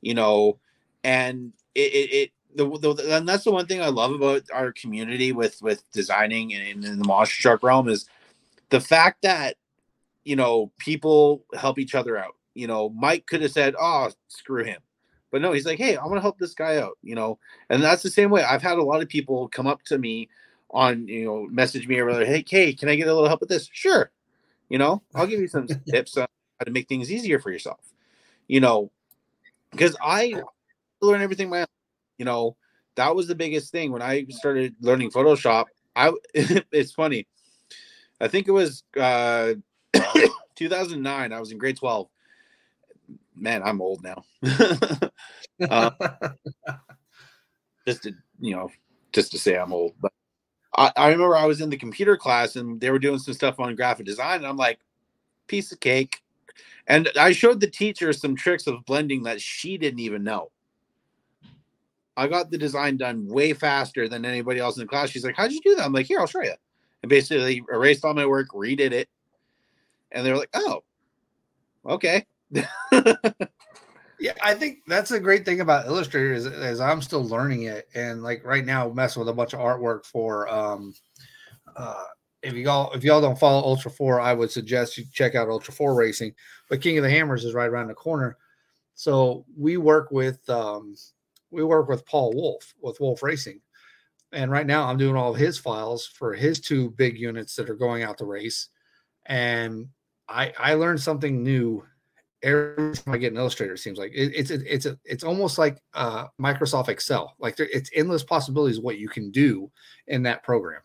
you 0.00 0.14
know 0.14 0.58
and 1.04 1.52
it, 1.74 1.92
it, 1.92 2.14
it 2.14 2.30
the, 2.54 2.66
the, 2.66 3.16
and 3.16 3.28
that's 3.28 3.44
the 3.44 3.50
one 3.50 3.66
thing 3.66 3.80
I 3.80 3.88
love 3.88 4.12
about 4.12 4.42
our 4.52 4.72
community 4.72 5.32
with 5.32 5.60
with 5.62 5.82
designing 5.92 6.50
in, 6.50 6.84
in 6.84 6.98
the 6.98 7.06
monster 7.06 7.40
truck 7.40 7.62
realm 7.62 7.88
is 7.88 8.06
the 8.68 8.80
fact 8.80 9.22
that 9.22 9.56
you 10.24 10.36
know 10.36 10.72
people 10.78 11.44
help 11.54 11.78
each 11.78 11.94
other 11.94 12.16
out. 12.16 12.36
You 12.54 12.66
know, 12.66 12.90
Mike 12.90 13.26
could 13.26 13.42
have 13.42 13.52
said, 13.52 13.74
"Oh, 13.80 14.10
screw 14.28 14.64
him," 14.64 14.80
But 15.32 15.40
no, 15.40 15.52
he's 15.52 15.64
like, 15.64 15.78
hey, 15.78 15.96
I 15.96 16.04
want 16.04 16.16
to 16.16 16.20
help 16.20 16.38
this 16.38 16.52
guy 16.52 16.76
out, 16.76 16.98
you 17.02 17.14
know. 17.14 17.38
And 17.70 17.82
that's 17.82 18.02
the 18.02 18.10
same 18.10 18.30
way. 18.30 18.44
I've 18.44 18.62
had 18.62 18.76
a 18.76 18.82
lot 18.82 19.02
of 19.02 19.08
people 19.08 19.48
come 19.48 19.66
up 19.66 19.82
to 19.84 19.98
me 19.98 20.28
on, 20.70 21.08
you 21.08 21.24
know, 21.24 21.46
message 21.50 21.88
me 21.88 21.98
or 21.98 22.10
hey, 22.24 22.44
hey, 22.46 22.74
can 22.74 22.90
I 22.90 22.96
get 22.96 23.08
a 23.08 23.14
little 23.14 23.28
help 23.28 23.40
with 23.40 23.48
this? 23.48 23.68
Sure. 23.72 24.10
You 24.68 24.78
know, 24.78 25.02
I'll 25.14 25.26
give 25.26 25.40
you 25.40 25.48
some 25.48 25.66
tips 25.90 26.18
on 26.18 26.26
how 26.60 26.64
to 26.66 26.70
make 26.70 26.86
things 26.86 27.10
easier 27.10 27.40
for 27.40 27.50
yourself. 27.50 27.80
You 28.46 28.60
know, 28.60 28.90
because 29.70 29.96
I 30.02 30.34
learn 31.00 31.22
everything 31.22 31.48
my 31.48 31.60
own. 31.60 31.66
You 32.18 32.26
know, 32.26 32.56
that 32.96 33.16
was 33.16 33.26
the 33.26 33.34
biggest 33.34 33.72
thing 33.72 33.90
when 33.90 34.02
I 34.02 34.26
started 34.28 34.74
learning 34.80 35.10
Photoshop. 35.10 35.64
I 35.96 36.12
it's 36.34 36.92
funny. 36.92 37.26
I 38.20 38.28
think 38.28 38.48
it 38.48 38.52
was 38.52 38.84
uh 38.98 39.54
2009. 40.56 41.32
I 41.32 41.40
was 41.40 41.52
in 41.52 41.58
grade 41.58 41.78
12 41.78 42.08
man, 43.36 43.62
I'm 43.62 43.80
old 43.80 44.02
now. 44.02 44.24
uh, 45.70 45.90
just 47.86 48.02
to 48.04 48.12
you 48.40 48.54
know, 48.56 48.70
just 49.12 49.32
to 49.32 49.38
say 49.38 49.56
I'm 49.56 49.72
old. 49.72 49.94
But 50.00 50.12
I, 50.76 50.92
I 50.96 51.08
remember 51.08 51.36
I 51.36 51.46
was 51.46 51.60
in 51.60 51.70
the 51.70 51.76
computer 51.76 52.16
class 52.16 52.56
and 52.56 52.80
they 52.80 52.90
were 52.90 52.98
doing 52.98 53.18
some 53.18 53.34
stuff 53.34 53.60
on 53.60 53.74
graphic 53.76 54.06
design, 54.06 54.36
and 54.36 54.46
I'm 54.46 54.56
like, 54.56 54.80
piece 55.46 55.72
of 55.72 55.80
cake. 55.80 56.18
And 56.86 57.08
I 57.18 57.32
showed 57.32 57.60
the 57.60 57.70
teacher 57.70 58.12
some 58.12 58.34
tricks 58.34 58.66
of 58.66 58.84
blending 58.84 59.22
that 59.24 59.40
she 59.40 59.78
didn't 59.78 60.00
even 60.00 60.24
know. 60.24 60.50
I 62.16 62.26
got 62.26 62.50
the 62.50 62.58
design 62.58 62.96
done 62.96 63.26
way 63.26 63.52
faster 63.52 64.08
than 64.08 64.24
anybody 64.24 64.60
else 64.60 64.76
in 64.76 64.82
the 64.82 64.88
class. 64.88 65.10
She's 65.10 65.24
like, 65.24 65.36
How'd 65.36 65.52
you 65.52 65.60
do 65.62 65.74
that? 65.76 65.84
I'm 65.84 65.92
like, 65.92 66.06
Here, 66.06 66.20
I'll 66.20 66.26
show 66.26 66.42
you. 66.42 66.54
And 67.02 67.08
basically 67.08 67.42
they 67.42 67.62
erased 67.72 68.04
all 68.04 68.14
my 68.14 68.26
work, 68.26 68.48
redid 68.48 68.92
it. 68.92 69.08
And 70.10 70.26
they're 70.26 70.36
like, 70.36 70.50
Oh, 70.54 70.82
okay. 71.86 72.26
yeah, 74.20 74.32
I 74.42 74.54
think 74.54 74.80
that's 74.86 75.10
a 75.10 75.20
great 75.20 75.44
thing 75.44 75.60
about 75.60 75.86
Illustrator 75.86 76.32
is, 76.32 76.46
is 76.46 76.80
I'm 76.80 77.02
still 77.02 77.24
learning 77.24 77.64
it, 77.64 77.88
and 77.94 78.22
like 78.22 78.44
right 78.44 78.64
now, 78.64 78.88
messing 78.88 79.20
with 79.20 79.28
a 79.28 79.34
bunch 79.34 79.54
of 79.54 79.60
artwork 79.60 80.04
for. 80.04 80.48
Um, 80.48 80.94
uh, 81.76 82.04
if 82.42 82.54
y'all 82.54 82.92
if 82.92 83.04
y'all 83.04 83.20
don't 83.20 83.38
follow 83.38 83.62
Ultra 83.62 83.90
Four, 83.90 84.20
I 84.20 84.34
would 84.34 84.50
suggest 84.50 84.98
you 84.98 85.04
check 85.12 85.34
out 85.34 85.48
Ultra 85.48 85.72
Four 85.72 85.94
Racing. 85.94 86.34
But 86.68 86.80
King 86.80 86.98
of 86.98 87.04
the 87.04 87.10
Hammers 87.10 87.44
is 87.44 87.54
right 87.54 87.68
around 87.68 87.88
the 87.88 87.94
corner, 87.94 88.36
so 88.94 89.44
we 89.56 89.76
work 89.76 90.10
with 90.10 90.48
um, 90.50 90.96
we 91.50 91.64
work 91.64 91.88
with 91.88 92.04
Paul 92.04 92.32
Wolf 92.34 92.74
with 92.80 93.00
Wolf 93.00 93.22
Racing, 93.22 93.60
and 94.32 94.50
right 94.50 94.66
now 94.66 94.84
I'm 94.84 94.98
doing 94.98 95.16
all 95.16 95.32
of 95.32 95.38
his 95.38 95.58
files 95.58 96.06
for 96.06 96.34
his 96.34 96.60
two 96.60 96.90
big 96.90 97.18
units 97.18 97.54
that 97.56 97.70
are 97.70 97.76
going 97.76 98.02
out 98.02 98.18
to 98.18 98.24
race, 98.24 98.68
and 99.26 99.88
I 100.28 100.52
I 100.58 100.74
learned 100.74 101.00
something 101.00 101.42
new 101.42 101.84
every 102.42 102.94
time 102.94 103.14
I 103.14 103.18
get 103.18 103.32
an 103.32 103.38
Illustrator, 103.38 103.74
it 103.74 103.78
seems 103.78 103.98
like 103.98 104.12
it, 104.14 104.32
it's 104.34 104.50
a, 104.50 104.74
it's 104.74 104.86
a, 104.86 104.98
it's 105.04 105.24
almost 105.24 105.58
like 105.58 105.78
uh, 105.94 106.26
Microsoft 106.40 106.88
Excel. 106.88 107.34
Like 107.38 107.56
there, 107.56 107.68
it's 107.72 107.90
endless 107.94 108.22
possibilities 108.22 108.80
what 108.80 108.98
you 108.98 109.08
can 109.08 109.30
do 109.30 109.70
in 110.06 110.22
that 110.24 110.42
program. 110.42 110.80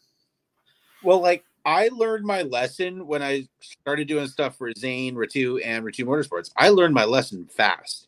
Well, 1.04 1.22
like 1.22 1.44
I 1.66 1.90
learned 1.92 2.26
my 2.26 2.44
lesson 2.44 3.06
when 3.08 3.22
I 3.22 3.48
started 3.60 4.08
doing 4.08 4.28
stuff 4.28 4.58
for 4.58 4.72
Zane, 4.78 5.16
Rettew, 5.16 5.62
and 5.66 5.84
Rettew 5.84 6.06
Motorsports. 6.06 6.52
I 6.56 6.70
learned 6.70 6.94
my 6.94 7.06
lesson 7.06 7.46
fast. 7.46 8.08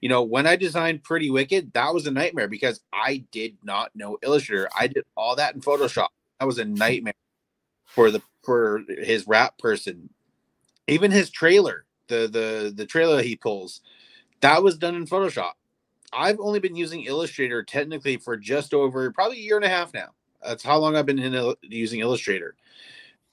You 0.00 0.08
know, 0.08 0.22
when 0.22 0.46
I 0.46 0.56
designed 0.56 1.02
Pretty 1.02 1.30
Wicked, 1.30 1.72
that 1.72 1.94
was 1.94 2.06
a 2.06 2.10
nightmare 2.10 2.48
because 2.48 2.80
I 2.92 3.24
did 3.30 3.56
not 3.62 3.94
know 3.94 4.18
Illustrator. 4.22 4.68
I 4.78 4.88
did 4.88 5.04
all 5.16 5.36
that 5.36 5.54
in 5.54 5.60
Photoshop. 5.60 6.08
That 6.38 6.46
was 6.46 6.58
a 6.58 6.64
nightmare 6.64 7.14
for 7.86 8.10
the 8.10 8.20
for 8.42 8.82
his 8.88 9.26
wrap 9.26 9.58
person. 9.58 10.10
Even 10.86 11.10
his 11.10 11.30
trailer 11.30 11.85
the 12.08 12.28
the 12.28 12.72
the 12.74 12.86
trailer 12.86 13.22
he 13.22 13.36
pulls, 13.36 13.80
that 14.40 14.62
was 14.62 14.78
done 14.78 14.94
in 14.94 15.06
Photoshop. 15.06 15.52
I've 16.12 16.40
only 16.40 16.60
been 16.60 16.76
using 16.76 17.02
Illustrator 17.02 17.62
technically 17.62 18.16
for 18.16 18.36
just 18.36 18.72
over 18.74 19.10
probably 19.10 19.38
a 19.38 19.42
year 19.42 19.56
and 19.56 19.64
a 19.64 19.68
half 19.68 19.92
now. 19.92 20.10
That's 20.42 20.62
how 20.62 20.78
long 20.78 20.96
I've 20.96 21.06
been 21.06 21.18
in, 21.18 21.34
uh, 21.34 21.54
using 21.62 22.00
Illustrator. 22.00 22.54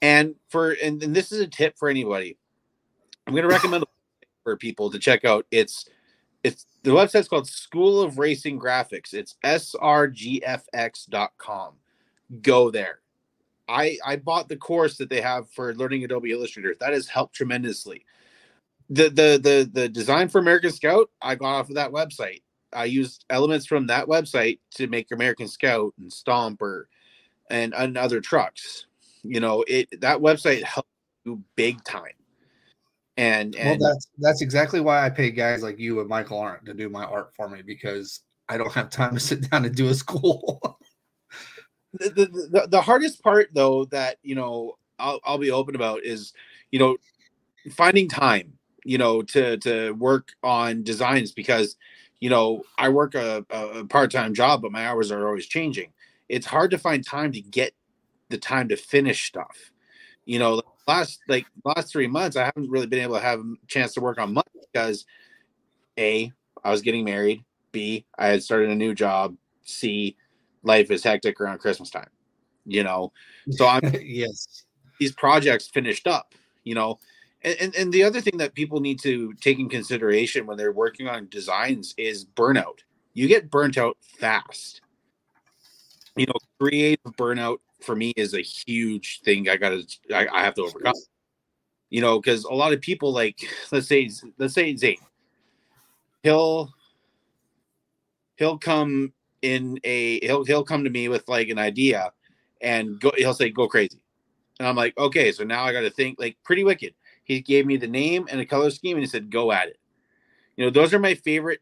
And 0.02 0.34
for 0.48 0.72
and, 0.82 1.02
and 1.02 1.14
this 1.14 1.32
is 1.32 1.40
a 1.40 1.46
tip 1.46 1.78
for 1.78 1.88
anybody. 1.88 2.36
I'm 3.26 3.32
going 3.32 3.44
to 3.44 3.48
recommend 3.48 3.84
for 4.42 4.56
people 4.56 4.90
to 4.90 4.98
check 4.98 5.24
out. 5.24 5.46
It's 5.50 5.86
it's 6.42 6.66
the 6.82 6.90
website's 6.90 7.28
called 7.28 7.48
School 7.48 8.02
of 8.02 8.18
Racing 8.18 8.60
Graphics. 8.60 9.14
It's 9.14 9.36
srgfx.com. 9.42 10.44
Go 12.42 12.70
there. 12.70 13.00
I 13.66 13.96
I 14.04 14.16
bought 14.16 14.48
the 14.48 14.56
course 14.56 14.98
that 14.98 15.08
they 15.08 15.22
have 15.22 15.48
for 15.50 15.74
learning 15.74 16.04
Adobe 16.04 16.32
Illustrator. 16.32 16.74
That 16.78 16.92
has 16.92 17.08
helped 17.08 17.34
tremendously. 17.34 18.04
The 18.90 19.04
the 19.04 19.40
the 19.42 19.70
the 19.72 19.88
design 19.88 20.28
for 20.28 20.38
American 20.38 20.70
Scout 20.70 21.10
I 21.22 21.34
got 21.34 21.54
off 21.54 21.68
of 21.68 21.76
that 21.76 21.90
website. 21.90 22.42
I 22.72 22.84
used 22.86 23.24
elements 23.30 23.66
from 23.66 23.86
that 23.86 24.06
website 24.06 24.58
to 24.76 24.88
make 24.88 25.12
American 25.12 25.48
Scout 25.48 25.94
and 25.98 26.10
Stomper 26.10 26.84
and, 27.48 27.72
and 27.74 27.96
other 27.96 28.20
trucks. 28.20 28.86
You 29.22 29.40
know, 29.40 29.64
it 29.66 30.00
that 30.00 30.18
website 30.18 30.62
helped 30.64 30.88
you 31.24 31.42
big 31.56 31.82
time. 31.84 32.12
And, 33.16 33.54
and 33.54 33.80
well, 33.80 33.92
that's 33.92 34.08
that's 34.18 34.42
exactly 34.42 34.80
why 34.80 35.04
I 35.04 35.08
pay 35.08 35.30
guys 35.30 35.62
like 35.62 35.78
you 35.78 36.00
and 36.00 36.08
Michael 36.08 36.38
Arndt 36.38 36.66
to 36.66 36.74
do 36.74 36.88
my 36.88 37.04
art 37.04 37.32
for 37.36 37.48
me 37.48 37.62
because 37.62 38.20
I 38.48 38.58
don't 38.58 38.72
have 38.72 38.90
time 38.90 39.14
to 39.14 39.20
sit 39.20 39.48
down 39.50 39.64
and 39.64 39.74
do 39.74 39.88
a 39.88 39.94
school. 39.94 40.60
the, 41.94 42.10
the, 42.10 42.26
the, 42.50 42.66
the 42.68 42.80
hardest 42.82 43.22
part 43.22 43.50
though 43.54 43.84
that 43.86 44.18
you 44.22 44.34
know 44.34 44.76
I'll, 44.98 45.20
I'll 45.24 45.38
be 45.38 45.52
open 45.52 45.76
about 45.76 46.02
is 46.04 46.32
you 46.72 46.78
know 46.80 46.96
finding 47.72 48.08
time 48.08 48.53
you 48.84 48.98
know 48.98 49.22
to 49.22 49.56
to 49.58 49.92
work 49.92 50.28
on 50.42 50.82
designs 50.82 51.32
because 51.32 51.76
you 52.20 52.30
know 52.30 52.62
i 52.78 52.88
work 52.88 53.14
a, 53.14 53.44
a 53.50 53.84
part-time 53.86 54.34
job 54.34 54.62
but 54.62 54.70
my 54.72 54.86
hours 54.86 55.10
are 55.10 55.26
always 55.26 55.46
changing. 55.46 55.90
It's 56.28 56.46
hard 56.46 56.70
to 56.70 56.78
find 56.78 57.06
time 57.06 57.32
to 57.32 57.40
get 57.40 57.74
the 58.30 58.38
time 58.38 58.68
to 58.68 58.76
finish 58.76 59.26
stuff. 59.26 59.72
You 60.24 60.38
know 60.38 60.62
last 60.86 61.20
like 61.28 61.46
last 61.64 61.90
three 61.90 62.06
months 62.06 62.36
i 62.36 62.44
haven't 62.44 62.70
really 62.70 62.86
been 62.86 63.00
able 63.00 63.14
to 63.14 63.20
have 63.20 63.40
a 63.40 63.54
chance 63.68 63.94
to 63.94 64.00
work 64.00 64.18
on 64.18 64.34
much 64.34 64.46
because 64.72 65.06
a 65.98 66.30
i 66.62 66.70
was 66.70 66.82
getting 66.82 67.04
married. 67.04 67.44
B 67.72 68.04
i 68.18 68.28
had 68.28 68.42
started 68.42 68.70
a 68.70 68.74
new 68.74 68.94
job. 68.94 69.36
C 69.62 70.16
life 70.62 70.90
is 70.90 71.02
hectic 71.02 71.40
around 71.40 71.58
christmas 71.58 71.90
time 71.90 72.08
you 72.66 72.82
know? 72.82 73.12
So 73.50 73.66
i'm 73.66 73.82
yes. 74.02 74.64
these 74.98 75.12
projects 75.12 75.68
finished 75.68 76.06
up 76.06 76.34
you 76.64 76.74
know 76.74 76.98
and, 77.44 77.56
and, 77.60 77.76
and 77.76 77.92
the 77.92 78.02
other 78.02 78.20
thing 78.20 78.38
that 78.38 78.54
people 78.54 78.80
need 78.80 78.98
to 79.00 79.32
take 79.34 79.58
in 79.58 79.68
consideration 79.68 80.46
when 80.46 80.56
they're 80.56 80.72
working 80.72 81.08
on 81.08 81.28
designs 81.28 81.94
is 81.96 82.24
burnout 82.24 82.78
you 83.12 83.28
get 83.28 83.50
burnt 83.50 83.78
out 83.78 83.96
fast 84.00 84.80
you 86.16 86.26
know 86.26 86.34
creative 86.58 87.04
burnout 87.16 87.58
for 87.84 87.94
me 87.94 88.12
is 88.16 88.34
a 88.34 88.40
huge 88.40 89.20
thing 89.20 89.48
I 89.48 89.56
gotta 89.56 89.86
I, 90.12 90.26
I 90.32 90.42
have 90.42 90.54
to 90.54 90.62
overcome. 90.62 90.94
You 91.90 92.00
know, 92.00 92.20
because 92.20 92.44
a 92.44 92.52
lot 92.52 92.72
of 92.72 92.80
people 92.80 93.12
like 93.12 93.46
let's 93.72 93.86
say 93.86 94.10
let's 94.38 94.54
say 94.54 94.74
Zane, 94.76 94.96
he'll 96.22 96.72
he'll 98.36 98.58
come 98.58 99.12
in 99.42 99.78
a 99.84 100.20
he'll 100.20 100.44
he'll 100.44 100.64
come 100.64 100.84
to 100.84 100.90
me 100.90 101.08
with 101.08 101.28
like 101.28 101.48
an 101.48 101.58
idea 101.58 102.12
and 102.60 102.98
go 102.98 103.12
he'll 103.16 103.34
say 103.34 103.50
go 103.50 103.68
crazy. 103.68 104.00
And 104.58 104.68
I'm 104.68 104.76
like, 104.76 104.96
okay, 104.96 105.32
so 105.32 105.44
now 105.44 105.64
I 105.64 105.72
gotta 105.72 105.90
think 105.90 106.18
like 106.18 106.36
pretty 106.44 106.64
wicked. 106.64 106.94
He 107.24 107.40
gave 107.40 107.66
me 107.66 107.76
the 107.76 107.86
name 107.88 108.28
and 108.30 108.40
a 108.40 108.46
color 108.46 108.70
scheme 108.70 108.96
and 108.96 109.02
he 109.02 109.08
said, 109.08 109.30
go 109.30 109.50
at 109.50 109.68
it. 109.68 109.78
You 110.56 110.64
know, 110.64 110.70
those 110.70 110.94
are 110.94 110.98
my 110.98 111.14
favorite 111.14 111.60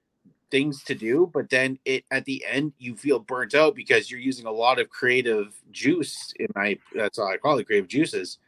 things 0.51 0.85
to 0.85 0.95
do, 0.95 1.31
but 1.33 1.49
then 1.49 1.79
it 1.87 2.05
at 2.11 2.27
the 2.27 2.45
end 2.47 2.75
you 2.79 2.95
feel 2.95 3.19
burnt 3.19 3.55
out 3.55 3.75
because 3.75 4.11
you're 4.11 4.21
using 4.21 4.47
a 4.47 4.53
lot 4.53 4.79
of 4.79 4.91
creative 4.91 5.55
juice 5.71 6.35
in 6.39 6.47
my 6.55 6.79
that's 6.95 7.19
all 7.19 7.27
I 7.27 7.39
call 7.39 7.59
it 7.59 7.67
creative 7.67 7.89
juices. 7.89 8.39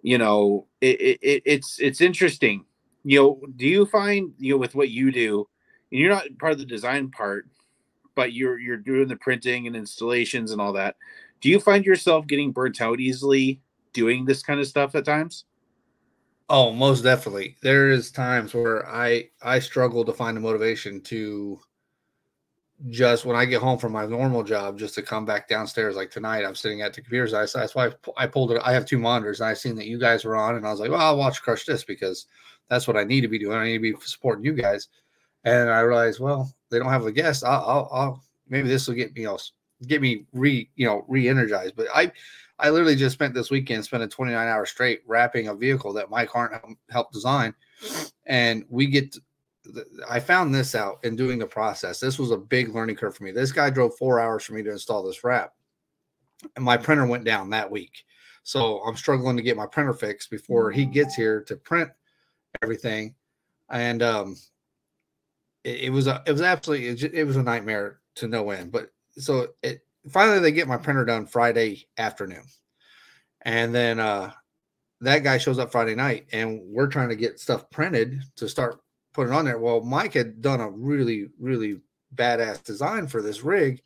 You 0.00 0.18
know, 0.18 0.66
it, 0.80 1.18
it 1.20 1.42
it's 1.44 1.80
it's 1.80 2.00
interesting. 2.00 2.64
You 3.02 3.20
know, 3.20 3.40
do 3.56 3.66
you 3.66 3.84
find 3.84 4.32
you 4.38 4.54
know 4.54 4.58
with 4.58 4.76
what 4.76 4.90
you 4.90 5.10
do, 5.10 5.48
and 5.90 6.00
you're 6.00 6.14
not 6.14 6.26
part 6.38 6.52
of 6.52 6.58
the 6.58 6.64
design 6.64 7.10
part, 7.10 7.48
but 8.14 8.32
you're 8.32 8.58
you're 8.58 8.76
doing 8.76 9.08
the 9.08 9.16
printing 9.16 9.66
and 9.66 9.74
installations 9.74 10.52
and 10.52 10.60
all 10.60 10.72
that. 10.74 10.96
Do 11.40 11.48
you 11.48 11.58
find 11.58 11.84
yourself 11.84 12.28
getting 12.28 12.52
burnt 12.52 12.80
out 12.80 13.00
easily 13.00 13.60
doing 13.92 14.24
this 14.24 14.42
kind 14.42 14.60
of 14.60 14.68
stuff 14.68 14.94
at 14.94 15.04
times? 15.04 15.44
Oh, 16.50 16.72
most 16.72 17.02
definitely. 17.02 17.56
There 17.62 17.90
is 17.90 18.10
times 18.10 18.54
where 18.54 18.88
I 18.88 19.28
I 19.42 19.58
struggle 19.58 20.04
to 20.04 20.12
find 20.12 20.36
the 20.36 20.40
motivation 20.40 21.00
to 21.02 21.60
just 22.90 23.24
when 23.24 23.36
I 23.36 23.44
get 23.44 23.60
home 23.60 23.78
from 23.78 23.92
my 23.92 24.06
normal 24.06 24.42
job, 24.44 24.78
just 24.78 24.94
to 24.94 25.02
come 25.02 25.24
back 25.24 25.48
downstairs. 25.48 25.96
Like 25.96 26.10
tonight, 26.10 26.44
I'm 26.44 26.54
sitting 26.54 26.80
at 26.80 26.94
the 26.94 27.02
computer. 27.02 27.26
So 27.28 27.58
that's 27.58 27.74
why 27.74 27.90
I 28.16 28.26
pulled 28.26 28.52
it. 28.52 28.62
I 28.64 28.72
have 28.72 28.86
two 28.86 28.98
monitors, 28.98 29.40
and 29.40 29.48
I 29.48 29.54
seen 29.54 29.74
that 29.76 29.86
you 29.88 29.98
guys 29.98 30.24
were 30.24 30.36
on, 30.36 30.54
and 30.54 30.66
I 30.66 30.70
was 30.70 30.80
like, 30.80 30.90
well, 30.90 31.00
I'll 31.00 31.18
watch 31.18 31.42
Crush 31.42 31.64
this 31.64 31.84
because 31.84 32.26
that's 32.68 32.86
what 32.86 32.96
I 32.96 33.04
need 33.04 33.22
to 33.22 33.28
be 33.28 33.38
doing. 33.38 33.58
I 33.58 33.66
need 33.66 33.78
to 33.78 33.94
be 33.94 33.94
supporting 34.00 34.44
you 34.44 34.52
guys. 34.52 34.88
And 35.44 35.70
I 35.70 35.80
realized, 35.80 36.20
well, 36.20 36.52
they 36.70 36.78
don't 36.78 36.88
have 36.88 37.06
a 37.06 37.12
guest. 37.12 37.44
I'll, 37.44 37.64
I'll, 37.66 37.88
I'll 37.92 38.24
maybe 38.48 38.68
this 38.68 38.86
will 38.86 38.94
get 38.94 39.14
me, 39.14 39.22
you 39.22 39.26
know, 39.26 39.38
get 39.86 40.02
me 40.02 40.26
re, 40.32 40.68
you 40.76 40.86
know, 40.86 41.04
re-energized. 41.08 41.74
But 41.76 41.88
I, 41.94 42.12
I 42.58 42.70
literally 42.70 42.96
just 42.96 43.14
spent 43.14 43.34
this 43.34 43.50
weekend 43.50 43.84
spending 43.84 44.08
29 44.08 44.48
hours 44.48 44.70
straight 44.70 45.02
wrapping 45.06 45.48
a 45.48 45.54
vehicle 45.54 45.92
that 45.92 46.10
Mike 46.10 46.34
Arndt 46.34 46.54
helped 46.90 47.12
design. 47.12 47.54
And 48.26 48.64
we 48.68 48.86
get, 48.86 49.16
I 50.08 50.18
found 50.18 50.54
this 50.54 50.74
out 50.74 50.98
in 51.04 51.14
doing 51.14 51.38
the 51.38 51.46
process. 51.46 52.00
This 52.00 52.18
was 52.18 52.32
a 52.32 52.36
big 52.36 52.74
learning 52.74 52.96
curve 52.96 53.16
for 53.16 53.24
me. 53.24 53.30
This 53.30 53.52
guy 53.52 53.70
drove 53.70 53.96
four 53.96 54.18
hours 54.18 54.44
for 54.44 54.54
me 54.54 54.62
to 54.64 54.72
install 54.72 55.04
this 55.04 55.22
wrap. 55.22 55.54
And 56.56 56.64
my 56.64 56.76
printer 56.76 57.06
went 57.06 57.24
down 57.24 57.50
that 57.50 57.70
week. 57.70 58.04
So 58.42 58.80
I'm 58.80 58.96
struggling 58.96 59.36
to 59.36 59.42
get 59.42 59.56
my 59.56 59.66
printer 59.66 59.92
fixed 59.92 60.30
before 60.30 60.70
he 60.70 60.84
gets 60.84 61.14
here 61.14 61.42
to 61.42 61.56
print 61.56 61.90
everything. 62.62 63.14
And 63.70 64.02
um, 64.02 64.36
it, 65.62 65.80
it 65.80 65.90
was 65.90 66.06
a, 66.06 66.22
it 66.26 66.32
was 66.32 66.42
absolutely, 66.42 66.88
it 66.88 67.26
was 67.26 67.36
a 67.36 67.42
nightmare 67.42 68.00
to 68.16 68.26
no 68.26 68.50
end. 68.50 68.72
But 68.72 68.90
so 69.12 69.48
it, 69.62 69.82
finally 70.08 70.40
they 70.40 70.52
get 70.52 70.68
my 70.68 70.76
printer 70.76 71.04
done 71.04 71.26
Friday 71.26 71.86
afternoon. 71.96 72.44
And 73.42 73.74
then 73.74 74.00
uh 74.00 74.32
that 75.00 75.22
guy 75.22 75.38
shows 75.38 75.58
up 75.58 75.70
Friday 75.70 75.94
night 75.94 76.26
and 76.32 76.60
we're 76.64 76.88
trying 76.88 77.08
to 77.08 77.16
get 77.16 77.38
stuff 77.38 77.70
printed 77.70 78.20
to 78.36 78.48
start 78.48 78.80
putting 79.12 79.32
on 79.32 79.44
there. 79.44 79.58
Well, 79.58 79.80
Mike 79.80 80.14
had 80.14 80.42
done 80.42 80.60
a 80.60 80.70
really, 80.70 81.28
really 81.38 81.80
badass 82.14 82.62
design 82.64 83.06
for 83.06 83.22
this 83.22 83.42
rig. 83.42 83.80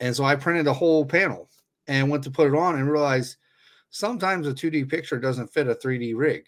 And 0.00 0.14
so 0.14 0.24
I 0.24 0.36
printed 0.36 0.66
a 0.66 0.72
whole 0.72 1.04
panel 1.04 1.48
and 1.86 2.10
went 2.10 2.24
to 2.24 2.30
put 2.30 2.48
it 2.48 2.56
on 2.56 2.76
and 2.76 2.90
realized 2.90 3.36
sometimes 3.90 4.46
a 4.46 4.52
2D 4.52 4.88
picture 4.88 5.18
doesn't 5.18 5.52
fit 5.52 5.68
a 5.68 5.74
3D 5.74 6.14
rig. 6.16 6.46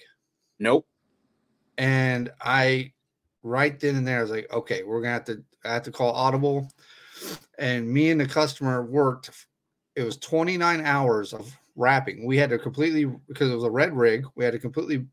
Nope. 0.59 0.87
And 1.79 2.31
I 2.41 2.93
right 3.43 3.79
then 3.79 3.97
and 3.97 4.07
there 4.07 4.19
I 4.19 4.23
was 4.23 4.31
like, 4.31 4.53
okay, 4.53 4.83
we're 4.83 5.01
gonna 5.01 5.15
have 5.15 5.25
to 5.25 5.45
I 5.65 5.75
have 5.75 5.83
to 5.85 5.93
call 5.93 6.13
Audible 6.13 6.69
and 7.59 7.89
me 7.89 8.11
and 8.11 8.21
the 8.21 8.27
customer 8.27 8.85
worked. 8.85 9.31
It 9.97 10.03
was 10.03 10.17
29 10.17 10.81
hours 10.85 11.33
of 11.33 11.53
wrapping. 11.77 12.27
We 12.27 12.37
had 12.37 12.51
to 12.51 12.59
completely 12.59 13.05
because 13.29 13.51
it 13.51 13.55
was 13.55 13.65
a 13.65 13.71
red 13.71 13.97
rig. 13.97 14.25
We 14.35 14.45
had 14.45 14.53
to 14.53 14.59
completely 14.59 15.07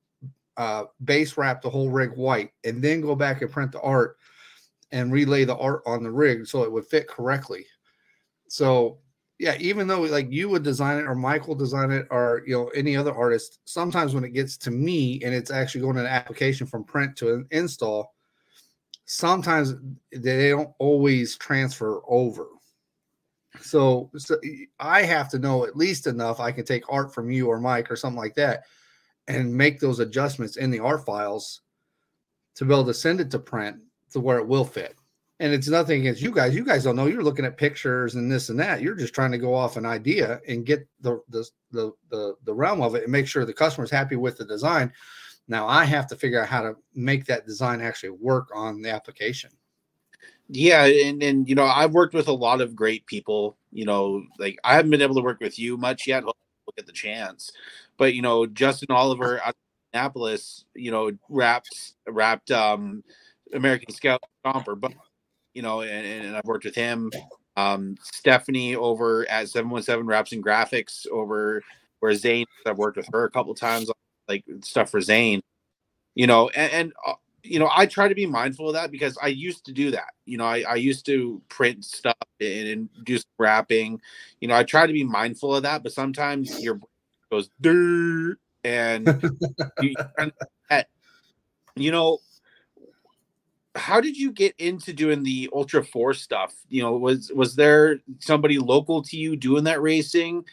uh, 0.57 0.85
base 1.03 1.37
wrap 1.37 1.61
the 1.61 1.69
whole 1.69 1.89
rig 1.89 2.11
white, 2.15 2.51
and 2.63 2.81
then 2.81 3.01
go 3.01 3.15
back 3.15 3.41
and 3.41 3.51
print 3.51 3.71
the 3.71 3.81
art 3.81 4.17
and 4.91 5.11
relay 5.11 5.45
the 5.45 5.55
art 5.57 5.81
on 5.85 6.03
the 6.03 6.11
rig 6.11 6.45
so 6.45 6.63
it 6.63 6.71
would 6.71 6.85
fit 6.85 7.07
correctly. 7.07 7.65
So 8.47 8.99
yeah, 9.39 9.55
even 9.59 9.87
though 9.87 10.01
like 10.01 10.31
you 10.31 10.49
would 10.49 10.61
design 10.61 10.99
it 10.99 11.07
or 11.07 11.15
Michael 11.15 11.55
design 11.55 11.89
it 11.91 12.05
or 12.11 12.43
you 12.45 12.53
know 12.53 12.67
any 12.75 12.95
other 12.95 13.13
artist, 13.13 13.59
sometimes 13.65 14.13
when 14.13 14.23
it 14.23 14.33
gets 14.33 14.55
to 14.57 14.71
me 14.71 15.19
and 15.23 15.33
it's 15.33 15.49
actually 15.49 15.81
going 15.81 15.95
to 15.95 16.01
an 16.01 16.07
application 16.07 16.67
from 16.67 16.83
print 16.83 17.15
to 17.17 17.33
an 17.33 17.47
install, 17.49 18.13
sometimes 19.11 19.75
they 20.15 20.51
don't 20.51 20.71
always 20.79 21.35
transfer 21.35 22.01
over. 22.07 22.47
So, 23.59 24.09
so 24.15 24.39
I 24.79 25.03
have 25.03 25.27
to 25.31 25.39
know 25.39 25.65
at 25.65 25.75
least 25.75 26.07
enough. 26.07 26.39
I 26.39 26.53
can 26.53 26.63
take 26.63 26.85
art 26.87 27.13
from 27.13 27.29
you 27.29 27.47
or 27.47 27.59
Mike 27.59 27.91
or 27.91 27.97
something 27.97 28.17
like 28.17 28.35
that 28.35 28.63
and 29.27 29.53
make 29.53 29.81
those 29.81 29.99
adjustments 29.99 30.55
in 30.55 30.71
the 30.71 30.79
art 30.79 31.05
files 31.05 31.59
to 32.55 32.63
be 32.63 32.73
able 32.73 32.85
to 32.85 32.93
send 32.93 33.19
it 33.19 33.29
to 33.31 33.39
print 33.39 33.81
to 34.13 34.21
where 34.21 34.37
it 34.37 34.47
will 34.47 34.63
fit. 34.63 34.95
And 35.41 35.51
it's 35.51 35.67
nothing 35.67 35.99
against 35.99 36.21
you 36.21 36.31
guys. 36.31 36.55
You 36.55 36.63
guys 36.63 36.85
don't 36.85 36.95
know. 36.95 37.07
You're 37.07 37.23
looking 37.23 37.45
at 37.45 37.57
pictures 37.57 38.15
and 38.15 38.31
this 38.31 38.47
and 38.47 38.59
that. 38.61 38.81
You're 38.81 38.95
just 38.95 39.13
trying 39.13 39.31
to 39.31 39.37
go 39.37 39.53
off 39.53 39.75
an 39.75 39.85
idea 39.85 40.39
and 40.47 40.65
get 40.65 40.87
the 41.01 41.19
the 41.27 41.45
the 41.71 41.91
the, 42.11 42.35
the 42.45 42.53
realm 42.53 42.81
of 42.81 42.95
it 42.95 43.03
and 43.03 43.11
make 43.11 43.27
sure 43.27 43.43
the 43.43 43.51
customer's 43.51 43.91
happy 43.91 44.15
with 44.15 44.37
the 44.37 44.45
design. 44.45 44.93
Now 45.47 45.67
I 45.67 45.85
have 45.85 46.07
to 46.07 46.15
figure 46.15 46.41
out 46.41 46.47
how 46.47 46.61
to 46.61 46.75
make 46.95 47.25
that 47.25 47.45
design 47.45 47.81
actually 47.81 48.11
work 48.11 48.49
on 48.53 48.81
the 48.81 48.89
application. 48.89 49.51
Yeah, 50.49 50.85
and 50.85 51.23
and 51.23 51.47
you 51.47 51.55
know 51.55 51.65
I've 51.65 51.93
worked 51.93 52.13
with 52.13 52.27
a 52.27 52.33
lot 52.33 52.61
of 52.61 52.75
great 52.75 53.05
people. 53.05 53.57
You 53.71 53.85
know, 53.85 54.23
like 54.37 54.59
I 54.63 54.75
haven't 54.75 54.91
been 54.91 55.01
able 55.01 55.15
to 55.15 55.21
work 55.21 55.39
with 55.39 55.57
you 55.57 55.77
much 55.77 56.07
yet. 56.07 56.23
We'll 56.23 56.35
get 56.75 56.85
the 56.85 56.91
chance, 56.91 57.51
but 57.97 58.13
you 58.13 58.21
know 58.21 58.45
Justin 58.45 58.91
Oliver, 58.91 59.41
Annapolis. 59.93 60.65
you 60.75 60.91
know, 60.91 61.11
wrapped 61.29 61.93
wrapped 62.07 62.51
um 62.51 63.03
American 63.53 63.93
Scout 63.93 64.21
Stomper, 64.45 64.79
but 64.79 64.93
you 65.53 65.61
know, 65.61 65.81
and, 65.81 66.25
and 66.25 66.35
I've 66.35 66.45
worked 66.45 66.65
with 66.65 66.75
him. 66.75 67.11
Um, 67.57 67.97
Stephanie 68.01 68.75
over 68.75 69.29
at 69.29 69.49
717 69.49 70.05
Wraps 70.05 70.31
and 70.31 70.43
Graphics 70.43 71.05
over 71.07 71.61
where 71.99 72.13
Zane, 72.15 72.45
I've 72.65 72.77
worked 72.77 72.97
with 72.97 73.07
her 73.11 73.25
a 73.25 73.29
couple 73.29 73.53
times, 73.53 73.89
like 74.31 74.45
stuff 74.61 74.89
for 74.89 75.01
Zane, 75.01 75.41
you 76.15 76.27
know, 76.27 76.49
and, 76.49 76.71
and 76.71 76.93
uh, 77.05 77.13
you 77.43 77.59
know, 77.59 77.69
I 77.75 77.85
try 77.85 78.07
to 78.07 78.15
be 78.15 78.25
mindful 78.25 78.67
of 78.67 78.73
that 78.75 78.91
because 78.91 79.17
I 79.21 79.27
used 79.27 79.65
to 79.65 79.71
do 79.71 79.91
that. 79.91 80.13
You 80.25 80.37
know, 80.37 80.45
I, 80.45 80.63
I 80.67 80.75
used 80.75 81.05
to 81.07 81.41
print 81.49 81.83
stuff 81.83 82.15
and, 82.39 82.67
and 82.67 82.89
do 83.03 83.17
some 83.17 83.25
wrapping. 83.39 83.99
You 84.39 84.47
know, 84.47 84.55
I 84.55 84.63
try 84.63 84.85
to 84.85 84.93
be 84.93 85.03
mindful 85.03 85.55
of 85.55 85.63
that, 85.63 85.83
but 85.83 85.91
sometimes 85.91 86.61
your 86.61 86.79
goes 87.31 87.49
dirt 87.61 88.37
and 88.63 89.07
you, 89.81 89.95
you 91.75 91.91
know 91.91 92.19
how 93.75 94.01
did 94.01 94.17
you 94.17 94.31
get 94.31 94.53
into 94.59 94.91
doing 94.91 95.23
the 95.23 95.49
ultra 95.53 95.83
four 95.83 96.13
stuff 96.13 96.53
you 96.69 96.81
know 96.83 96.91
was 96.93 97.31
was 97.33 97.55
there 97.55 97.99
somebody 98.19 98.59
local 98.59 99.01
to 99.01 99.17
you 99.17 99.35
doing 99.35 99.63
that 99.63 99.81
racing 99.81 100.43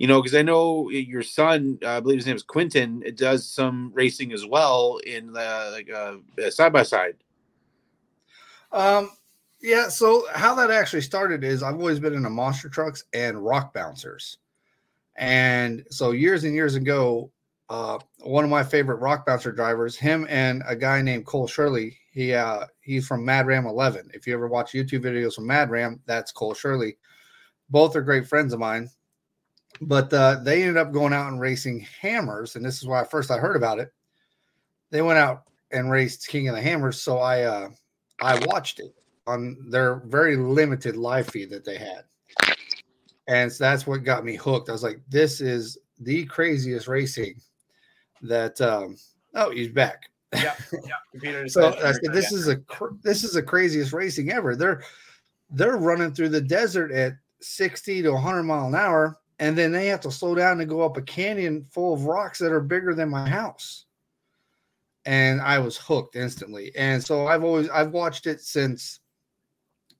you 0.00 0.06
know 0.06 0.20
because 0.20 0.34
i 0.34 0.42
know 0.42 0.88
your 0.90 1.22
son 1.22 1.78
uh, 1.84 1.90
i 1.90 2.00
believe 2.00 2.16
his 2.18 2.26
name 2.26 2.34
is 2.34 2.42
quentin 2.42 3.02
it 3.04 3.16
does 3.16 3.46
some 3.46 3.92
racing 3.94 4.32
as 4.32 4.46
well 4.46 4.98
in 5.06 5.32
the 5.32 5.70
like 5.72 5.90
uh 5.90 6.50
side 6.50 6.72
by 6.72 6.82
side 6.82 7.16
um 8.72 9.10
yeah 9.60 9.88
so 9.88 10.24
how 10.34 10.54
that 10.54 10.70
actually 10.70 11.02
started 11.02 11.44
is 11.44 11.62
i've 11.62 11.74
always 11.74 12.00
been 12.00 12.14
into 12.14 12.30
monster 12.30 12.68
trucks 12.68 13.04
and 13.12 13.44
rock 13.44 13.74
bouncers 13.74 14.38
and 15.16 15.84
so 15.90 16.12
years 16.12 16.44
and 16.44 16.54
years 16.54 16.74
ago 16.74 17.30
uh, 17.68 18.00
one 18.22 18.42
of 18.42 18.50
my 18.50 18.64
favorite 18.64 18.96
rock 18.96 19.24
bouncer 19.24 19.52
drivers, 19.52 19.94
him 19.94 20.26
and 20.28 20.60
a 20.66 20.74
guy 20.74 21.00
named 21.00 21.24
Cole 21.24 21.46
Shirley. 21.46 21.96
He 22.10 22.34
uh, 22.34 22.66
he's 22.80 23.06
from 23.06 23.24
Mad 23.24 23.46
Ram 23.46 23.64
11. 23.64 24.10
If 24.12 24.26
you 24.26 24.34
ever 24.34 24.48
watch 24.48 24.72
YouTube 24.72 25.04
videos 25.04 25.36
from 25.36 25.46
Mad 25.46 25.70
Ram, 25.70 26.00
that's 26.04 26.32
Cole 26.32 26.52
Shirley. 26.52 26.96
Both 27.68 27.94
are 27.94 28.02
great 28.02 28.26
friends 28.26 28.52
of 28.52 28.58
mine. 28.58 28.90
But 29.80 30.12
uh, 30.12 30.36
they 30.42 30.62
ended 30.62 30.76
up 30.76 30.92
going 30.92 31.12
out 31.12 31.28
and 31.28 31.40
racing 31.40 31.86
hammers, 32.00 32.56
and 32.56 32.64
this 32.64 32.78
is 32.78 32.86
why 32.86 33.04
first 33.04 33.30
I 33.30 33.38
heard 33.38 33.56
about 33.56 33.78
it. 33.78 33.92
They 34.90 35.02
went 35.02 35.18
out 35.18 35.44
and 35.70 35.90
raced 35.90 36.28
King 36.28 36.48
of 36.48 36.54
the 36.54 36.60
Hammers, 36.60 37.00
so 37.00 37.18
I 37.18 37.42
uh, 37.42 37.70
I 38.20 38.38
watched 38.46 38.80
it 38.80 38.94
on 39.26 39.56
their 39.70 39.96
very 40.06 40.36
limited 40.36 40.96
live 40.96 41.28
feed 41.28 41.50
that 41.50 41.64
they 41.64 41.78
had, 41.78 42.04
and 43.26 43.50
so 43.50 43.64
that's 43.64 43.86
what 43.86 44.04
got 44.04 44.24
me 44.24 44.36
hooked. 44.36 44.68
I 44.68 44.72
was 44.72 44.82
like, 44.82 45.00
this 45.08 45.40
is 45.40 45.78
the 46.00 46.24
craziest 46.26 46.88
racing 46.88 47.40
that 48.22 48.60
um 48.60 48.96
oh 49.34 49.50
he's 49.50 49.68
back 49.68 50.10
yeah 50.34 50.54
yeah 51.22 51.46
so 51.46 51.74
I 51.82 51.92
said, 51.92 52.12
this 52.12 52.32
yeah. 52.32 52.38
is 52.38 52.48
a 52.48 52.60
this 53.02 53.24
is 53.24 53.32
the 53.32 53.42
craziest 53.42 53.92
racing 53.92 54.32
ever 54.32 54.56
they're 54.56 54.82
they're 55.50 55.76
running 55.76 56.12
through 56.12 56.30
the 56.30 56.40
desert 56.40 56.92
at 56.92 57.14
60 57.40 58.02
to 58.02 58.12
100 58.12 58.42
mile 58.42 58.66
an 58.66 58.74
hour 58.74 59.18
and 59.40 59.58
then 59.58 59.72
they 59.72 59.86
have 59.86 60.00
to 60.00 60.10
slow 60.10 60.34
down 60.34 60.60
and 60.60 60.70
go 60.70 60.82
up 60.82 60.96
a 60.96 61.02
canyon 61.02 61.66
full 61.70 61.94
of 61.94 62.04
rocks 62.04 62.38
that 62.38 62.52
are 62.52 62.60
bigger 62.60 62.94
than 62.94 63.08
my 63.08 63.28
house 63.28 63.86
and 65.06 65.40
i 65.40 65.58
was 65.58 65.76
hooked 65.76 66.14
instantly 66.14 66.70
and 66.76 67.02
so 67.02 67.26
i've 67.26 67.42
always 67.42 67.68
i've 67.70 67.90
watched 67.90 68.26
it 68.26 68.40
since 68.40 69.00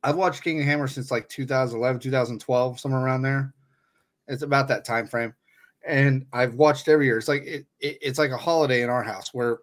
i've 0.04 0.16
watched 0.16 0.44
king 0.44 0.60
of 0.60 0.66
hammer 0.66 0.86
since 0.86 1.10
like 1.10 1.28
2011 1.28 2.00
2012 2.00 2.78
somewhere 2.78 3.02
around 3.02 3.22
there 3.22 3.52
it's 4.28 4.42
about 4.42 4.68
that 4.68 4.84
time 4.84 5.08
frame 5.08 5.34
and 5.86 6.26
I've 6.32 6.54
watched 6.54 6.88
every 6.88 7.06
year. 7.06 7.18
It's 7.18 7.28
like 7.28 7.42
it, 7.44 7.66
it, 7.80 7.98
it's 8.00 8.18
like 8.18 8.30
a 8.30 8.36
holiday 8.36 8.82
in 8.82 8.90
our 8.90 9.02
house 9.02 9.32
where 9.32 9.58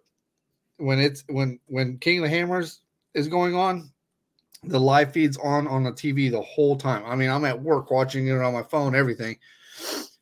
when 0.78 0.98
it's 0.98 1.24
when 1.28 1.58
when 1.66 1.98
King 1.98 2.18
of 2.18 2.24
the 2.24 2.30
Hammers 2.30 2.80
is 3.14 3.28
going 3.28 3.54
on, 3.54 3.90
the 4.64 4.80
live 4.80 5.12
feeds 5.12 5.36
on 5.38 5.66
on 5.66 5.84
the 5.84 5.92
TV 5.92 6.30
the 6.30 6.42
whole 6.42 6.76
time. 6.76 7.04
I 7.06 7.14
mean, 7.16 7.30
I'm 7.30 7.44
at 7.44 7.60
work 7.60 7.90
watching 7.90 8.26
it 8.28 8.32
on 8.32 8.52
my 8.52 8.62
phone, 8.62 8.94
everything. 8.94 9.38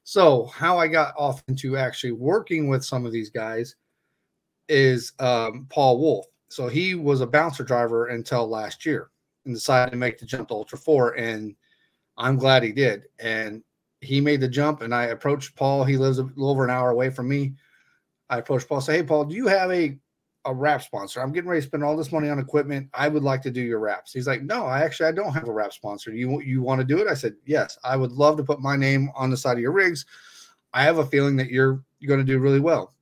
So 0.07 0.45
how 0.55 0.79
I 0.79 0.87
got 0.87 1.15
off 1.19 1.43
into 1.49 1.77
actually 1.77 2.13
working 2.13 2.69
with 2.69 2.85
some 2.85 3.05
of 3.05 3.11
these 3.11 3.29
guys 3.29 3.75
is 4.69 5.13
um, 5.19 5.67
Paul 5.69 5.99
Wolf. 5.99 6.27
So 6.49 6.69
he 6.69 6.95
was 6.95 7.23
a 7.23 7.27
bouncer 7.27 7.65
driver 7.65 8.07
until 8.07 8.47
last 8.47 8.87
year 8.87 9.11
and 9.45 9.53
decided 9.53 9.91
to 9.91 9.97
make 9.97 10.21
the 10.21 10.25
jump 10.25 10.47
to 10.49 10.55
Ultra 10.55 10.79
Four, 10.79 11.15
and 11.15 11.57
I'm 12.17 12.37
glad 12.37 12.63
he 12.63 12.71
did. 12.71 13.07
And 13.19 13.65
he 14.01 14.21
made 14.21 14.41
the 14.41 14.47
jump 14.47 14.83
and 14.83 14.95
I 14.95 15.07
approached 15.07 15.57
Paul. 15.57 15.83
He 15.83 15.97
lives 15.97 16.21
a 16.21 16.23
little 16.23 16.51
over 16.51 16.63
an 16.63 16.71
hour 16.71 16.91
away 16.91 17.11
from 17.11 17.29
me. 17.29 17.55
I 18.31 18.39
approached 18.39 18.69
Paul, 18.69 18.81
say, 18.81 18.99
Hey, 18.99 19.03
Paul, 19.03 19.25
do 19.25 19.35
you 19.35 19.49
have 19.49 19.73
a, 19.73 19.99
a 20.47 20.55
wrap 20.55 20.83
sponsor? 20.83 21.21
I'm 21.21 21.33
getting 21.33 21.51
ready 21.51 21.61
to 21.61 21.67
spend 21.67 21.85
all 21.85 21.97
this 21.97 22.13
money 22.13 22.29
on 22.29 22.39
equipment. 22.39 22.89
I 22.95 23.09
would 23.09 23.23
like 23.23 23.43
to 23.43 23.51
do 23.51 23.61
your 23.61 23.79
wraps. 23.79 24.13
He's 24.13 24.27
like, 24.27 24.43
No, 24.43 24.65
I 24.65 24.81
actually 24.81 25.07
I 25.07 25.13
don't 25.13 25.33
have 25.33 25.49
a 25.49 25.53
wrap 25.53 25.73
sponsor. 25.73 26.13
You 26.13 26.41
you 26.41 26.63
want 26.63 26.81
to 26.81 26.87
do 26.87 26.99
it? 26.99 27.09
I 27.09 27.15
said, 27.15 27.35
Yes, 27.45 27.79
I 27.85 27.97
would 27.97 28.13
love 28.13 28.37
to 28.39 28.45
put 28.45 28.61
my 28.61 28.77
name 28.77 29.11
on 29.15 29.31
the 29.31 29.37
side 29.37 29.57
of 29.57 29.63
your 29.63 29.73
rigs. 29.73 30.07
I 30.73 30.83
have 30.83 30.99
a 30.99 31.07
feeling 31.07 31.37
that 31.37 31.51
you're 31.51 31.83
going 32.07 32.21
to 32.21 32.25
do 32.25 32.39
really 32.39 32.61
well. 32.61 32.95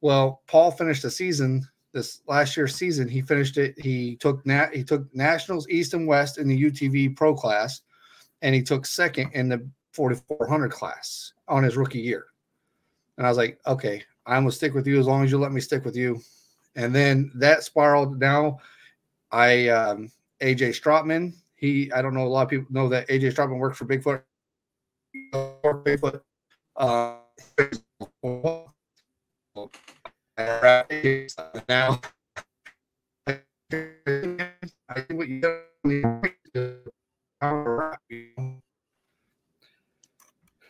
Well, 0.00 0.42
Paul 0.46 0.70
finished 0.70 1.02
the 1.02 1.10
season 1.10 1.66
this 1.92 2.20
last 2.28 2.56
year's 2.56 2.74
season. 2.74 3.08
He 3.08 3.22
finished 3.22 3.56
it. 3.56 3.78
He 3.78 4.16
took 4.16 4.44
nat 4.46 4.74
he 4.74 4.84
took 4.84 5.12
nationals 5.14 5.68
east 5.68 5.94
and 5.94 6.06
west 6.06 6.38
in 6.38 6.48
the 6.48 6.62
UTV 6.62 7.16
pro 7.16 7.34
class, 7.34 7.82
and 8.42 8.54
he 8.54 8.62
took 8.62 8.86
second 8.86 9.30
in 9.34 9.48
the 9.48 9.68
4400 9.92 10.70
class 10.70 11.32
on 11.48 11.64
his 11.64 11.76
rookie 11.76 11.98
year. 11.98 12.26
And 13.16 13.26
I 13.26 13.30
was 13.30 13.38
like, 13.38 13.58
okay, 13.66 14.02
I'm 14.26 14.42
gonna 14.42 14.52
stick 14.52 14.74
with 14.74 14.86
you 14.86 15.00
as 15.00 15.06
long 15.06 15.24
as 15.24 15.30
you 15.32 15.38
let 15.38 15.52
me 15.52 15.60
stick 15.60 15.84
with 15.84 15.96
you. 15.96 16.20
And 16.78 16.94
then 16.94 17.32
that 17.34 17.64
spiraled. 17.64 18.20
Now, 18.20 18.60
I 19.32 19.68
um, 19.68 20.12
AJ 20.40 20.80
Strotman. 20.80 21.34
He, 21.56 21.90
I 21.90 22.00
don't 22.00 22.14
know. 22.14 22.24
A 22.24 22.28
lot 22.28 22.42
of 22.42 22.48
people 22.48 22.68
know 22.70 22.88
that 22.88 23.08
AJ 23.08 23.34
Strotman 23.34 23.58
works 23.58 23.78
for 23.78 23.84
Bigfoot. 23.84 24.22
Bigfoot. 25.34 26.20
Uh, 26.76 27.16
now, 31.68 32.00
I 33.26 33.40
think 35.00 35.18
what 35.18 35.28
you 35.28 35.42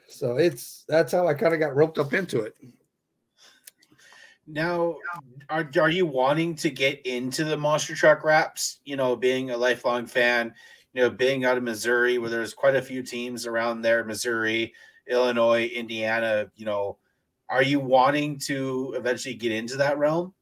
so 0.08 0.36
it's 0.36 0.84
that's 0.88 1.12
how 1.12 1.28
I 1.28 1.34
kind 1.34 1.52
of 1.52 1.60
got 1.60 1.76
roped 1.76 1.98
up 1.98 2.14
into 2.14 2.40
it. 2.40 2.56
Now, 4.48 4.96
are 5.50 5.68
are 5.78 5.90
you 5.90 6.06
wanting 6.06 6.54
to 6.56 6.70
get 6.70 7.04
into 7.06 7.44
the 7.44 7.56
monster 7.56 7.94
truck 7.94 8.24
wraps? 8.24 8.80
You 8.84 8.96
know, 8.96 9.14
being 9.14 9.50
a 9.50 9.56
lifelong 9.56 10.06
fan, 10.06 10.54
you 10.94 11.02
know, 11.02 11.10
being 11.10 11.44
out 11.44 11.58
of 11.58 11.62
Missouri, 11.62 12.16
where 12.18 12.30
there's 12.30 12.54
quite 12.54 12.74
a 12.74 12.82
few 12.82 13.02
teams 13.02 13.46
around 13.46 13.82
there, 13.82 14.04
Missouri, 14.04 14.72
Illinois, 15.06 15.66
Indiana. 15.66 16.50
You 16.56 16.64
know, 16.64 16.96
are 17.50 17.62
you 17.62 17.78
wanting 17.78 18.38
to 18.40 18.94
eventually 18.96 19.34
get 19.34 19.52
into 19.52 19.76
that 19.76 19.98
realm? 19.98 20.32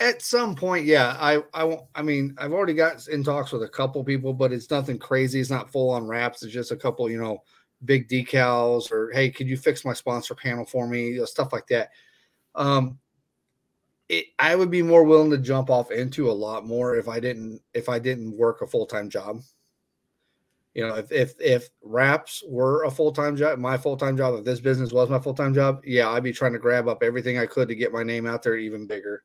At 0.00 0.20
some 0.20 0.56
point, 0.56 0.84
yeah. 0.84 1.16
I 1.20 1.42
I 1.54 1.78
I 1.94 2.02
mean, 2.02 2.34
I've 2.38 2.52
already 2.52 2.74
got 2.74 3.06
in 3.06 3.22
talks 3.22 3.52
with 3.52 3.62
a 3.62 3.68
couple 3.68 4.02
people, 4.02 4.32
but 4.32 4.52
it's 4.52 4.70
nothing 4.70 4.98
crazy. 4.98 5.40
It's 5.40 5.50
not 5.50 5.70
full 5.70 5.90
on 5.90 6.08
wraps. 6.08 6.42
It's 6.42 6.52
just 6.52 6.72
a 6.72 6.76
couple, 6.76 7.08
you 7.08 7.20
know, 7.20 7.38
big 7.84 8.08
decals 8.08 8.90
or 8.90 9.10
hey, 9.12 9.30
could 9.30 9.48
you 9.48 9.56
fix 9.56 9.84
my 9.84 9.92
sponsor 9.92 10.34
panel 10.34 10.64
for 10.64 10.88
me? 10.88 11.08
You 11.10 11.20
know, 11.20 11.24
stuff 11.24 11.52
like 11.52 11.66
that. 11.68 11.90
Um, 12.56 12.98
it, 14.08 14.26
I 14.38 14.54
would 14.54 14.70
be 14.70 14.82
more 14.82 15.04
willing 15.04 15.30
to 15.30 15.38
jump 15.38 15.70
off 15.70 15.90
into 15.90 16.30
a 16.30 16.32
lot 16.32 16.66
more 16.66 16.96
if 16.96 17.08
I 17.08 17.20
didn't 17.20 17.60
if 17.74 17.88
I 17.88 17.98
didn't 17.98 18.36
work 18.36 18.62
a 18.62 18.66
full 18.66 18.86
time 18.86 19.10
job. 19.10 19.42
You 20.74 20.86
know, 20.86 20.94
if 20.94 21.10
if 21.10 21.34
if 21.40 21.70
wraps 21.82 22.42
were 22.46 22.84
a 22.84 22.90
full 22.90 23.12
time 23.12 23.36
job, 23.36 23.58
my 23.58 23.76
full 23.76 23.96
time 23.96 24.16
job, 24.16 24.34
if 24.34 24.44
this 24.44 24.60
business 24.60 24.92
was 24.92 25.08
my 25.08 25.18
full 25.18 25.34
time 25.34 25.54
job, 25.54 25.80
yeah, 25.84 26.10
I'd 26.10 26.22
be 26.22 26.32
trying 26.32 26.52
to 26.52 26.58
grab 26.58 26.88
up 26.88 27.02
everything 27.02 27.38
I 27.38 27.46
could 27.46 27.68
to 27.68 27.74
get 27.74 27.92
my 27.92 28.02
name 28.02 28.26
out 28.26 28.42
there 28.42 28.56
even 28.56 28.86
bigger. 28.86 29.24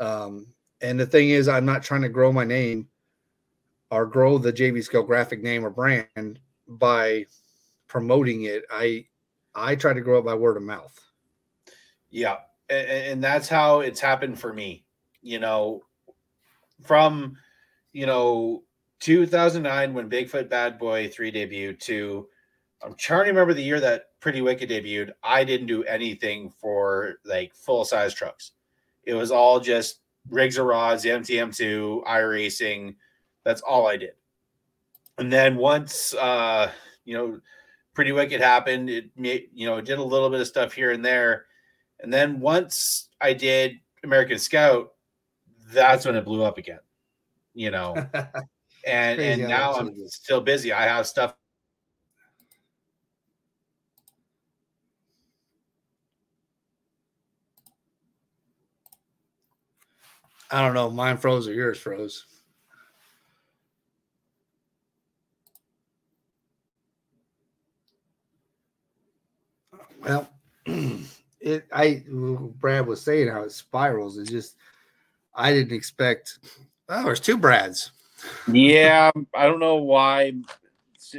Um, 0.00 0.48
and 0.80 0.98
the 0.98 1.06
thing 1.06 1.30
is, 1.30 1.48
I'm 1.48 1.64
not 1.64 1.82
trying 1.82 2.02
to 2.02 2.08
grow 2.08 2.32
my 2.32 2.44
name 2.44 2.88
or 3.90 4.06
grow 4.06 4.38
the 4.38 4.52
JB 4.52 4.84
Scale 4.84 5.02
graphic 5.02 5.42
name 5.42 5.64
or 5.64 5.70
brand 5.70 6.40
by 6.66 7.24
promoting 7.86 8.42
it. 8.44 8.64
I 8.70 9.06
I 9.54 9.76
try 9.76 9.92
to 9.92 10.00
grow 10.00 10.18
it 10.18 10.24
by 10.24 10.34
word 10.34 10.56
of 10.56 10.62
mouth. 10.62 11.07
Yeah, 12.10 12.36
and, 12.68 12.88
and 12.88 13.24
that's 13.24 13.48
how 13.48 13.80
it's 13.80 14.00
happened 14.00 14.38
for 14.38 14.52
me. 14.52 14.84
You 15.22 15.38
know, 15.38 15.82
from 16.82 17.36
you 17.92 18.06
know 18.06 18.62
2009 19.00 19.94
when 19.94 20.10
Bigfoot 20.10 20.48
Bad 20.48 20.78
Boy 20.78 21.08
3 21.08 21.32
debuted 21.32 21.78
to 21.80 22.28
I'm 22.82 22.94
trying 22.94 23.24
to 23.24 23.30
remember 23.30 23.54
the 23.54 23.62
year 23.62 23.80
that 23.80 24.06
Pretty 24.20 24.40
Wicked 24.40 24.70
debuted. 24.70 25.10
I 25.22 25.44
didn't 25.44 25.66
do 25.66 25.84
anything 25.84 26.50
for 26.60 27.16
like 27.24 27.54
full 27.54 27.84
size 27.84 28.14
trucks. 28.14 28.52
It 29.04 29.14
was 29.14 29.30
all 29.30 29.58
just 29.58 30.00
rigs 30.28 30.58
or 30.58 30.64
rods, 30.64 31.04
MTM2, 31.04 32.04
iRacing. 32.04 32.94
That's 33.44 33.62
all 33.62 33.86
I 33.86 33.96
did. 33.96 34.12
And 35.18 35.32
then 35.32 35.56
once 35.56 36.14
uh, 36.14 36.70
you 37.04 37.14
know, 37.14 37.40
Pretty 37.94 38.12
Wicked 38.12 38.40
happened. 38.40 38.90
It 38.90 39.10
you 39.16 39.66
know, 39.66 39.78
it 39.78 39.84
did 39.84 39.98
a 39.98 40.04
little 40.04 40.30
bit 40.30 40.40
of 40.40 40.46
stuff 40.46 40.72
here 40.72 40.92
and 40.92 41.04
there. 41.04 41.46
And 42.00 42.12
then 42.12 42.40
once 42.40 43.08
I 43.20 43.32
did 43.32 43.80
American 44.04 44.38
Scout, 44.38 44.92
that's 45.72 46.06
when 46.06 46.16
it 46.16 46.24
blew 46.24 46.42
up 46.42 46.58
again. 46.58 46.80
You 47.54 47.70
know, 47.70 47.94
and 48.86 49.20
and 49.20 49.42
now 49.42 49.74
I'm 49.74 49.92
still 50.08 50.40
busy. 50.40 50.72
I 50.72 50.84
have 50.84 51.06
stuff 51.06 51.34
I 60.50 60.62
don't 60.62 60.74
know. 60.74 60.90
Mine 60.90 61.18
froze 61.18 61.46
or 61.46 61.52
yours 61.52 61.78
froze. 61.78 62.24
Well, 70.00 70.28
it 71.48 71.66
I 71.72 72.04
Brad 72.08 72.86
was 72.86 73.00
saying 73.00 73.28
how 73.28 73.42
it 73.42 73.52
spirals. 73.52 74.18
It's 74.18 74.30
just 74.30 74.56
I 75.34 75.52
didn't 75.52 75.76
expect. 75.76 76.38
Oh, 76.88 77.04
there's 77.04 77.20
two 77.20 77.38
Brads. 77.38 77.90
Yeah, 78.50 79.10
I 79.34 79.46
don't 79.46 79.60
know 79.60 79.76
why. 79.76 80.34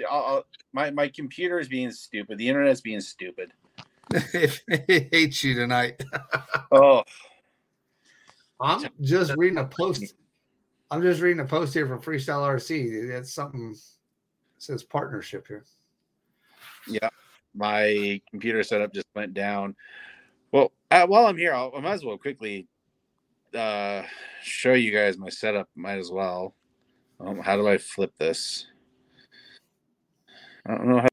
I'll, 0.10 0.46
my 0.74 0.92
my 0.92 1.08
computer 1.08 1.60
is 1.60 1.68
being 1.68 1.92
stupid. 1.92 2.38
The 2.38 2.48
internet's 2.48 2.82
being 2.82 3.02
stupid. 3.02 3.54
it 4.12 5.10
hates 5.12 5.44
you 5.44 5.56
tonight. 5.56 6.04
oh, 6.72 7.04
I'm 8.60 8.90
just 9.02 9.34
reading 9.38 9.60
a 9.60 9.66
post. 9.66 10.14
I'm 10.92 11.02
just 11.02 11.22
reading 11.22 11.42
a 11.42 11.46
post 11.46 11.74
here 11.74 11.88
from 11.88 12.02
Freestyle 12.02 12.48
RC. 12.48 13.10
That's 13.10 13.34
something 13.34 13.76
says 14.58 14.84
partnership 14.84 15.48
here. 15.48 15.64
Yeah, 16.88 17.10
my 17.56 18.22
computer 18.30 18.64
setup 18.64 18.94
just 18.94 19.08
went 19.16 19.34
down. 19.34 19.76
Uh, 20.92 21.06
while 21.06 21.28
I'm 21.28 21.38
here, 21.38 21.54
I'll, 21.54 21.72
I 21.76 21.82
might 21.82 21.94
as 21.94 22.04
well 22.04 22.18
quickly 22.18 22.68
uh, 23.56 24.04
show 24.42 24.74
you 24.74 24.92
guys 24.92 25.18
my 25.18 25.30
setup. 25.30 25.70
Might 25.76 26.00
as 26.00 26.10
well. 26.10 26.56
Um, 27.20 27.40
how 27.40 27.56
do 27.56 27.68
I 27.68 27.78
flip 27.78 28.12
this? 28.18 28.66
I 30.66 30.76
don't 30.76 30.88
know 30.88 31.00
how. 31.00 31.08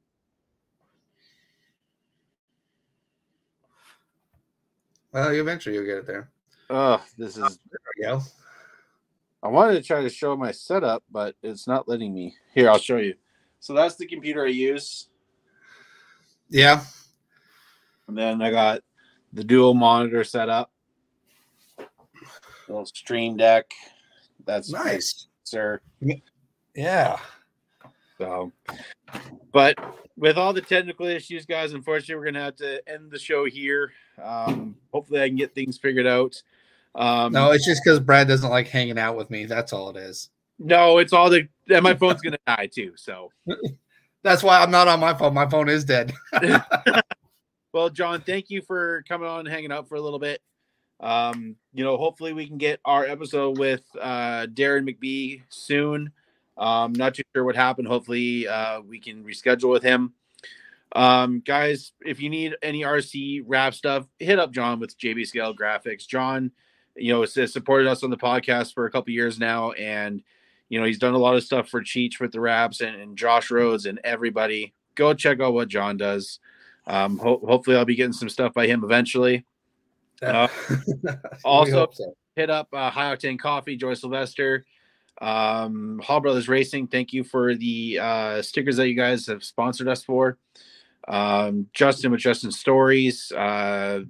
Well, 5.13 5.31
eventually 5.31 5.75
you'll 5.75 5.87
get 5.87 5.99
it 5.99 6.07
there. 6.07 6.31
Oh, 6.71 7.03
this 7.19 7.37
is. 7.37 7.43
Oh, 7.43 7.49
there 7.49 7.81
we 7.97 8.03
go. 8.03 8.23
I 9.43 9.49
wanted 9.49 9.75
to 9.75 9.83
try 9.83 10.03
to 10.03 10.09
show 10.09 10.37
my 10.37 10.53
setup, 10.53 11.03
but 11.11 11.37
it's 11.43 11.67
not 11.67 11.89
letting 11.89 12.15
me. 12.15 12.35
Here, 12.55 12.71
I'll 12.71 12.79
show 12.79 12.97
you. 12.97 13.15
So 13.61 13.75
that's 13.75 13.97
the 13.97 14.07
computer 14.07 14.45
I 14.45 14.51
use. 14.51 15.09
Yeah. 16.49 16.83
And 18.09 18.17
then 18.17 18.43
I 18.43 18.51
got 18.51 18.81
the 19.37 19.45
dual 19.45 19.75
monitor 19.75 20.25
setup. 20.25 20.71
Little 22.69 22.87
stream 22.87 23.37
deck. 23.37 23.71
That's 24.47 24.71
nice, 24.73 25.29
sir. 25.45 25.81
Yeah. 26.75 27.19
So, 28.19 28.51
but 29.53 29.79
with 30.17 30.39
all 30.39 30.53
the 30.53 30.63
technical 30.63 31.07
issues, 31.07 31.45
guys, 31.45 31.75
unfortunately, 31.75 32.17
we're 32.17 32.33
gonna 32.33 32.45
have 32.45 32.57
to 32.57 32.89
end 32.89 33.11
the 33.11 33.19
show 33.19 33.45
here. 33.45 33.93
Um, 34.23 34.75
hopefully, 34.93 35.23
I 35.23 35.29
can 35.29 35.37
get 35.37 35.55
things 35.55 35.77
figured 35.77 36.07
out. 36.07 36.43
Um, 36.95 37.33
no, 37.33 37.51
it's 37.51 37.67
just 37.67 37.83
because 37.85 38.01
Brad 38.01 38.27
doesn't 38.27 38.49
like 38.51 38.69
hanging 38.69 38.99
out 38.99 39.17
with 39.17 39.31
me. 39.31 39.45
That's 39.45 39.73
all 39.73 39.91
it 39.91 39.97
is. 39.97 40.31
No, 40.59 40.99
it's 40.99 41.13
all 41.13 41.29
the 41.29 41.47
and 41.69 41.83
my 41.83 41.95
phone's 41.95 42.23
gonna 42.23 42.39
die 42.47 42.71
too. 42.73 42.93
So 42.97 43.31
that's 44.23 44.43
why 44.43 44.63
I'm 44.63 44.71
not 44.71 44.89
on 44.89 44.99
my 44.99 45.13
phone. 45.13 45.35
My 45.35 45.49
phone 45.49 45.69
is 45.69 45.85
dead. 45.85 46.15
well, 47.77 47.91
John, 47.91 48.23
thank 48.23 48.49
you 48.49 48.63
for 48.63 49.05
coming 49.07 49.29
on 49.29 49.41
and 49.41 49.49
hanging 49.49 49.71
out 49.71 49.87
for 49.87 49.97
a 49.97 50.01
little 50.01 50.19
bit. 50.19 50.41
Um, 50.99 51.57
you 51.75 51.85
know, 51.85 51.99
hopefully 51.99 52.33
we 52.33 52.47
can 52.47 52.57
get 52.57 52.81
our 52.87 53.05
episode 53.05 53.59
with 53.59 53.83
uh 54.01 54.47
Deron 54.47 54.89
McBee 54.89 55.43
soon. 55.51 56.11
Um, 56.57 56.95
not 56.95 57.17
too 57.17 57.23
sure 57.35 57.45
what 57.45 57.55
happened. 57.55 57.87
Hopefully, 57.87 58.49
uh, 58.49 58.81
we 58.81 58.99
can 58.99 59.25
reschedule 59.25 59.71
with 59.71 59.83
him. 59.83 60.15
Um, 60.93 61.43
guys, 61.45 61.93
if 62.01 62.19
you 62.19 62.31
need 62.31 62.57
any 62.63 62.81
RC 62.81 63.43
wrap 63.45 63.75
stuff, 63.75 64.07
hit 64.19 64.39
up 64.39 64.53
John 64.53 64.81
with 64.81 64.99
JB 64.99 65.27
Scale 65.27 65.55
Graphics. 65.55 66.07
John 66.07 66.53
you 66.97 67.13
know, 67.13 67.21
has 67.21 67.53
supported 67.53 67.89
us 67.89 68.03
on 68.03 68.09
the 68.09 68.17
podcast 68.17 68.73
for 68.73 68.87
a 68.87 68.91
couple 68.91 69.13
years 69.13 69.39
now, 69.39 69.73
and 69.73 70.23
you 70.71 70.81
know, 70.81 70.87
he's 70.87 70.99
done 70.99 71.13
a 71.13 71.19
lot 71.19 71.37
of 71.37 71.45
stuff 71.45 71.69
for 71.69 71.83
Cheech 71.83 72.21
with 72.21 72.33
the 72.33 72.41
wraps 72.41 72.81
and, 72.81 72.97
and 72.97 73.19
Josh 73.19 73.51
Rhodes 73.51 73.85
and 73.85 74.01
everybody. 74.03 74.73
Go 74.95 75.13
check 75.13 75.41
out 75.41 75.53
what 75.53 75.69
John 75.69 75.99
does. 75.99 76.41
Um, 76.87 77.19
ho- 77.19 77.43
hopefully, 77.47 77.77
I'll 77.77 77.85
be 77.85 77.97
getting 77.97 78.13
some 78.13 78.29
stuff 78.29 78.55
by 78.55 78.67
him 78.67 78.85
eventually. 78.85 79.45
Uh, 80.23 80.49
also, 81.45 81.89
so. 81.93 82.15
hit 82.35 82.51
up 82.51 82.69
uh, 82.73 82.91
High 82.91 83.15
Octane 83.15 83.39
Coffee, 83.39 83.77
Joy 83.77 83.95
Sylvester, 83.95 84.65
um, 85.21 86.01
Hall 86.03 86.21
Brothers 86.21 86.49
Racing. 86.49 86.89
Thank 86.89 87.13
you 87.13 87.25
for 87.25 87.55
the 87.55 87.99
uh, 88.01 88.43
stickers 88.43 88.77
that 88.77 88.89
you 88.89 88.95
guys 88.95 89.27
have 89.27 89.45
sponsored 89.45 89.89
us 89.89 90.05
for. 90.05 90.39
Um, 91.09 91.69
Justin 91.73 92.11
with 92.11 92.21
Justin 92.21 92.51
Stories, 92.51 93.31
uh, 93.33 94.01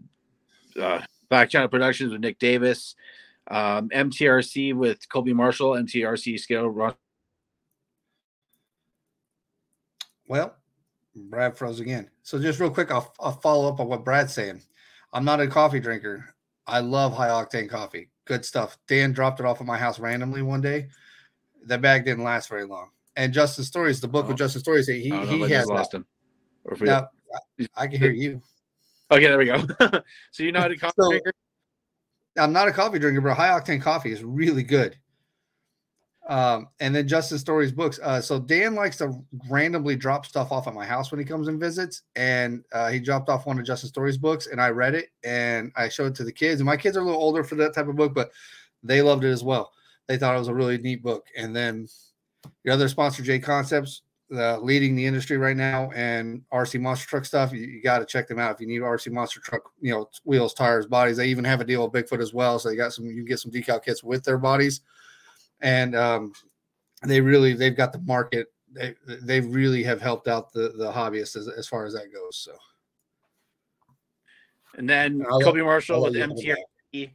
uh, 0.81 1.01
Back 1.29 1.51
Channel 1.51 1.69
Productions 1.69 2.13
with 2.13 2.21
Nick 2.21 2.39
Davis, 2.39 2.95
um, 3.49 3.89
MTRC 3.91 4.75
with 4.75 5.09
Colby 5.09 5.33
Marshall, 5.33 5.73
MTRC 5.73 6.39
scale. 6.39 6.95
Well, 10.29 10.57
Brad 11.17 11.57
froze 11.57 11.81
again. 11.81 12.11
So 12.23 12.39
just 12.39 12.61
real 12.61 12.71
quick, 12.71 12.91
I'll, 12.91 13.13
I'll 13.21 13.33
follow 13.33 13.69
up 13.69 13.81
on 13.81 13.89
what 13.89 14.05
Brad's 14.05 14.35
saying. 14.35 14.63
I'm 15.13 15.25
not 15.25 15.41
a 15.41 15.47
coffee 15.47 15.81
drinker. 15.81 16.25
I 16.67 16.81
love 16.81 17.13
high 17.15 17.29
octane 17.29 17.69
coffee. 17.69 18.11
Good 18.27 18.45
stuff. 18.45 18.77
Dan 18.87 19.13
dropped 19.13 19.41
it 19.41 19.47
off 19.47 19.61
at 19.61 19.67
my 19.67 19.79
house 19.79 19.99
randomly 19.99 20.43
one 20.43 20.61
day. 20.61 20.89
The 21.65 21.79
bag 21.79 22.05
didn't 22.05 22.25
last 22.25 22.49
very 22.49 22.65
long. 22.65 22.91
And 23.17 23.33
Justin 23.33 23.65
Stories, 23.65 24.01
the 24.01 24.09
book 24.09 24.27
oh. 24.27 24.29
with 24.29 24.35
uh-huh. 24.35 24.45
Justin 24.45 24.61
Stories, 24.63 24.87
he 24.87 25.01
he 25.01 25.41
has 25.51 25.67
lost 25.67 25.95
him. 25.95 26.07
Now, 26.81 27.09
I 27.77 27.87
can 27.87 27.99
hear 27.99 28.11
you. 28.11 28.43
Okay, 29.11 29.27
there 29.27 29.39
we 29.39 29.47
go. 29.47 29.65
so 30.33 30.43
you're 30.43 30.53
not 30.53 30.71
a 30.71 30.77
coffee 30.79 30.95
so, 31.01 31.11
drinker? 31.11 31.33
I'm 32.37 32.53
not 32.53 32.69
a 32.69 32.73
coffee 32.73 32.99
drinker, 32.99 33.21
but 33.21 33.35
high 33.35 33.59
octane 33.59 33.81
coffee 33.81 34.13
is 34.13 34.23
really 34.23 34.63
good. 34.63 34.97
Um, 36.29 36.69
and 36.81 36.95
then 36.95 37.07
Justin 37.07 37.39
Story's 37.39 37.71
books. 37.71 38.01
Uh, 38.03 38.21
so 38.21 38.41
Dan 38.41 38.75
likes 38.75 38.99
to 38.99 39.13
randomly 39.49 39.95
drop 39.95 40.27
stuff 40.27 40.51
off 40.51 40.67
at 40.67 40.75
my 40.75 40.85
house 40.85 41.13
when 41.13 41.21
he 41.21 41.25
comes 41.25 41.47
and 41.47 41.61
visits, 41.61 42.03
and 42.17 42.65
uh, 42.73 42.89
he 42.91 42.99
dropped 42.99 43.29
off 43.29 43.47
one 43.47 43.59
of 43.59 43.65
Justin 43.65 43.89
Story's 43.89 44.19
books, 44.19 44.49
and 44.49 44.61
I 44.61 44.71
read 44.71 44.95
it 44.95 45.11
and 45.23 45.71
I 45.77 45.89
showed 45.89 46.09
it 46.09 46.15
to 46.17 46.25
the 46.25 46.33
kids. 46.33 46.61
And 46.61 46.67
my 46.67 46.77
kids 46.77 46.97
are 46.97 47.01
a 47.01 47.05
little 47.05 47.21
older 47.21 47.45
for 47.45 47.55
that 47.57 47.75
type 47.75 47.87
of 47.87 47.97
book, 47.97 48.13
but 48.13 48.33
they 48.83 49.03
loved 49.03 49.25
it 49.25 49.31
as 49.31 49.45
well. 49.45 49.73
They 50.09 50.19
thought 50.19 50.35
it 50.35 50.39
was 50.41 50.49
a 50.49 50.55
really 50.55 50.79
neat 50.79 51.03
book. 51.03 51.27
And 51.37 51.55
then 51.55 51.89
your 52.65 52.75
other 52.75 52.89
sponsor, 52.89 53.23
J 53.23 53.39
Concepts, 53.39 54.03
uh, 54.35 54.59
leading 54.59 54.97
the 54.97 55.07
industry 55.07 55.37
right 55.37 55.57
now 55.57 55.91
and 55.95 56.43
RC 56.53 56.81
monster 56.81 57.07
truck 57.07 57.25
stuff. 57.25 57.53
You, 57.53 57.61
you 57.61 57.83
got 57.83 58.01
to 58.01 58.07
check 58.07 58.27
them 58.27 58.41
out 58.41 58.55
if 58.55 58.61
you 58.61 58.67
need 58.67 58.81
RC 58.81 59.13
monster 59.13 59.41
truck, 59.41 59.63
you 59.81 59.93
know, 59.93 60.09
wheels, 60.25 60.55
tires, 60.55 60.87
bodies. 60.87 61.17
They 61.17 61.29
even 61.29 61.45
have 61.45 61.61
a 61.61 61.65
deal 61.65 61.89
with 61.89 61.93
Bigfoot 61.93 62.21
as 62.21 62.35
well. 62.35 62.59
So 62.59 62.69
they 62.69 62.77
got 62.77 62.93
some, 62.93 63.07
you 63.07 63.15
can 63.15 63.25
get 63.25 63.39
some 63.39 63.53
decal 63.53 63.83
kits 63.83 64.03
with 64.03 64.25
their 64.25 64.39
bodies. 64.39 64.81
And 65.61 65.97
um, 65.97 66.33
they 67.03 67.21
really, 67.21 67.55
they've 67.55 67.77
got 67.77 67.93
the 67.93 68.01
market. 68.01 68.49
They, 68.73 68.95
they 69.07 69.41
really 69.41 69.83
have 69.85 70.01
helped 70.01 70.29
out 70.29 70.53
the, 70.53 70.75
the 70.77 70.93
hobbyists 70.93 71.37
as, 71.37 71.49
as 71.49 71.67
far 71.67 71.87
as 71.87 71.95
that 71.95 72.13
goes. 72.13 72.37
So. 72.37 72.53
And 74.77 74.89
then 74.89 75.25
I'll 75.31 75.41
Colby 75.41 75.63
Marshall 75.63 76.03
with 76.03 76.15
MTR. 76.15 77.11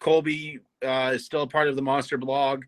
Colby 0.00 0.60
uh, 0.84 1.12
is 1.14 1.24
still 1.24 1.42
a 1.42 1.46
part 1.46 1.68
of 1.68 1.76
the 1.76 1.82
monster 1.82 2.16
blog 2.18 2.62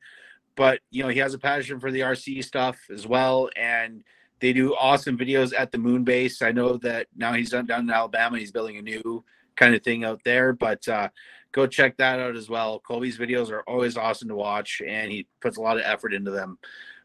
but 0.57 0.81
you 0.91 1.03
know 1.03 1.09
he 1.09 1.18
has 1.20 1.35
a 1.35 1.39
passion 1.39 1.79
for 1.79 1.93
the 1.93 2.01
RC 2.01 2.43
stuff 2.43 2.79
as 2.93 3.07
well, 3.07 3.49
and 3.55 4.03
they 4.41 4.53
do 4.53 4.74
awesome 4.74 5.16
videos 5.16 5.53
at 5.57 5.70
the 5.70 5.79
moon 5.79 6.03
base. 6.03 6.43
I 6.43 6.51
know 6.51 6.79
that 6.79 7.07
now 7.14 7.35
he's 7.35 7.51
done 7.51 7.66
down 7.66 7.83
in 7.83 7.91
Alabama. 7.91 8.39
He's 8.39 8.51
building 8.51 8.79
a 8.79 8.83
new 8.83 9.24
kind 9.55 9.74
of 9.74 9.83
thing 9.83 10.05
out 10.05 10.20
there, 10.24 10.53
but 10.53 10.87
uh, 10.89 11.09
go 11.57 11.67
check 11.67 11.97
that 11.97 12.21
out 12.21 12.37
as 12.37 12.51
well. 12.51 12.79
Colby's 12.79 13.17
videos 13.17 13.51
are 13.51 13.63
always 13.63 13.97
awesome 13.97 14.29
to 14.29 14.37
watch, 14.37 14.83
and 14.87 15.11
he 15.11 15.27
puts 15.41 15.57
a 15.57 15.61
lot 15.63 15.79
of 15.79 15.83
effort 15.85 16.13
into 16.13 16.31
them. 16.31 16.59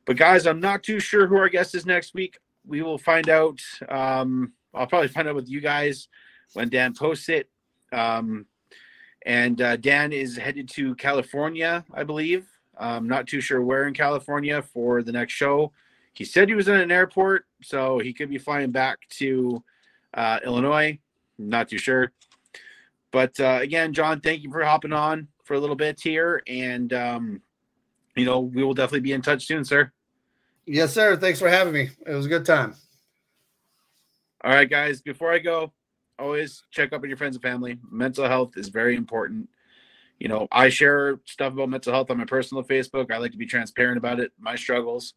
But 0.06 0.18
guys, 0.18 0.46
I'm 0.46 0.60
not 0.60 0.84
too 0.84 1.00
sure 1.00 1.26
who 1.26 1.38
our 1.38 1.48
guest 1.48 1.74
is 1.74 1.86
next 1.86 2.14
week. 2.14 2.38
We 2.68 2.82
will 2.82 2.98
find 2.98 3.30
out. 3.30 3.62
Um, 3.88 4.52
I'll 4.74 4.88
probably 4.88 5.08
find 5.08 5.30
out 5.30 5.36
with 5.36 5.50
you 5.50 5.62
guys 5.62 6.10
when 6.54 6.68
Dan 6.68 6.94
posts 6.94 7.30
it. 7.30 7.50
Um, 7.94 8.46
and 9.26 9.62
uh, 9.62 9.78
Dan 9.78 10.12
is 10.12 10.36
headed 10.36 10.68
to 10.72 10.96
California, 10.96 11.86
I 11.94 12.04
believe, 12.04 12.48
I'm 12.78 13.08
not 13.08 13.28
too 13.28 13.40
sure 13.42 13.62
where 13.62 13.88
in 13.88 13.94
California 13.94 14.62
for 14.62 15.04
the 15.04 15.12
next 15.12 15.34
show. 15.34 15.72
He 16.14 16.26
said 16.26 16.50
he 16.50 16.56
was 16.56 16.68
in 16.68 16.76
an 16.76 16.92
airport, 16.92 17.46
so 17.62 18.00
he 18.00 18.12
could 18.12 18.30
be 18.30 18.38
flying 18.38 18.72
back 18.72 19.00
to 19.12 19.64
uh, 20.14 20.40
Illinois. 20.44 21.00
not 21.38 21.70
too 21.70 21.78
sure. 21.78 22.12
But 23.12 23.40
uh, 23.40 23.60
again, 23.62 23.94
John, 23.94 24.22
thank 24.22 24.44
you 24.44 24.52
for 24.52 24.64
hopping 24.64 24.94
on 24.94 25.28
for 25.44 25.54
a 25.54 25.60
little 25.60 25.76
bit 25.76 26.00
here. 26.02 26.42
And, 26.48 26.92
um, 26.94 27.42
you 28.16 28.26
know, 28.26 28.40
we 28.40 28.64
will 28.64 28.74
definitely 28.74 29.02
be 29.02 29.14
in 29.14 29.22
touch 29.22 29.46
soon, 29.46 29.66
sir. 29.66 29.92
Yes, 30.66 30.94
sir. 30.94 31.18
Thanks 31.18 31.40
for 31.40 31.50
having 31.50 31.74
me. 31.74 31.90
It 32.06 32.14
was 32.14 32.26
a 32.26 32.30
good 32.30 32.46
time. 32.46 32.76
All 34.44 34.54
right, 34.54 34.70
guys. 34.70 35.02
Before 35.02 35.32
I 35.34 35.40
go, 35.40 35.74
always 36.18 36.64
check 36.72 36.94
up 36.94 37.04
on 37.04 37.10
your 37.10 37.18
friends 37.18 37.36
and 37.36 37.44
family. 37.44 37.80
Mental 37.90 38.28
health 38.28 38.58
is 38.58 38.70
very 38.70 38.96
important. 38.96 39.50
You 40.20 40.28
know, 40.28 40.48
I 40.52 40.70
share 40.70 41.20
stuff 41.26 41.54
about 41.54 41.70
mental 41.70 41.92
health 41.92 42.12
on 42.12 42.18
my 42.18 42.26
personal 42.26 42.64
Facebook. 42.64 43.12
I 43.12 43.18
like 43.18 43.32
to 43.32 43.38
be 43.38 43.48
transparent 43.48 43.98
about 43.98 44.20
it, 44.20 44.32
my 44.40 44.56
struggles. 44.56 45.16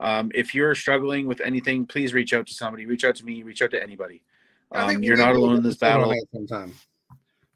Um, 0.00 0.30
if 0.34 0.54
you're 0.54 0.74
struggling 0.74 1.26
with 1.26 1.40
anything, 1.40 1.86
please 1.86 2.12
reach 2.12 2.34
out 2.34 2.46
to 2.48 2.54
somebody. 2.54 2.84
Reach 2.84 3.04
out 3.04 3.16
to 3.16 3.24
me. 3.24 3.42
Reach 3.42 3.62
out 3.62 3.70
to 3.70 3.82
anybody. 3.82 4.22
Um, 4.72 5.02
you're 5.02 5.16
not 5.16 5.34
alone 5.34 5.56
in 5.56 5.62
this 5.62 5.76
battle. 5.76 6.12
Sometime, 6.32 6.74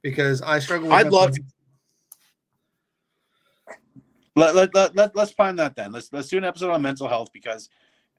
because 0.02 0.42
I 0.42 0.58
struggle. 0.58 0.88
With 0.88 0.96
I'd 0.96 1.12
love. 1.12 1.32
To, 1.32 1.42
let, 4.38 4.54
let, 4.54 4.74
let, 4.74 4.96
let, 4.96 5.16
let's 5.16 5.32
find 5.32 5.58
that 5.58 5.74
then. 5.74 5.92
Let's 5.92 6.12
let's 6.12 6.28
do 6.28 6.38
an 6.38 6.44
episode 6.44 6.70
on 6.70 6.82
mental 6.82 7.08
health 7.08 7.32
because, 7.32 7.68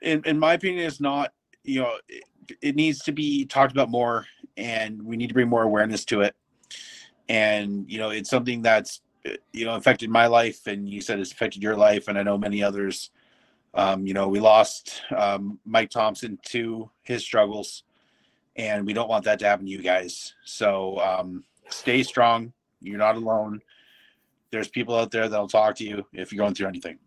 in, 0.02 0.22
in 0.26 0.38
my 0.38 0.54
opinion, 0.54 0.86
it's 0.86 1.00
not 1.00 1.34
you 1.64 1.82
know 1.82 1.94
it, 2.08 2.24
it 2.62 2.76
needs 2.76 3.00
to 3.00 3.12
be 3.12 3.46
talked 3.46 3.72
about 3.72 3.90
more, 3.90 4.26
and 4.58 5.02
we 5.02 5.18
need 5.18 5.28
to 5.28 5.34
bring 5.34 5.48
more 5.48 5.64
awareness 5.64 6.06
to 6.06 6.22
it. 6.22 6.36
And 7.30 7.90
you 7.90 8.00
know, 8.00 8.10
it's 8.10 8.30
something 8.30 8.62
that's 8.62 9.02
you 9.54 9.66
know 9.66 9.76
affected 9.76 10.10
my 10.10 10.28
life, 10.28 10.68
and 10.68 10.90
you 10.90 11.02
said 11.02 11.20
it's 11.20 11.32
affected 11.32 11.64
your 11.64 11.78
life, 11.78 12.08
and 12.08 12.18
I 12.18 12.24
know 12.24 12.38
many 12.38 12.64
others. 12.64 13.12
Um, 13.74 14.08
you 14.08 14.14
know, 14.14 14.28
we 14.28 14.40
lost 14.40 15.02
um, 15.16 15.60
Mike 15.66 15.92
Thompson 15.92 16.40
to 16.48 16.90
his 17.04 17.24
struggles, 17.24 17.84
and 18.56 18.86
we 18.86 18.94
don't 18.94 19.10
want 19.10 19.26
that 19.26 19.40
to 19.40 19.48
happen 19.48 19.66
to 19.66 19.72
you 19.72 19.82
guys. 19.82 20.34
So 20.44 21.00
um, 21.00 21.44
stay 21.70 22.04
strong. 22.04 22.54
You're 22.82 22.98
not 22.98 23.16
alone. 23.16 23.62
There's 24.52 24.68
people 24.68 24.96
out 24.96 25.12
there 25.12 25.28
that'll 25.28 25.48
talk 25.48 25.76
to 25.76 25.84
you 25.84 26.06
if 26.14 26.32
you're 26.32 26.44
going 26.44 26.56
through 26.56 26.68
anything. 26.68 26.98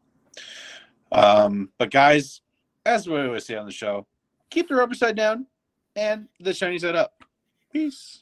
Um, 1.11 1.71
but 1.79 1.91
guys, 1.91 2.41
as 2.87 3.07
we 3.07 3.21
always 3.21 3.47
say 3.47 3.57
on 3.57 3.67
the 3.67 3.73
show, 3.73 4.07
keep 4.51 4.69
the 4.69 4.75
rubber 4.75 4.95
side 4.95 5.17
down 5.17 5.47
and 5.97 6.29
the 6.41 6.55
shiny 6.55 6.79
side 6.79 6.97
up. 6.97 7.25
Peace. 7.73 8.21